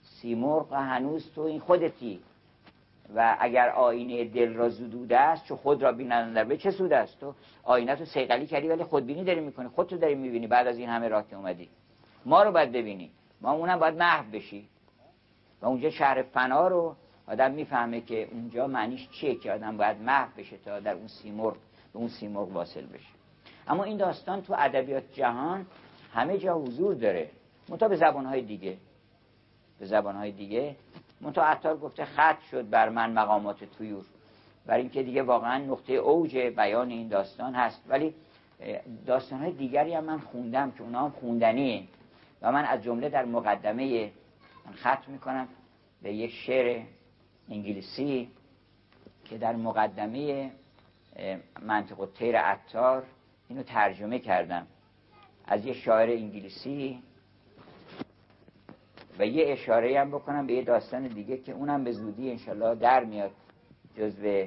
سیمرغ 0.02 0.72
هنوز 0.72 1.32
تو 1.34 1.40
این 1.40 1.60
خودتی. 1.60 2.20
و 3.16 3.36
اگر 3.40 3.68
آینه 3.68 4.24
دل 4.24 4.54
را 4.54 4.68
زدوده 4.68 5.18
است 5.20 5.44
چون 5.44 5.56
خود 5.56 5.82
را 5.82 5.92
بینند 5.92 6.48
به 6.48 6.56
چه 6.56 6.70
سود 6.70 6.92
است؟ 6.92 7.20
تو 7.20 7.34
آینه 7.62 7.96
تو 7.96 8.04
سیقلی 8.04 8.46
کردی 8.46 8.68
ولی 8.68 8.84
خودبینی 8.84 9.24
داری 9.24 9.40
می‌کنی. 9.40 9.68
خودتو 9.68 9.96
داری 9.96 10.14
می‌بینی 10.14 10.46
بعد 10.46 10.66
از 10.66 10.78
این 10.78 10.88
همه 10.88 11.08
راه 11.08 11.28
که 11.28 11.36
اومدی. 11.36 11.68
ما 12.26 12.42
رو 12.42 12.52
باید 12.52 12.72
ببینی. 12.72 13.10
ما 13.40 13.52
اونم 13.52 13.78
باید 13.78 13.94
محو 13.96 14.30
بشی. 14.30 14.68
و 15.64 15.66
اونجا 15.66 15.90
شهر 15.90 16.22
فنا 16.22 16.68
رو 16.68 16.96
آدم 17.26 17.50
می‌فهمه 17.50 18.00
که 18.00 18.28
اونجا 18.32 18.66
معنیش 18.66 19.08
چیه 19.08 19.34
که 19.34 19.52
آدم 19.52 19.76
باید 19.76 20.00
محو 20.00 20.28
بشه 20.36 20.56
تا 20.56 20.80
در 20.80 20.94
اون 20.94 21.08
سیمرغ 21.08 21.56
به 21.92 21.98
اون 21.98 22.08
سیمرغ 22.08 22.52
واصل 22.52 22.86
بشه. 22.86 23.08
اما 23.68 23.84
این 23.84 23.96
داستان 23.96 24.42
تو 24.42 24.54
ادبیات 24.58 25.12
جهان 25.12 25.66
همه 26.12 26.38
جا 26.38 26.54
حضور 26.54 26.94
داره. 26.94 27.30
منتها 27.68 27.88
به 27.88 27.96
زبانهای 27.96 28.42
دیگه. 28.42 28.76
به 29.78 29.86
زبانهای 29.86 30.32
دیگه. 30.32 30.76
منتها 31.20 31.44
عطار 31.44 31.76
گفته 31.76 32.04
خط 32.04 32.40
شد 32.50 32.70
بر 32.70 32.88
من 32.88 33.12
مقامات 33.12 33.64
تویور 33.64 34.04
برای 34.66 34.80
اینکه 34.80 35.02
دیگه 35.02 35.22
واقعا 35.22 35.58
نقطه 35.58 35.92
اوج 35.92 36.36
بیان 36.36 36.90
این 36.90 37.08
داستان 37.08 37.54
هست. 37.54 37.84
ولی 37.88 38.14
داستان 39.06 39.40
های 39.40 39.52
دیگری 39.52 39.94
هم 39.94 40.04
من 40.04 40.18
خوندم 40.18 40.70
که 40.70 40.82
اونا 40.82 41.04
هم 41.04 41.10
خوندنیه. 41.10 41.82
و 42.42 42.52
من 42.52 42.64
از 42.64 42.82
جمله 42.82 43.08
در 43.08 43.24
مقدمه 43.24 44.10
من 44.66 44.72
خط 44.72 45.08
می‌کنم 45.08 45.48
به 46.02 46.14
یک 46.14 46.30
شعر 46.30 46.82
انگلیسی 47.48 48.30
که 49.24 49.38
در 49.38 49.56
مقدمه 49.56 50.50
منطق 51.62 52.00
و 52.00 52.06
تیر 52.06 52.38
عطار 52.38 53.02
اینو 53.48 53.62
ترجمه 53.62 54.18
کردم. 54.18 54.66
از 55.46 55.66
یه 55.66 55.72
شاعر 55.72 56.10
انگلیسی 56.10 57.02
و 59.18 59.26
یه 59.26 59.52
اشاره 59.52 60.00
هم 60.00 60.10
بکنم 60.10 60.46
به 60.46 60.52
یه 60.52 60.64
داستان 60.64 61.06
دیگه 61.06 61.36
که 61.38 61.52
اونم 61.52 61.84
به 61.84 61.92
زودی 61.92 62.30
انشالله 62.30 62.74
در 62.74 63.04
میاد 63.04 63.30
جزو 63.96 64.46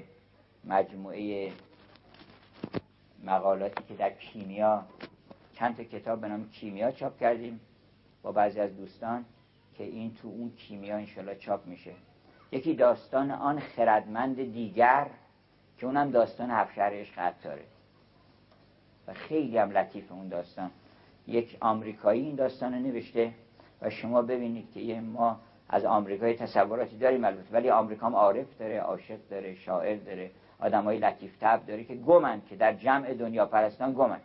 مجموعه 0.66 1.52
مقالاتی 3.24 3.84
که 3.88 3.94
در 3.94 4.10
کیمیا 4.10 4.86
چند 5.54 5.78
تا 5.78 5.84
کتاب 5.84 6.22
به 6.22 6.28
نام 6.28 6.50
کیمیا 6.50 6.92
چاپ 6.92 7.20
کردیم 7.20 7.60
با 8.22 8.32
بعضی 8.32 8.60
از 8.60 8.78
دوستان. 8.78 9.26
که 9.78 9.84
این 9.84 10.14
تو 10.14 10.28
اون 10.28 10.52
کیمیا 10.52 10.96
انشالله 10.96 11.36
چاپ 11.36 11.68
میشه. 11.68 11.92
یکی 12.52 12.76
داستان 12.76 13.32
آن 13.32 13.60
خردمند 13.60 14.54
دیگر 14.54 15.08
که 15.78 15.86
اونم 15.86 16.12
داستان 16.12 16.52
هفشهرش 16.52 17.12
خط 17.12 17.44
داره. 17.44 17.64
و 19.08 19.14
خیلی 19.14 19.58
هم 19.58 19.72
لطیف 19.72 20.12
اون 20.12 20.28
داستان. 20.28 20.72
یک 21.28 21.58
آمریکایی 21.62 22.22
این 22.22 22.36
داستان 22.36 22.74
رو 22.74 22.80
نوشته 22.80 23.34
و 23.82 23.90
شما 23.90 24.22
ببینید 24.22 24.72
که 24.74 25.02
ما 25.02 25.40
از 25.70 25.86
آمریکای 25.86 26.34
تصوراتی 26.34 26.98
داریم 26.98 27.26
البته 27.26 27.52
ولی 27.52 27.70
آمریکا 27.70 28.06
هم 28.06 28.16
عارف 28.16 28.58
داره 28.60 28.80
عاشق 28.80 29.18
داره 29.30 29.56
شاعر 29.56 29.98
داره 29.98 30.32
آدمای 30.60 30.98
لطیف 30.98 31.38
تب 31.42 31.66
داره 31.68 31.84
که 31.84 31.96
گمن 31.96 32.42
که 32.50 32.56
در 32.56 32.74
جمع 32.74 33.14
دنیا 33.14 33.46
پرستان 33.46 33.94
گمن. 33.94 34.20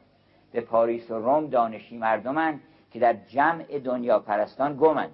به 0.52 0.60
پاریس 0.60 1.10
و 1.10 1.14
روم 1.14 1.46
دانشی 1.46 1.98
مردمن 1.98 2.60
که 2.90 2.98
در 2.98 3.12
جمع 3.12 3.78
دنیا 3.78 4.18
پرستان 4.18 4.76
گمن. 4.76 5.08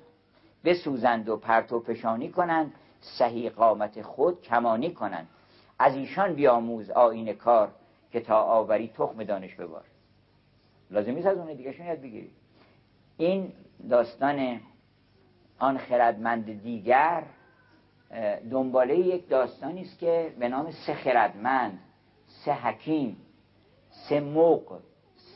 بسوزند 0.64 1.28
و 1.28 1.36
پرتو 1.36 1.80
پشانی 1.80 2.28
کنند 2.28 2.74
صحیح 3.00 3.50
قامت 3.50 4.02
خود 4.02 4.42
کمانی 4.42 4.90
کنند. 4.90 5.28
از 5.78 5.94
ایشان 5.96 6.34
بیاموز 6.34 6.90
آین 6.90 7.32
کار 7.32 7.70
که 8.12 8.20
تا 8.20 8.42
آوری 8.42 8.88
تخم 8.88 9.24
دانش 9.24 9.54
ببار. 9.54 9.84
لازم 10.90 11.10
نیست 11.10 11.26
از 11.26 11.38
اون 11.38 11.54
دیگه 11.54 11.86
یاد 11.86 12.00
بگیرید 12.00 12.32
این 13.16 13.52
داستان 13.90 14.60
آن 15.58 15.78
خردمند 15.78 16.62
دیگر 16.62 17.22
دنباله 18.50 18.98
یک 18.98 19.28
داستانی 19.28 19.82
است 19.82 19.98
که 19.98 20.34
به 20.38 20.48
نام 20.48 20.70
سه 20.70 20.94
خردمند 20.94 21.78
سه 22.26 22.52
حکیم 22.52 23.16
سه 23.90 24.20
موق 24.20 24.80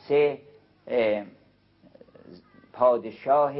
سه 0.07 0.41
پادشاه 2.73 3.53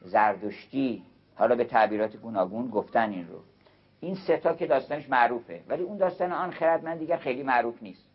زردشتی 0.00 1.02
حالا 1.34 1.54
به 1.54 1.64
تعبیرات 1.64 2.16
گوناگون 2.16 2.70
گفتن 2.70 3.10
این 3.10 3.28
رو. 3.28 3.40
این 4.00 4.14
سه 4.14 4.36
تا 4.36 4.54
که 4.54 4.66
داستانش 4.66 5.08
معروفه 5.08 5.62
ولی 5.68 5.82
اون 5.82 5.96
داستان 5.96 6.32
آن 6.32 6.50
خردمند 6.50 6.98
دیگر 6.98 7.16
خیلی 7.16 7.42
معروف 7.42 7.82
نیست. 7.82 8.08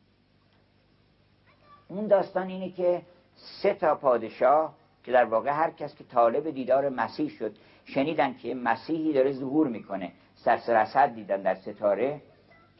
اون 1.88 2.08
داستان 2.08 2.48
اینه 2.48 2.70
که 2.70 3.02
سه 3.36 3.74
تا 3.74 3.96
پادشاه 3.96 4.76
که 5.04 5.12
در 5.12 5.26
واقع 5.26 5.50
هر 5.50 5.72
کس 5.72 5.96
که 5.96 6.04
طالب 6.04 6.50
دیدار 6.50 6.90
مسیح 6.90 7.30
شد 7.30 7.56
شنیدن 7.86 8.34
که 8.34 8.56
مسیحی 8.56 9.14
داره 9.14 9.32
ظهور 9.32 9.68
می‌کنه. 9.68 10.12
سرسر 10.36 11.08
دیدن 11.08 11.42
در 11.42 11.56
ستاره 11.56 12.22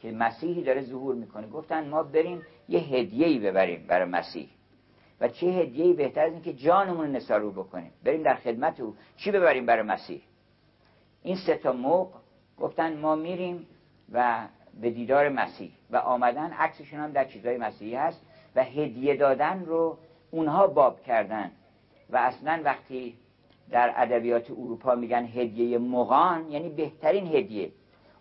که 0.02 0.12
مسیحی 0.12 0.62
داره 0.62 0.82
ظهور 0.82 1.14
می‌کنه. 1.14 1.46
گفتن 1.46 1.88
ما 1.88 2.02
بریم 2.02 2.42
یه 2.68 2.80
هدیه‌ای 2.80 3.38
ببریم 3.38 3.86
برای 3.86 4.08
مسیح. 4.08 4.48
و 5.20 5.28
چه 5.28 5.46
هدیه‌ای 5.46 5.92
بهتر 5.92 6.24
از 6.24 6.32
اینکه 6.32 6.52
جانمون 6.52 7.12
نثارو 7.12 7.50
بکنیم. 7.50 7.92
بریم 8.04 8.22
در 8.22 8.34
خدمت 8.34 8.80
او. 8.80 8.94
چی 9.16 9.30
ببریم 9.30 9.66
برای 9.66 9.82
مسیح؟ 9.82 10.22
این 11.22 11.36
سه 11.36 11.54
تا 11.56 11.72
موق 11.72 12.08
گفتن 12.58 12.96
ما 12.96 13.14
میریم 13.14 13.66
و 14.12 14.46
به 14.80 14.90
دیدار 14.90 15.28
مسیح 15.28 15.72
و 15.90 15.96
آمدن 15.96 16.50
عکسشون 16.52 17.00
هم 17.00 17.12
در 17.12 17.24
چیزای 17.24 17.56
مسیحی 17.56 17.94
هست 17.94 18.26
و 18.56 18.64
هدیه 18.64 19.16
دادن 19.16 19.64
رو 19.64 19.98
اونها 20.30 20.66
باب 20.66 21.02
کردن. 21.02 21.50
و 22.10 22.16
اصلا 22.16 22.60
وقتی 22.64 23.14
در 23.70 23.92
ادبیات 23.96 24.50
اروپا 24.50 24.94
میگن 24.94 25.24
هدیه 25.24 25.78
مغان 25.78 26.50
یعنی 26.50 26.68
بهترین 26.68 27.26
هدیه. 27.26 27.72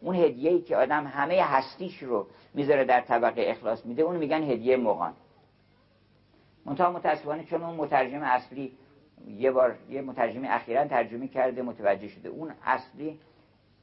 اون 0.02 0.16
هدیه 0.16 0.52
ای 0.52 0.62
که 0.62 0.78
آدم 0.78 1.08
همه 1.08 1.42
هستیش 1.42 2.04
رو 2.04 2.28
می‌ذاره 2.54 2.86
در 2.86 3.02
طبقه 3.02 3.44
اخلاص 3.48 3.86
میده 3.86 4.04
اون 4.04 4.16
میگن 4.16 4.44
هدیه 4.44 4.78
مغان. 4.78 5.14
منتها 6.66 6.92
متاسفانه 6.92 7.44
چون 7.44 7.64
اون 7.64 7.76
مترجم 7.76 8.22
اصلی 8.24 8.72
یه 9.28 9.52
بار 9.52 9.76
یه 9.90 10.02
مترجم 10.02 10.42
اخیرا 10.46 10.88
ترجمه 10.88 11.28
کرده 11.28 11.62
متوجه 11.62 12.08
شده. 12.08 12.30
اون 12.30 12.52
اصلی 12.66 13.20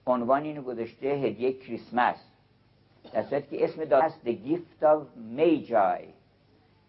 عنوان 0.06 0.42
اینو 0.42 0.62
گذاشته 0.62 1.06
هدیه 1.06 1.52
کریسمس. 1.52 2.16
در 3.12 3.22
صورتی 3.22 3.56
که 3.56 3.64
اسم 3.64 3.84
داستان 3.84 4.10
هست 4.10 4.20
The 4.24 4.48
Gift 4.48 4.84
of 4.84 5.00
Magi 5.38 6.04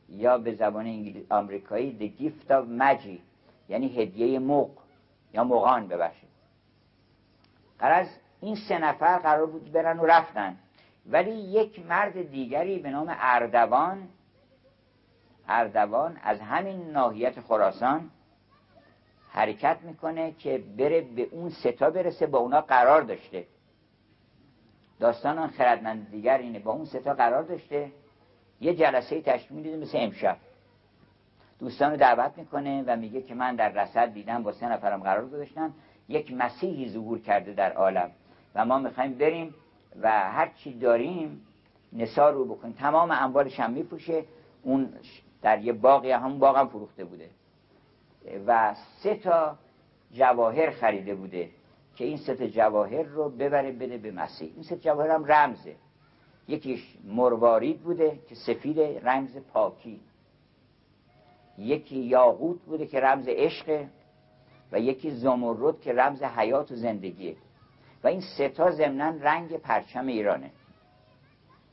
یا 0.10 0.38
به 0.38 0.54
زبان 0.56 0.86
انگلیس 0.86 1.26
آمریکایی 1.32 1.98
The 2.00 2.22
Gift 2.22 2.52
of 2.52 2.82
Magi 2.82 3.20
یعنی 3.70 4.02
هدیه 4.02 4.40
مق 4.40 4.70
یا 5.34 5.44
مغان 5.44 5.88
ببخشید. 5.88 6.30
قرار 7.80 8.06
این 8.42 8.56
سه 8.56 8.78
نفر 8.78 9.18
قرار 9.18 9.46
بود 9.46 9.72
برن 9.72 10.00
و 10.00 10.06
رفتن. 10.06 10.56
ولی 11.10 11.32
یک 11.32 11.86
مرد 11.86 12.32
دیگری 12.32 12.80
به 12.80 12.90
نام 12.90 13.16
اردوان 13.20 14.08
اردوان 15.48 16.18
از 16.24 16.40
همین 16.40 16.92
ناحیت 16.92 17.40
خراسان 17.40 18.10
حرکت 19.30 19.78
می‌کنه 19.82 20.32
که 20.32 20.64
بره 20.78 21.02
به 21.02 21.22
اون 21.32 21.50
ستا 21.50 21.90
برسه 21.90 22.28
با 22.28 22.40
اونا 22.40 22.62
قرار 22.62 23.02
داشته. 23.02 23.46
داستان 25.00 25.38
آن 25.38 25.50
خردمند 25.50 26.12
دیگر 26.12 26.38
اینه 26.38 26.60
با 26.60 26.72
اون 26.72 26.86
ستا 26.86 27.14
قرار 27.14 27.44
داشته. 27.44 27.92
یه 28.62 28.76
جلسه 28.76 29.22
تشکیل 29.22 29.58
میده 29.58 29.78
مثل 29.78 29.98
امشب. 30.02 30.38
دوستان 31.60 31.96
دعوت 31.96 32.38
می‌کنه 32.38 32.84
و 32.88 32.96
میگه 32.96 33.22
که 33.22 33.36
من 33.36 33.56
در 33.56 33.70
رسد 33.70 34.14
دیدم 34.14 34.44
با 34.44 34.52
سه 34.52 34.68
نفرم 34.68 35.04
قرار 35.04 35.28
گذاشتم 35.28 35.74
یک 36.10 36.34
مسیحی 36.34 36.90
ظهور 36.90 37.20
کرده 37.20 37.54
در 37.54 37.74
عالم 37.74 38.12
و 38.56 38.66
ما 38.66 38.80
می‌خوایم 38.80 39.14
بریم 39.14 39.56
و 40.02 40.12
هر 40.12 40.48
چی 40.48 40.80
داریم 40.80 41.46
نثار 41.94 42.34
رو 42.34 42.46
بکنیم 42.46 42.74
تمام 42.74 43.12
اموالش 43.12 43.60
هم 43.60 43.72
میپوشه 43.72 44.24
اون 44.64 44.94
در 45.42 45.62
یه 45.62 45.74
باقی 45.74 46.12
هم 46.12 46.68
فروخته 46.68 47.06
بوده. 47.06 47.30
و 48.48 48.76
سه 49.04 49.16
تا 49.16 49.58
جواهر 50.14 50.72
خریده 50.72 51.16
بوده 51.16 51.50
که 51.96 52.06
این 52.06 52.18
سه 52.18 52.36
تا 52.36 52.48
جواهر 52.48 53.04
رو 53.04 53.30
ببره 53.30 53.72
بده 53.72 53.98
به 53.98 54.12
مسیح. 54.12 54.52
این 54.56 54.64
سه 54.64 54.78
جواهر 54.78 55.10
هم 55.10 55.26
رمزه. 55.26 55.76
یکیش 56.48 56.98
مروارید 57.04 57.82
بوده 57.82 58.20
که 58.30 58.36
سفید 58.36 58.80
رمز 58.80 59.38
پاکی. 59.38 60.00
یکی 61.58 62.00
یاقوت 62.00 62.62
بوده 62.62 62.86
که 62.86 63.00
رمز 63.00 63.28
عشق 63.28 63.86
و 64.72 64.80
یکی 64.80 65.12
زمرد 65.12 65.82
که 65.82 65.94
رمز 65.94 66.24
حیات 66.24 66.72
و 66.72 66.76
زندگیه 66.76 67.36
و 68.04 68.08
این 68.08 68.22
سه 68.38 68.50
تا 68.50 68.72
ضمنا 68.72 69.10
رنگ 69.22 69.58
پرچم 69.58 70.08
ایرانه. 70.08 70.52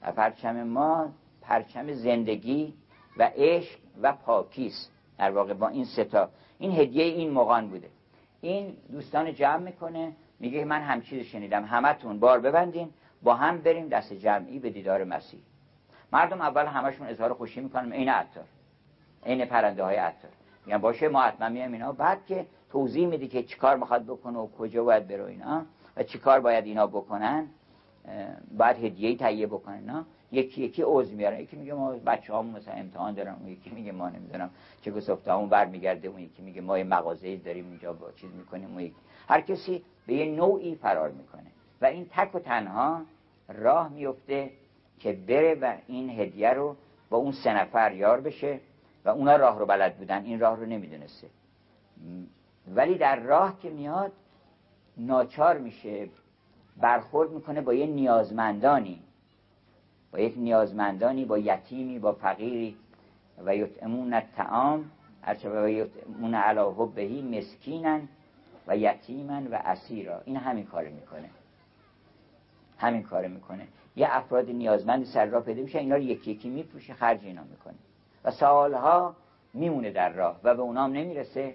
و 0.02 0.12
پرچم 0.12 0.62
ما 0.62 1.12
پرچم 1.42 1.92
زندگی 1.92 2.74
و 3.18 3.30
عشق 3.36 3.78
و 4.02 4.12
پاکیست 4.12 4.92
در 5.18 5.30
واقع 5.30 5.54
با 5.54 5.68
این 5.68 5.84
ستا 5.84 6.28
این 6.58 6.72
هدیه 6.72 7.04
این 7.04 7.30
مقان 7.30 7.68
بوده. 7.68 7.88
این 8.40 8.76
دوستان 8.92 9.34
جمع 9.34 9.56
می‌کنه 9.56 10.12
میگه 10.40 10.64
من 10.64 10.82
هم 10.82 11.00
چیز 11.00 11.26
شنیدم. 11.26 11.64
همتون 11.64 12.20
بار 12.20 12.40
ببندین 12.40 12.90
با 13.22 13.34
هم 13.34 13.58
بریم 13.58 13.88
دست 13.88 14.12
جمعی 14.12 14.58
به 14.58 14.70
دیدار 14.70 15.04
مسیح. 15.04 15.40
مردم 16.12 16.40
اول 16.40 16.66
همشون 16.66 17.06
اظهار 17.06 17.34
خوشی 17.34 17.60
می‌کنن. 17.60 17.92
این 17.92 18.08
عطار. 18.08 18.44
این 19.24 19.44
پرنده 19.44 19.84
های 19.84 19.96
عطار. 19.96 20.30
میگن 20.66 20.78
باشه 20.78 21.08
ما 21.08 21.22
حتما 21.22 21.48
میام 21.48 21.72
اینا. 21.72 21.92
بعد 21.92 22.26
که 22.26 22.46
توضیح 22.70 23.06
میدی 23.06 23.28
که 23.28 23.42
چیکار 23.42 23.76
می‌خواد 23.76 24.04
بکنه 24.04 24.38
و 24.38 24.48
کجا 24.58 24.84
باید 24.84 25.08
برو 25.08 25.24
اینا 25.24 25.66
و 25.96 26.02
چیکار 26.02 26.40
باید 26.40 26.64
اینا 26.64 26.86
بکنن 26.86 27.46
باید 28.58 28.76
هدیه 28.76 29.16
تهیه 29.16 29.46
بکنن 29.46 29.74
اینا 29.74 30.04
یکی 30.32 30.62
یکی 30.64 30.82
عضو 30.86 31.16
میارن. 31.16 31.40
یکی 31.40 31.56
میگه 31.56 31.74
ما 31.74 31.92
بچه 31.92 32.32
هامون 32.32 32.54
مثلا 32.54 32.74
امتحان 32.74 33.14
دارن 33.14 33.34
اون 33.40 33.48
یکی 33.48 33.70
میگه 33.70 33.92
ما 33.92 34.08
نمی‌دونم 34.08 34.50
چه 34.82 34.90
گسفته 34.90 35.32
همون 35.32 35.48
برمیگرده 35.48 36.08
اون 36.08 36.20
یکی 36.20 36.42
میگه 36.42 36.60
ما 36.60 36.78
یه 36.78 36.84
مغازه 36.84 37.36
داریم 37.36 37.64
اینجا 37.70 37.92
با 37.92 38.12
چیز 38.12 38.30
می‌کنیم 38.34 38.70
اون 38.70 38.80
یکی. 38.80 38.94
هر 39.28 39.40
کسی 39.40 39.82
به 40.06 40.14
یه 40.14 40.26
نوعی 40.36 40.74
فرار 40.74 41.10
می‌کنه. 41.10 41.50
و 41.80 41.86
این 41.86 42.06
تک 42.10 42.34
و 42.34 42.38
تنها 42.38 43.02
راه 43.48 43.88
میفته 43.88 44.50
که 44.98 45.12
بره 45.12 45.54
و 45.54 45.74
این 45.86 46.10
هدیه 46.10 46.50
رو 46.50 46.76
با 47.10 47.16
اون 47.16 47.32
سه 47.32 47.60
نفر 47.60 47.92
یار 47.94 48.20
بشه 48.20 48.60
و 49.04 49.08
اونا 49.08 49.36
راه 49.36 49.58
رو 49.58 49.66
بلد 49.66 49.96
بودن. 49.96 50.24
این 50.24 50.40
راه 50.40 50.56
رو 50.56 50.66
نمی‌دونسته. 50.66 51.26
ولی 52.74 52.98
در 52.98 53.20
راه 53.20 53.60
که 53.60 53.70
میاد 53.70 54.12
ناچار 54.96 55.58
میشه 55.58 56.08
برخورد 56.76 57.30
می‌کنه 57.30 57.60
با 57.60 57.74
یه 57.74 57.86
نیازمندانی. 57.86 59.02
با 60.12 60.18
یک 60.18 60.34
نیازمندانی 60.36 61.24
با 61.24 61.38
یتیمی 61.38 61.98
با 61.98 62.12
فقیری. 62.12 62.76
و 63.44 63.56
یطعمون 63.56 64.14
الطعام 64.14 64.90
و 65.44 65.70
یطعمون 65.70 66.34
علی 66.34 66.60
حبهی 66.60 67.22
مسکینن 67.22 68.08
و 68.66 68.76
یتیمن 68.76 69.46
و 69.46 69.58
اسیرا. 69.64 70.20
این 70.24 70.36
همین 70.36 70.66
کار 70.66 70.88
می‌کنه. 70.88 71.30
همین 72.78 73.02
کار 73.02 73.26
می‌کنه. 73.26 73.66
یه 73.96 74.06
افراد 74.10 74.50
نیازمند 74.50 75.04
سر 75.04 75.26
را 75.26 75.40
پیدا 75.40 75.62
میشه 75.62 75.78
اینا 75.78 75.96
رو 75.96 76.02
یکی 76.02 76.30
یکی 76.30 76.48
میپوشه 76.48 76.94
خرج 76.94 77.24
اینا 77.24 77.42
می‌کنه. 77.42 77.74
و 78.24 78.30
سالها 78.30 79.16
میمونه 79.54 79.90
در 79.90 80.12
راه 80.12 80.40
و 80.42 80.54
به 80.54 80.62
اونام 80.62 80.92
نمی‌رسه. 80.92 81.54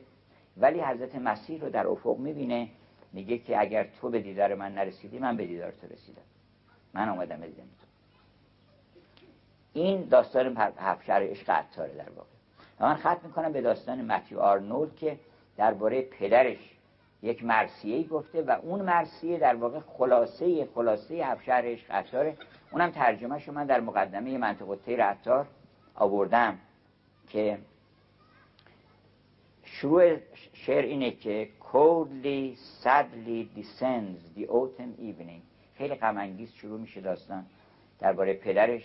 ولی 0.57 0.79
حضرت 0.79 1.15
مسیح 1.15 1.61
رو 1.61 1.69
در 1.69 1.87
افق 1.87 2.17
می‌بینه 2.17 2.67
میگه 3.13 3.37
که 3.37 3.61
اگر 3.61 3.87
تو 4.01 4.09
به 4.09 4.19
دیدار 4.19 4.55
من 4.55 4.73
نرسیدی 4.73 5.19
من 5.19 5.37
به 5.37 5.45
دیدار 5.47 5.71
تو 5.71 5.87
رسیدم. 5.87 6.21
من 6.93 7.09
آمدم 7.09 7.35
دیدم 7.35 7.63
تو 7.63 7.82
این 9.73 10.01
داستان 10.01 10.57
هفشر 10.77 11.27
عشق 11.31 11.49
عطاره 11.49 11.93
در 11.93 12.09
واقع. 12.09 12.27
و 12.79 12.85
من 12.85 12.95
ختم 12.95 13.19
می‌کنم 13.23 13.51
به 13.51 13.61
داستان 13.61 14.01
متیو 14.01 14.39
آرنولد 14.39 14.95
که 14.95 15.19
درباره 15.57 16.01
پدرش 16.01 16.57
یک 17.21 17.43
مرسیه 17.43 18.07
گفته 18.07 18.41
و 18.41 18.51
اون 18.61 18.81
مرسیه 18.81 19.39
در 19.39 19.55
واقع 19.55 19.79
خلاصه 19.79 20.67
خلاصه 20.75 21.15
هفشر 21.15 21.61
عشق 21.65 21.91
عطاره. 21.91 22.37
اونم 22.71 22.91
ترجمه 22.91 23.51
من 23.51 23.65
در 23.65 23.79
مقدمه 23.79 24.37
منطقه 24.37 24.75
تیر 24.75 25.03
عطار 25.03 25.47
آوردم 25.95 26.57
که 27.29 27.57
شروع 29.63 30.17
شعر 30.53 30.83
اینه 30.83 31.11
که 31.11 31.49
coldly 31.73 32.57
sadly 32.83 33.47
descends 33.57 34.37
the 34.37 34.45
autumn 34.47 34.93
evening. 34.99 35.41
خیلی 35.77 35.95
غم 35.95 36.45
شروع 36.45 36.79
میشه 36.79 37.01
داستان 37.01 37.45
درباره 37.99 38.33
پدرش. 38.33 38.83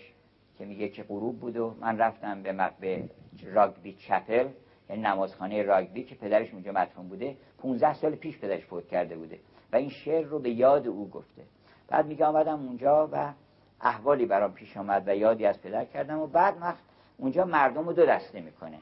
که 0.59 0.65
میگه 0.65 0.89
که 0.89 1.03
غروب 1.03 1.41
بود 1.41 1.57
و 1.57 1.75
من 1.81 1.99
رفتم 1.99 2.43
به, 2.43 2.71
به 2.81 3.11
راگبی 3.45 3.93
چپل 3.93 4.49
یعنی 4.91 5.03
نمازخانه 5.03 5.63
راگبی 5.63 6.05
که 6.05 6.15
پدرش 6.15 6.53
اونجا 6.53 6.73
مدفون 6.73 7.09
بوده 7.09 7.37
15 7.59 7.95
سال 7.95 8.15
پیش 8.15 8.39
پدرش 8.39 8.65
فوت 8.65 8.89
کرده 8.89 9.17
بوده 9.17 9.39
و 9.73 9.77
این 9.77 9.89
شعر 9.89 10.25
رو 10.25 10.39
به 10.39 10.51
یاد 10.51 10.87
او 10.87 11.11
گفته. 11.11 11.43
بعد 11.89 12.07
میگه 12.07 12.25
آمدم 12.25 12.67
اونجا 12.67 13.09
و 13.13 13.33
احوالی 13.81 14.27
برام 14.27 14.53
پیش 14.53 14.77
آمد 14.77 15.03
و 15.07 15.17
یادی 15.17 15.47
از 15.47 15.63
پدر 15.63 15.85
کردم 15.85 16.19
و 16.19 16.27
بعد 16.27 16.55
وقت 16.61 16.83
اونجا 17.17 17.45
مردم 17.45 17.87
رو 17.87 17.93
دو 17.93 18.07
دسته 18.07 18.41
می‌کنه. 18.41 18.79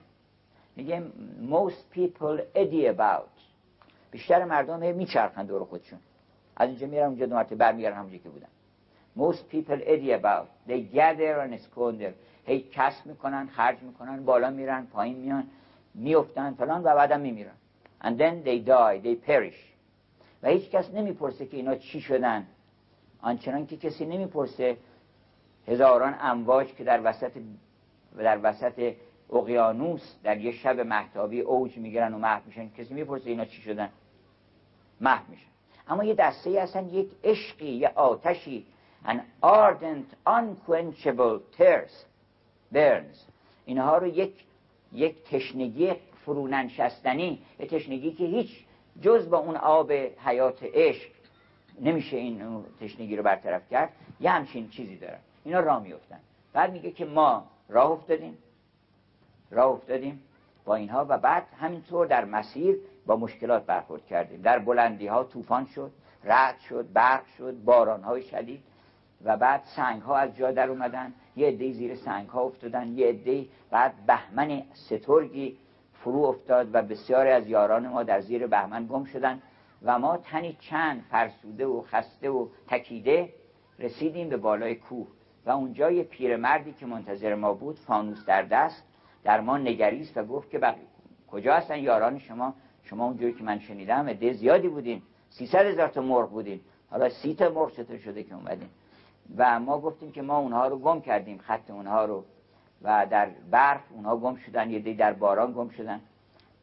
میگه 0.77 1.03
most 1.51 1.97
people 1.97 2.41
eddy 2.55 2.97
about. 2.97 3.41
بیشتر 4.11 4.45
مردم 4.45 4.95
میچرخن 4.95 5.47
دور 5.47 5.65
خودشون. 5.65 5.99
از 6.57 6.69
اینجا 6.69 6.87
میرن 6.87 7.07
اونجا 7.07 7.27
دو 7.27 7.35
مرتبه 7.35 7.57
برمیگردن 7.57 7.97
همونجا 7.97 8.19
که 8.19 8.29
بودن. 8.29 8.49
Most 9.17 9.49
people 9.51 9.79
eddy 9.93 10.13
about. 10.13 10.49
They 10.69 10.81
gather 10.81 11.41
and 11.41 11.59
squander. 11.61 12.13
هی 12.47 12.61
کسب 12.73 13.07
می‌کنن 13.07 13.47
خرج 13.47 13.83
می‌کنن 13.83 14.25
بالا 14.25 14.51
میرن 14.51 14.87
پایین 14.87 15.17
میان 15.17 15.47
میفتن 15.95 16.55
فلان 16.55 16.81
و 16.81 16.95
بعدم 16.95 17.21
میمیرن. 17.21 17.55
And 18.05 18.19
then 18.19 18.45
they 18.45 18.59
die 18.69 19.01
they 19.07 19.31
perish. 19.31 19.61
و 20.43 20.49
هیچ 20.49 20.71
کس 20.71 20.91
نمی‌پرسه 20.95 21.47
که 21.47 21.57
اینا 21.57 21.75
چی 21.75 22.01
شدن. 22.01 22.47
آنچنان 23.21 23.67
که 23.67 23.77
کسی 23.77 24.07
نمی‌پرسه 24.07 24.77
هزاران 25.69 26.15
امواج 26.21 26.75
که 26.75 26.85
در 26.85 27.01
وسط 27.05 27.33
در 28.19 28.39
وسط 28.43 28.95
اقیانوس 29.33 30.15
در 30.23 30.41
یه 30.41 30.53
شب 30.53 30.81
محتابی 30.81 31.41
اوج 31.41 31.77
می‌گیرن 31.77 32.15
و 32.15 32.19
محو 32.19 32.41
میشن. 32.47 32.69
کسی 32.69 32.95
می‌پرسه 32.95 33.31
اینا 33.31 33.45
چی 33.45 33.63
شدن؟ 33.63 33.89
محو 35.01 35.31
میشن. 35.31 35.47
اما 35.89 36.05
یه 36.05 36.15
دسته 36.15 36.51
ای 36.51 36.59
هستن 36.59 36.89
یک 36.89 37.11
عشقی 37.25 37.71
یه 37.71 37.89
آتشی 37.89 38.67
an 39.07 39.23
ardent 39.43 40.09
unquenchable 40.27 41.41
thirst. 41.59 42.07
Burns. 42.73 43.17
اینها 43.65 43.99
رو 43.99 44.07
یک 44.07 44.33
یک 44.93 45.25
تشنگی 45.25 45.93
فروننشستنی 46.25 47.43
یه 47.59 47.67
تشنگی 47.67 48.13
که 48.13 48.25
هیچ 48.25 48.65
جز 49.01 49.31
با 49.31 49.39
اون 49.39 49.57
آب 49.57 49.93
حیات 50.25 50.63
عشق 50.63 51.11
نمیشه 51.81 52.17
این 52.17 52.65
تشنگی 52.81 53.17
رو 53.17 53.23
برطرف 53.23 53.71
کرد. 53.71 53.93
یه 54.21 54.31
همچین 54.31 54.69
چیزی 54.69 54.97
دارن 54.97 55.19
اینا 55.45 55.61
راه 55.61 55.83
میفتن 55.83 56.21
بعد 56.53 56.73
میگه 56.73 56.91
که 56.91 57.05
ما 57.05 57.45
راه 57.69 57.91
افتادیم. 57.91 58.39
راه 59.51 59.71
افتادیم 59.71 60.23
با 60.65 60.75
اینها 60.75 61.07
و 61.09 61.19
بعد 61.19 61.47
همینطور 61.61 62.07
در 62.07 62.25
مسیر 62.25 62.77
با 63.07 63.17
مشکلات 63.17 63.67
برخورد 63.67 64.07
کردیم. 64.07 64.43
در 64.43 64.59
بلندی 64.59 65.07
ها 65.07 65.25
طوفان 65.25 65.67
شد 65.67 65.91
رد 66.25 66.59
شد 66.69 66.93
برق 66.93 67.27
شد 67.39 67.65
باران 67.65 68.03
های 68.03 68.23
شدید. 68.23 68.63
و 69.25 69.37
بعد 69.37 69.63
سنگ 69.77 70.03
ها 70.03 70.17
از 70.17 70.37
جا 70.37 70.51
در 70.51 70.69
اومدن. 70.69 71.13
یه 71.37 71.49
عده 71.49 71.73
زیر 71.73 71.95
سنگ 71.95 72.29
ها 72.29 72.43
افتادن. 72.43 72.89
یه 72.89 73.07
عده 73.07 73.47
بعد 73.71 73.93
بهمن 74.07 74.63
سترگی 74.73 75.57
فرو 75.93 76.25
افتاد 76.25 76.75
و 76.75 76.83
بسیاری 76.83 77.31
از 77.31 77.49
یاران 77.49 77.89
ما 77.89 78.03
در 78.03 78.21
زیر 78.21 78.47
بهمن 78.47 78.87
گم 78.87 79.05
شدن 79.05 79.43
و 79.83 79.99
ما 79.99 80.17
تنی 80.17 80.57
چند 80.61 81.05
فرسوده 81.11 81.67
و 81.67 81.83
خسته 81.83 82.31
و 82.31 82.49
تکیده 82.69 83.33
رسیدیم 83.79 84.29
به 84.29 84.37
بالای 84.37 84.75
کوه. 84.75 85.07
و 85.47 85.51
اونجا 85.51 85.91
یه 85.91 86.03
پیرمردی 86.03 86.73
که 86.73 86.87
منتظر 86.87 87.35
ما 87.35 87.55
بود 87.55 87.79
فانوس 87.79 88.25
در 88.25 88.43
دست 88.43 88.85
در 89.25 89.41
ما 89.41 89.59
نگریست 89.59 90.17
و 90.17 90.25
گفت 90.25 90.51
که 90.51 90.61
کجا 91.31 91.55
هستن 91.55 91.79
یاران 91.79 92.19
شما؟ 92.19 92.55
شما 92.83 93.07
اونجوری 93.07 93.33
که 93.33 93.45
من 93.45 93.59
شنیدم 93.59 94.09
عده 94.09 94.33
زیادی 94.33 94.69
بودین. 94.69 95.03
300 95.31 95.67
هزار 95.67 95.89
تا 95.89 96.01
مرغ 96.01 96.31
بودین. 96.31 96.61
حالا 96.91 97.09
سی 97.09 97.35
تا 97.35 97.49
مرغ 97.49 97.73
چطور 97.73 97.99
شده 97.99 98.23
که 98.23 98.35
اومدین؟ 98.35 98.69
و 99.37 99.61
ما 99.61 99.81
گفتیم 99.81 100.13
که 100.13 100.23
ما 100.23 100.39
اونها 100.39 100.69
رو 100.69 100.79
گم 100.79 101.01
کردیم 101.01 101.39
خط 101.39 101.71
اونها 101.71 102.05
رو. 102.05 102.25
و 102.83 103.07
در 103.11 103.31
برف 103.51 103.81
اونها 103.91 104.17
گم 104.17 104.37
شدن 104.37 104.71
یه 104.71 104.79
دی 104.79 104.95
در 104.95 105.13
باران 105.13 105.53
گم 105.53 105.69
شدن. 105.69 106.01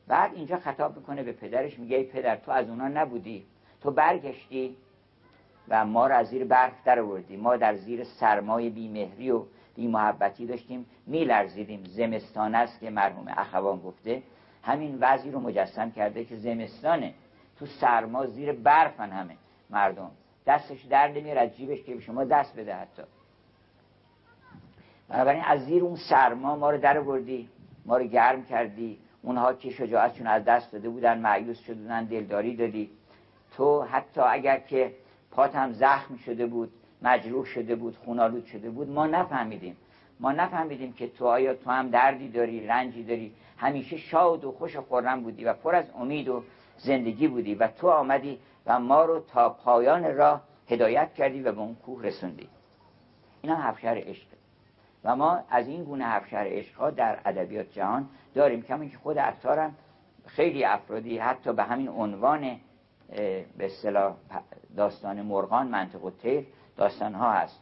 بعد 0.07 0.34
اینجا 0.34 0.57
خطاب 0.57 0.95
می‌کنه 0.95 1.23
به 1.23 1.31
پدرش 1.31 1.80
میگه 1.80 1.98
ای 1.98 2.03
پدر 2.03 2.35
تو 2.35 2.52
از 2.52 2.69
اونها 2.69 2.88
نبودی. 2.88 3.45
تو 3.81 3.91
برگشتی 3.91 4.76
و 5.69 5.85
ما 5.85 6.07
رو 6.07 6.15
از 6.15 6.27
زیر 6.27 6.45
برف 6.45 6.73
در 6.85 6.99
آوردی 6.99 7.38
ما 7.38 7.57
در 7.57 7.76
زیر 7.76 8.03
سرمای 8.03 8.69
بیمهری 8.69 9.31
و 9.31 9.44
بی 9.76 9.88
محبتی 9.88 10.45
داشتیم 10.45 10.85
میلرزیدیم. 11.07 11.84
زمستان 11.84 12.56
است 12.56 12.80
که 12.80 12.90
مرحوم 12.90 13.27
اخوان 13.27 13.80
گفته. 13.80 14.23
همین 14.64 14.98
وضعی 15.02 15.31
رو 15.31 15.40
مجسم 15.40 15.91
کرده 15.91 16.26
که 16.26 16.35
زمستانه. 16.35 17.14
تو 17.60 17.65
سرما 17.65 18.26
زیر 18.26 18.53
برفن 18.53 19.10
همه 19.10 19.35
مردم. 19.69 20.11
دستش 20.48 20.82
در 20.82 21.07
نمیاد 21.07 21.38
از 21.38 21.57
جیبش 21.57 21.84
که 21.84 21.99
شما 21.99 22.24
دست 22.24 22.56
بده 22.56 22.76
حتی. 22.76 23.03
بنابراین 25.10 25.44
از 25.44 25.65
زیر 25.65 25.84
اون 25.84 25.95
سرما 25.95 26.56
ما 26.56 26.72
رو 26.72 26.78
در 26.78 27.02
بردی 27.02 27.49
ما 27.86 27.98
رو 27.98 28.03
گرم 28.03 28.45
کردی. 28.45 28.98
اونها 29.22 29.53
که 29.53 29.70
شجاعتشون 29.70 30.28
از 30.28 30.45
دست 30.45 30.72
داده 30.72 30.90
بودن 30.90 31.20
معیوس 31.20 31.60
شده 31.60 31.76
بودن 31.76 32.06
دلداری 32.06 32.56
دادی. 32.56 32.90
تو 33.56 33.82
حتی 33.82 34.22
اگر 34.22 34.60
که 34.60 34.94
پات 35.32 35.56
هم 35.56 35.72
زخم 35.72 36.15
شده 36.15 36.45
بود 36.45 36.72
مجروح 37.02 37.45
شده 37.45 37.76
بود 37.76 37.98
خونالود 37.98 38.45
شده 38.45 38.70
بود 38.70 38.90
ما 38.90 39.07
نفهمیدیم. 39.07 39.78
ما 40.20 40.32
نفهمیدیم 40.32 40.94
که 40.94 41.07
تو 41.07 41.26
آیا 41.26 41.53
تو 41.53 41.72
هم 41.72 41.90
دردی 41.90 42.30
داری 42.30 42.68
رنجی 42.68 43.03
داری. 43.03 43.32
همیشه 43.57 43.98
شاد 43.98 44.45
و 44.45 44.52
خوش 44.52 44.76
و 44.76 44.82
خورم 44.82 45.24
بودی 45.24 45.45
و 45.45 45.53
پر 45.53 45.76
از 45.76 45.86
امید 45.95 46.28
و 46.28 46.44
زندگی 46.78 47.28
بودی 47.28 47.56
و 47.56 47.68
تو 47.68 47.90
آمدی 47.90 48.40
و 48.65 48.80
ما 48.80 49.06
رو 49.06 49.19
تا 49.19 49.49
پایان 49.49 50.15
راه 50.15 50.41
هدایت 50.68 51.14
کردی 51.14 51.41
و 51.41 51.52
به 51.52 51.60
اون 51.60 51.76
کوه 51.76 52.03
رسوندی. 52.03 52.49
اینا 53.41 53.56
هفشهر 53.56 53.98
عشق. 53.98 54.27
و 55.03 55.15
ما 55.15 55.44
از 55.49 55.68
این 55.68 55.84
گونه 55.84 56.06
هفشهر 56.06 56.48
عشق 56.48 56.76
ها 56.76 56.90
در 56.90 57.19
ادبیات 57.26 57.72
جهان 57.72 58.10
داریم. 58.34 58.61
کمی 58.61 58.90
که 58.90 58.98
خود 58.98 59.19
عطارم 59.19 59.76
خیلی 60.26 60.64
افرادی 60.64 61.18
حتی 61.18 61.53
به 61.53 61.64
همین 61.64 61.90
عنوان 61.90 62.60
به 63.57 63.65
اصطلاح 63.65 64.15
داستان 64.77 65.22
مرغان 65.22 65.68
منطق 65.68 66.11
تیر 66.22 66.45
داستان 66.77 67.14
ها 67.15 67.31
هست. 67.31 67.61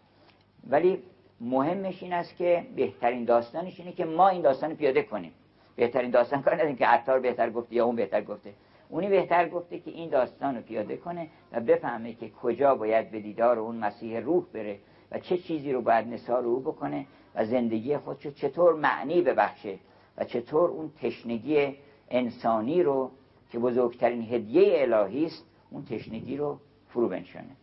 ولی 0.69 1.03
مهمش 1.41 2.03
این 2.03 2.13
است 2.13 2.35
که 2.35 2.67
بهترین 2.75 3.25
داستانش 3.25 3.79
اینه 3.79 3.91
که 3.91 4.05
ما 4.05 4.29
این 4.29 4.41
داستان 4.41 4.75
پیاده 4.75 5.03
کنیم. 5.03 5.33
بهترین 5.75 6.11
داستان 6.11 6.41
کار 6.41 6.53
نداریم 6.53 6.75
که 6.75 6.85
عطار 6.85 7.19
بهتر 7.19 7.49
گفته 7.49 7.75
یا 7.75 7.85
اون 7.85 7.95
بهتر 7.95 8.21
گفته. 8.21 8.53
اونی 8.91 9.09
بهتر 9.09 9.49
گفته 9.49 9.79
که 9.79 9.91
این 9.91 10.09
داستان 10.09 10.55
رو 10.55 10.61
پیاده 10.61 10.97
کنه 10.97 11.27
و 11.51 11.59
بفهمه 11.59 12.13
که 12.13 12.29
کجا 12.29 12.75
باید 12.75 13.11
به 13.11 13.19
دیدار 13.19 13.59
اون 13.59 13.75
مسیح 13.75 14.19
روح 14.19 14.45
بره 14.53 14.79
و 15.11 15.19
چه 15.19 15.37
چیزی 15.37 15.71
رو 15.71 15.81
باید 15.81 16.07
نثار 16.07 16.45
او 16.45 16.59
بکنه 16.59 17.05
و 17.35 17.45
زندگی 17.45 17.97
خودشو 17.97 18.31
چطور 18.31 18.75
معنی 18.75 19.21
ببخشه 19.21 19.77
و 20.17 20.23
چطور 20.25 20.69
اون 20.69 20.91
تشنگی 21.01 21.75
انسانی 22.09 22.83
رو 22.83 23.11
که 23.49 23.59
بزرگترین 23.59 24.21
هدیه 24.21 24.81
الهی 24.81 25.25
است 25.25 25.45
اون 25.69 25.85
تشنگی 25.85 26.37
رو 26.37 26.59
فرو 26.89 27.09
بنشانه. 27.09 27.55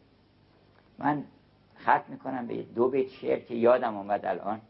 من 0.99 1.25
ختم 1.79 2.05
می‌کنم 2.09 2.47
به 2.47 2.63
دو 2.63 2.89
بیت 2.89 3.09
شعر 3.09 3.39
که 3.39 3.55
یادم 3.55 3.97
آمد 3.97 4.27
الان 4.27 4.61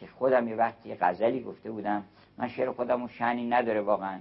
که 0.00 0.06
خودم 0.06 0.48
یه 0.48 0.56
وقتی 0.56 0.94
غزلی 0.94 1.40
گفته 1.40 1.70
بودم. 1.70 2.04
من 2.38 2.48
شعر 2.48 2.70
خودم 2.70 3.06
شنی 3.06 3.48
نداره 3.48 3.80
واقعا. 3.80 4.18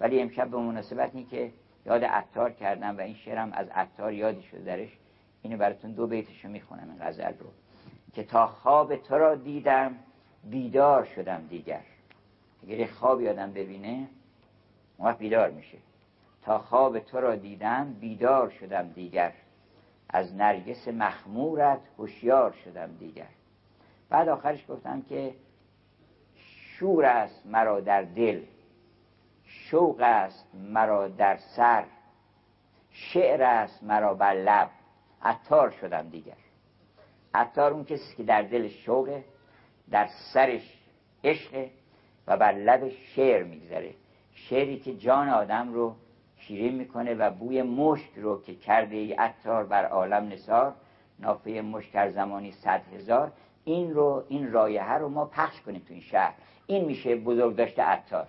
ولی 0.00 0.20
امشب 0.20 0.48
به 0.48 0.56
مناسبت 0.56 1.10
این 1.14 1.26
که 1.26 1.52
یاد 1.86 2.04
عطار 2.04 2.50
کردم 2.50 2.98
و 2.98 3.00
این 3.00 3.14
شعرم 3.14 3.52
از 3.52 3.68
عطار 3.68 4.12
یادی 4.12 4.42
شده 4.42 4.60
درش 4.60 4.88
اینو 5.42 5.56
براتون 5.56 5.92
دو 5.92 6.06
بیتشو 6.06 6.48
می‌خونم 6.48 6.90
این 6.90 7.08
غزل 7.08 7.32
رو. 7.38 7.46
که 8.12 8.24
تا 8.24 8.46
خواب 8.46 8.96
تو 8.96 9.14
را 9.14 9.34
دیدم 9.34 9.94
بیدار 10.44 11.04
شدم 11.04 11.46
دیگر. 11.50 11.80
اگر 12.62 12.86
خواب 12.86 13.20
یادم 13.20 13.52
ببینه 13.52 14.08
اون 14.96 15.12
بیدار 15.12 15.50
میشه. 15.50 15.78
تا 16.42 16.58
خواب 16.58 16.98
تو 16.98 17.20
را 17.20 17.36
دیدم 17.36 17.96
بیدار 18.00 18.50
شدم 18.50 18.88
دیگر. 18.88 19.32
از 20.08 20.34
نرگس 20.34 20.88
مخمورت 20.88 21.80
هوشیار 21.98 22.54
شدم 22.64 22.96
دیگر. 22.98 23.26
بعد 24.08 24.28
آخرش 24.28 24.64
گفتم 24.68 25.02
که 25.02 25.34
شور 26.36 27.04
است 27.04 27.46
مرا 27.46 27.80
در 27.80 28.02
دل. 28.02 28.40
شوق 29.50 30.00
است 30.00 30.46
مرا 30.54 31.08
در 31.08 31.36
سر 31.36 31.84
شعر 32.90 33.42
است 33.42 33.82
مرا 33.82 34.14
بر 34.14 34.34
لب. 34.34 34.70
عطار 35.22 35.70
شدم 35.70 36.08
دیگر. 36.08 36.36
عطار 37.34 37.72
اون 37.72 37.84
کسی 37.84 38.16
که 38.16 38.22
در 38.22 38.42
دل 38.42 38.68
شوقه 38.68 39.24
در 39.90 40.08
سرش 40.32 40.78
عشق 41.24 41.66
و 42.26 42.36
بر 42.36 42.52
لبش 42.52 42.92
شعر 43.16 43.42
میگذره. 43.42 43.94
شعری 44.34 44.78
که 44.78 44.96
جان 44.96 45.28
آدم 45.28 45.72
رو 45.72 45.94
شیرین 46.36 46.74
می‌کنه 46.74 47.14
و 47.14 47.30
بوی 47.30 47.62
مشک 47.62 48.10
رو 48.16 48.42
که 48.42 48.54
کرده 48.54 48.96
ای 48.96 49.12
عطار 49.12 49.64
بر 49.64 49.84
عالم 49.84 50.28
نثار 50.28 50.74
نافه 51.18 51.60
مشک 51.60 51.92
در 51.92 52.10
زمانی 52.10 52.52
صد 52.52 52.82
هزار 52.94 53.32
این 53.64 53.94
رو 53.94 54.24
این 54.28 54.52
رایحه 54.52 54.92
رو 54.92 55.08
ما 55.08 55.24
پخش 55.24 55.60
کنیم 55.60 55.82
تو 55.88 55.94
این 55.94 56.02
شهر. 56.02 56.34
این 56.66 56.84
میشه 56.84 57.16
بزرگ 57.16 57.56
داشته 57.56 57.82
عطار. 57.82 58.26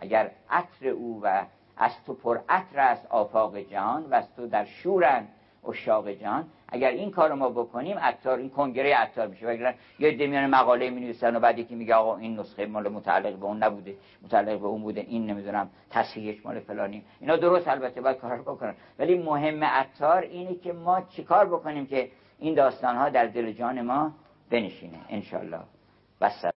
اگر 0.00 0.30
عطر 0.50 0.88
او 0.88 1.20
و 1.22 1.42
از 1.76 1.92
تو 2.06 2.14
پر 2.14 2.38
عطر 2.48 2.80
است 2.80 3.06
آفاق 3.06 3.58
جهان 3.58 4.04
و 4.04 4.14
از 4.14 4.34
تو 4.36 4.46
در 4.46 4.64
شورن 4.64 5.28
اشاق 5.68 6.08
جهان 6.08 6.46
اگر 6.68 6.90
این 6.90 7.10
کار 7.10 7.34
ما 7.34 7.48
بکنیم 7.48 7.98
عطار 7.98 8.38
این 8.38 8.50
کنگره 8.50 8.94
عطار 8.94 9.26
میشه. 9.26 9.46
و 9.46 9.72
یه 9.98 10.16
دمیان 10.16 10.46
مقاله 10.46 10.90
می 10.90 11.00
نویسن 11.00 11.36
و 11.36 11.40
بعد 11.40 11.58
یکی 11.58 11.74
میگه 11.74 11.94
آقا 11.94 12.16
این 12.16 12.40
نسخه 12.40 12.66
مال 12.66 12.88
متعلق 12.88 13.36
به 13.36 13.44
اون 13.44 13.62
نبوده 13.62 13.96
متعلق 14.22 14.60
به 14.60 14.66
اون 14.66 14.82
بوده 14.82 15.00
این 15.00 15.26
نمی‌دونم 15.26 15.70
تصحیحش 15.90 16.46
مال 16.46 16.60
فلانی 16.60 17.04
اینا 17.20 17.36
درست 17.36 17.68
البته 17.68 18.00
باید 18.00 18.16
کار 18.16 18.42
بکنن. 18.42 18.74
ولی 18.98 19.18
مهم 19.18 19.64
عطار 19.64 20.22
اینه 20.22 20.54
که 20.54 20.72
ما 20.72 21.00
چیکار 21.00 21.46
بکنیم 21.46 21.86
که 21.86 22.10
این 22.38 22.54
داستان 22.54 22.96
ها 22.96 23.08
در 23.08 23.26
دل 23.26 23.52
جان 23.52 23.82
ما 23.82 24.12
بنشینه. 24.50 24.98
انشالله 25.08 25.60
بس 26.20 26.44